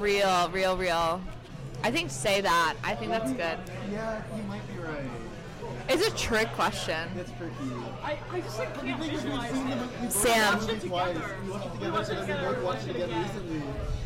Real, 0.00 0.48
real, 0.50 0.76
real. 0.78 1.20
I 1.82 1.90
think 1.90 2.10
say 2.10 2.40
that. 2.40 2.74
I 2.82 2.94
think 2.94 3.10
that's 3.10 3.30
good. 3.32 3.58
Yeah, 3.92 4.22
you 4.34 4.42
might 4.44 4.66
be 4.74 4.82
right. 4.82 5.04
It's 5.88 6.06
a 6.06 6.10
trick 6.16 6.48
question. 6.52 7.08
It's 7.18 7.30
tricky. 7.32 7.54
I, 8.02 8.16
I 8.32 8.40
just 8.40 8.58
like 8.58 8.72
The 8.74 8.80
can't 8.80 9.00
thing 9.02 9.10
is, 9.10 9.22
we've 9.22 9.32
visualize 9.32 9.50
seen 9.52 9.66
it. 9.66 9.70
the 9.70 9.76
movie. 9.76 9.96
We've 10.02 10.12
Sam. 10.12 10.54
watched 10.58 10.68
it 10.70 10.80
twice. 10.88 11.16
We 11.80 11.90
watched 11.90 12.10
it 12.10 12.20
together, 12.20 12.48
we 12.48 12.54
both 12.54 12.64
watched 12.64 12.86
it 12.88 12.96
again 12.96 13.22
recently. 13.22 13.62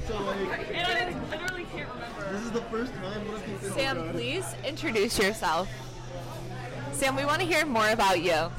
So 0.09 0.23
like, 0.23 0.75
And 0.75 1.15
I 1.15 1.31
literally 1.31 1.65
can't 1.73 1.89
remember. 1.91 2.33
this 2.33 2.43
is 2.43 2.51
the 2.51 2.61
first 2.63 2.93
time. 2.95 3.29
What 3.29 3.43
if 3.43 3.61
this 3.61 3.75
Sam, 3.75 4.09
please 4.11 4.45
introduce 4.67 5.19
yourself. 5.19 5.69
Sam, 6.93 7.15
we 7.17 7.25
want 7.25 7.41
to 7.41 7.47
hear 7.47 7.65
more 7.67 7.91
about 7.91 8.21
you. 8.21 8.51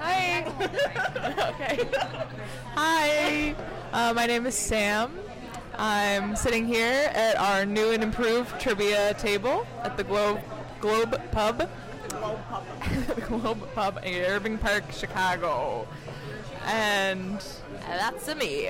Hi. 0.00 0.44
okay. 1.54 1.88
Hi. 2.74 3.54
Uh, 3.92 4.12
my 4.14 4.26
name 4.26 4.46
is 4.46 4.54
Sam. 4.54 5.10
I'm 5.78 6.36
sitting 6.36 6.66
here 6.66 7.10
at 7.14 7.36
our 7.36 7.66
new 7.66 7.90
and 7.90 8.02
improved 8.02 8.60
trivia 8.60 9.14
table 9.14 9.66
at 9.82 9.96
the 9.96 10.04
Globe 10.04 10.40
Globe 10.80 11.20
Pub. 11.32 11.68
the 12.08 13.20
Globe 13.28 13.68
Pub 13.74 14.00
in 14.04 14.24
Irving 14.24 14.58
Park, 14.58 14.84
Chicago. 14.92 15.86
And 16.66 17.44
that's 17.86 18.34
me. 18.36 18.68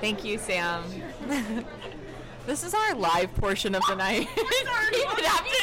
Thank 0.00 0.24
you, 0.24 0.38
Sam. 0.38 0.84
this 2.46 2.64
is 2.64 2.74
our 2.74 2.94
live 2.94 3.34
portion 3.34 3.74
of 3.74 3.82
the 3.88 3.96
night. 3.96 4.28
Even 4.36 5.24
after 5.24 5.54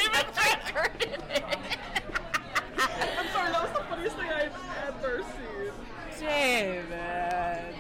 I'm 2.78 3.28
sorry, 3.28 3.52
that 3.52 3.64
was 3.64 3.72
the 3.72 3.84
funniest 3.86 4.16
thing 4.16 4.30
I've 4.30 4.54
ever 4.88 5.24
seen. 5.24 5.52
David. 6.22 7.76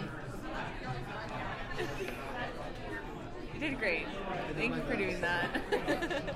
You 3.53 3.59
did 3.59 3.79
great. 3.79 4.05
Thank 4.55 4.75
you 4.75 4.81
for 4.83 4.95
doing 5.21 5.99
that. 6.01 6.35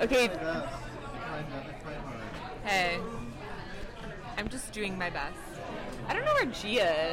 okay, 0.00 0.28
Best. 0.28 0.40
Try 0.40 1.40
not- 1.50 1.82
try 1.82 1.94
hard. 1.94 2.20
hey. 2.64 2.98
I'm 4.36 4.48
just 4.48 4.72
doing 4.72 4.98
my 4.98 5.10
best. 5.10 5.38
I 6.08 6.12
don't 6.12 6.24
know 6.24 6.32
where 6.34 6.46
Gia 6.46 6.58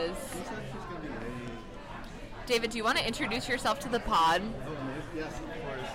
is. 0.05 0.17
She 0.31 0.43
said 0.43 0.63
she's 0.71 0.81
gonna 0.81 0.99
be 1.01 1.07
late. 1.09 2.47
David, 2.47 2.71
do 2.71 2.77
you 2.77 2.83
want 2.83 2.97
to 2.97 3.07
introduce 3.07 3.47
yourself 3.47 3.79
to 3.81 3.89
the 3.89 3.99
pod? 3.99 4.41
Oh, 4.67 4.71
yes, 5.15 5.27
of 5.27 5.45
course. 5.45 5.91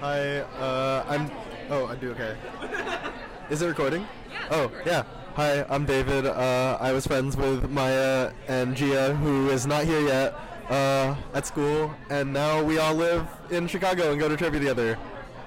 Hi, 0.00 0.38
uh, 0.40 1.04
I'm. 1.08 1.30
Oh, 1.70 1.86
I 1.86 1.94
do. 1.94 2.10
Okay. 2.10 2.36
Is 3.50 3.62
it 3.62 3.68
recording? 3.68 4.06
Yeah. 4.32 4.46
oh, 4.50 4.70
yeah. 4.84 5.04
Hi, 5.36 5.64
I'm 5.68 5.84
David. 5.84 6.26
Uh, 6.26 6.76
I 6.80 6.92
was 6.92 7.06
friends 7.06 7.36
with 7.36 7.70
Maya 7.70 8.32
and 8.48 8.74
Gia, 8.76 9.14
who 9.14 9.50
is 9.50 9.66
not 9.66 9.84
here 9.84 10.00
yet, 10.00 10.34
uh, 10.68 11.14
at 11.34 11.46
school, 11.46 11.94
and 12.10 12.32
now 12.32 12.62
we 12.62 12.78
all 12.78 12.94
live 12.94 13.26
in 13.50 13.66
Chicago 13.66 14.10
and 14.12 14.20
go 14.20 14.28
to 14.28 14.36
trivia 14.36 14.60
together 14.60 14.98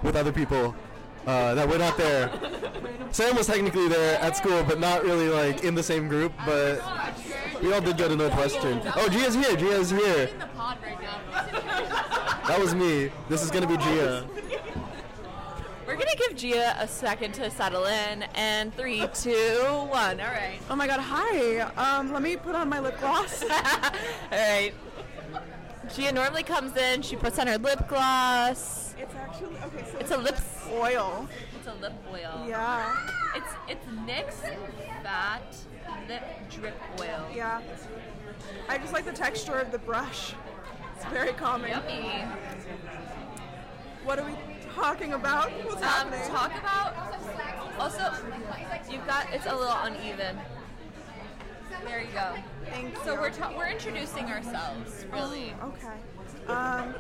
with 0.04 0.16
other 0.16 0.32
people 0.32 0.76
uh, 1.26 1.54
that 1.56 1.68
were 1.68 1.78
not 1.78 1.98
there. 1.98 2.32
Sam 3.12 3.36
was 3.36 3.48
technically 3.48 3.88
there 3.88 4.20
at 4.20 4.38
school, 4.38 4.64
but 4.64 4.80
not 4.80 5.04
really 5.04 5.30
like 5.30 5.64
in 5.64 5.76
the 5.76 5.84
same 5.84 6.08
group. 6.08 6.34
But 6.46 6.82
we 7.62 7.74
all 7.74 7.82
did 7.82 7.98
go 7.98 8.08
to 8.08 8.16
Northwestern. 8.16 8.82
Oh, 8.96 9.10
Gia's 9.10 9.36
here. 9.36 9.56
Gia's 9.56 9.90
here. 9.90 10.30
That 12.48 12.60
was 12.60 12.76
me. 12.76 13.12
This 13.30 13.44
is 13.44 13.52
gonna 13.52 13.68
be 13.68 13.78
Gia. 13.78 14.26
We're 15.86 15.96
gonna 15.96 16.16
give 16.18 16.36
Gia 16.36 16.76
a 16.80 16.88
second 16.88 17.34
to 17.36 17.50
settle 17.50 17.86
in, 17.86 18.24
and 18.36 18.74
three, 18.76 19.08
two, 19.14 19.32
one. 19.90 20.20
All 20.20 20.28
right. 20.28 20.60
Oh 20.70 20.76
my 20.76 20.86
god, 20.86 21.00
hi. 21.00 21.60
Um, 21.78 22.12
let 22.12 22.22
me 22.22 22.36
put 22.36 22.56
on 22.56 22.68
my 22.68 22.80
lip 22.80 23.00
gloss. 23.00 23.42
All 23.50 23.50
right. 24.32 24.74
Gia 25.96 26.12
normally 26.12 26.44
comes 26.44 26.76
in. 26.78 27.02
She 27.02 27.16
puts 27.16 27.40
on 27.40 27.48
her 27.48 27.58
lip 27.58 27.88
gloss. 27.88 28.94
it's 29.00 29.14
actually 29.16 29.56
okay, 29.66 29.86
so 29.92 29.98
It's 30.00 30.12
a 30.12 30.18
lip 30.18 30.38
oil. 30.72 31.28
It's 31.58 31.68
a 31.68 31.74
lip 31.76 31.94
oil. 32.12 32.46
Yeah. 32.48 32.96
It's 33.36 33.54
it's 33.68 33.86
NYX 33.86 34.34
Fat 35.04 35.56
Lip 36.08 36.24
Drip 36.50 36.80
Oil. 37.00 37.28
Yeah. 37.34 37.62
I 38.70 38.78
just 38.78 38.94
like 38.94 39.06
the 39.06 39.14
texture 39.14 39.58
of 39.60 39.72
the 39.72 39.80
brush. 39.80 40.34
It's 40.96 41.06
very 41.06 41.34
calming. 41.34 41.72
Yummy. 41.72 42.26
What 44.04 44.20
are 44.20 44.26
we 44.26 44.34
talking 44.76 45.14
about? 45.14 45.52
What's 45.66 45.76
Um, 45.78 45.82
happening? 45.84 46.30
talk 46.30 46.52
about. 46.58 46.96
Also, 47.80 48.12
you've 48.92 49.06
got 49.08 49.28
it's 49.34 49.46
a 49.46 49.56
little 49.56 49.76
uneven. 49.84 50.38
There 51.86 52.02
you 52.02 52.08
go. 52.14 52.34
Thank 52.70 52.98
So 53.04 53.14
you. 53.14 53.20
we're 53.22 53.30
ta- 53.30 53.54
we're 53.56 53.68
introducing 53.68 54.26
ourselves, 54.26 55.06
really. 55.12 55.54
Okay. 55.64 56.48
Um, 56.48 56.96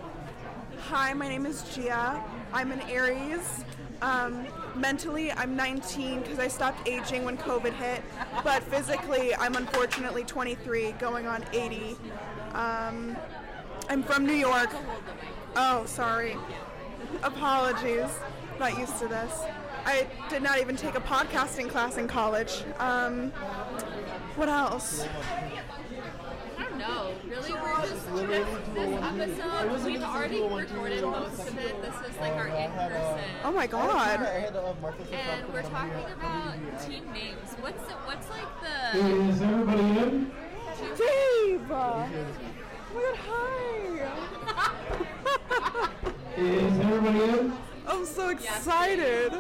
hi, 0.80 1.14
my 1.14 1.28
name 1.28 1.46
is 1.46 1.64
Gia. 1.76 2.24
I'm 2.54 2.72
an 2.72 2.82
Aries. 2.90 3.64
Um, 4.02 4.48
mentally, 4.76 5.32
I'm 5.32 5.56
19 5.56 6.22
because 6.22 6.40
I 6.40 6.48
stopped 6.48 6.88
aging 6.88 7.26
when 7.26 7.38
COVID 7.38 7.74
hit, 7.74 8.04
but 8.44 8.62
physically, 8.64 9.34
I'm 9.36 9.56
unfortunately 9.56 10.24
23, 10.24 10.92
going 10.94 11.26
on 11.28 11.44
80. 11.52 11.96
Um, 12.54 13.18
I'm 13.90 14.04
from 14.04 14.26
New 14.26 14.34
York. 14.34 14.70
Oh, 15.56 15.86
sorry. 15.86 16.38
Apologies. 17.24 18.10
Not 18.60 18.78
used 18.78 18.98
to 19.00 19.08
this. 19.08 19.32
I 19.86 20.06
did 20.30 20.44
not 20.44 20.60
even 20.60 20.76
take 20.76 20.96
a 20.96 21.00
podcasting 21.00 21.70
class 21.70 21.98
in 21.98 22.08
college. 22.08 22.64
Um, 22.80 23.32
what 24.38 24.50
else? 24.50 25.04
I 26.58 26.64
don't 26.64 26.78
know. 26.78 27.12
Really, 27.28 27.54
we're 27.54 27.82
just 27.82 28.06
this 28.14 29.04
episode. 29.04 29.86
We've 29.86 30.04
already 30.04 30.42
recorded 30.44 31.02
most 31.04 31.40
of 31.48 31.58
it. 31.58 31.82
This 31.82 31.96
is 31.96 32.18
like 32.20 32.34
our 32.34 32.48
in 32.48 32.72
person, 32.72 33.24
Oh 33.44 33.52
my 33.52 33.66
god. 33.66 34.22
and 34.22 35.54
we're 35.54 35.64
talking 35.64 36.06
about 36.16 36.54
team 36.86 37.12
names. 37.12 37.56
What's 37.60 37.82
the, 37.84 37.94
what's 38.06 38.30
like 38.30 38.62
the 38.62 38.98
Is 39.00 39.42
everybody 39.42 39.98
in? 40.00 40.32
Dave! 40.96 41.72
Oh 41.72 42.08
my 42.94 43.02
god, 43.02 43.18
hi! 43.28 44.08
Is 46.38 46.80
everybody 46.80 47.40
in? 47.40 47.54
I'm 47.88 48.06
so 48.06 48.30
excited. 48.30 49.32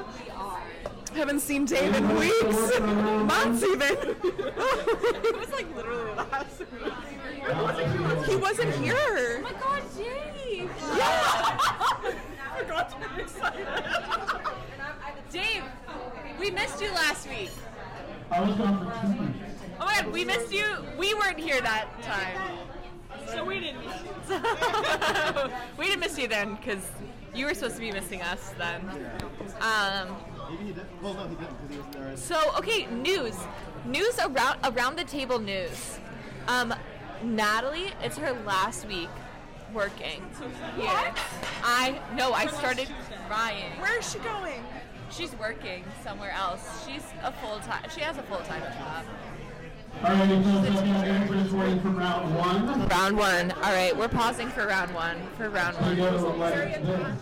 Haven't 1.17 1.39
seen 1.39 1.65
Dave 1.65 1.95
in 1.95 2.15
weeks, 2.15 2.79
months 2.79 3.63
even. 3.63 3.81
it 3.91 5.35
was 5.35 5.51
like 5.51 5.75
literally 5.75 6.11
last 6.13 6.59
week. 6.59 6.93
He 8.27 8.35
wasn't 8.35 8.71
here. 8.75 9.39
Oh 9.39 9.41
my 9.41 9.53
God, 9.53 9.81
Dave! 9.97 10.69
Yeah. 10.95 11.57
Forgot 12.59 12.89
to 12.91 13.09
be 13.15 13.21
excited. 13.23 13.67
Dave, 15.31 15.63
we 16.39 16.51
missed 16.51 16.79
you 16.79 16.91
last 16.91 17.27
week. 17.27 17.49
I 18.29 18.41
was 18.41 18.55
gone 18.55 18.85
for 18.85 19.07
two 19.07 19.23
weeks. 19.23 19.37
Oh 19.79 19.85
my 19.85 20.01
god, 20.01 20.13
we 20.13 20.23
missed 20.23 20.53
you. 20.53 20.65
We 20.99 21.15
weren't 21.15 21.39
here 21.39 21.59
that 21.61 21.87
time. 22.03 22.59
So 23.29 23.43
we 23.43 23.59
didn't. 23.59 23.81
we 25.79 25.87
didn't 25.87 25.99
miss 25.99 26.15
you 26.19 26.27
then 26.27 26.57
because 26.57 26.87
you 27.33 27.47
were 27.47 27.55
supposed 27.55 27.75
to 27.75 27.81
be 27.81 27.91
missing 27.91 28.21
us 28.21 28.53
then. 28.59 29.09
Um, 29.61 30.15
Maybe 30.49 30.65
he 30.65 30.73
didn't. 30.73 31.01
Well, 31.01 31.13
no, 31.13 31.27
he 31.27 31.35
didn't 31.35 31.55
because 31.61 31.75
he 31.75 31.77
was 31.77 31.95
there. 31.95 32.17
so 32.17 32.55
okay, 32.57 32.85
news, 32.87 33.35
news 33.85 34.17
around 34.19 34.59
around 34.63 34.97
the 34.97 35.03
table 35.03 35.39
news. 35.39 35.99
Um, 36.47 36.73
Natalie, 37.23 37.91
it's 38.01 38.17
her 38.17 38.33
last 38.45 38.87
week 38.87 39.09
working 39.73 40.21
here. 40.75 41.13
I 41.63 41.99
no, 42.15 42.33
I 42.33 42.47
started 42.47 42.87
crying. 43.27 43.71
Where 43.79 43.99
is 43.99 44.11
she 44.11 44.19
going? 44.19 44.63
She's 45.09 45.35
working 45.35 45.83
somewhere 46.03 46.31
else. 46.31 46.85
She's 46.85 47.03
a 47.23 47.31
full 47.31 47.59
time. 47.59 47.83
She 47.93 48.01
has 48.01 48.17
a 48.17 48.23
full 48.23 48.39
time 48.39 48.61
job. 48.61 49.05
All 50.03 50.13
right, 50.13 50.29
until 50.29 50.63
second, 50.63 50.95
everybody's 50.95 51.51
waiting 51.53 51.81
for 51.81 51.89
round 51.89 52.35
one. 52.35 52.87
Round 52.87 53.17
one. 53.17 53.51
All 53.51 53.73
right, 53.73 53.97
we're 53.97 54.07
pausing 54.07 54.49
for 54.49 54.67
round 54.67 54.93
one. 54.93 55.17
For 55.37 55.49
round 55.49 55.75
We 55.97 56.01
one. 56.01 57.17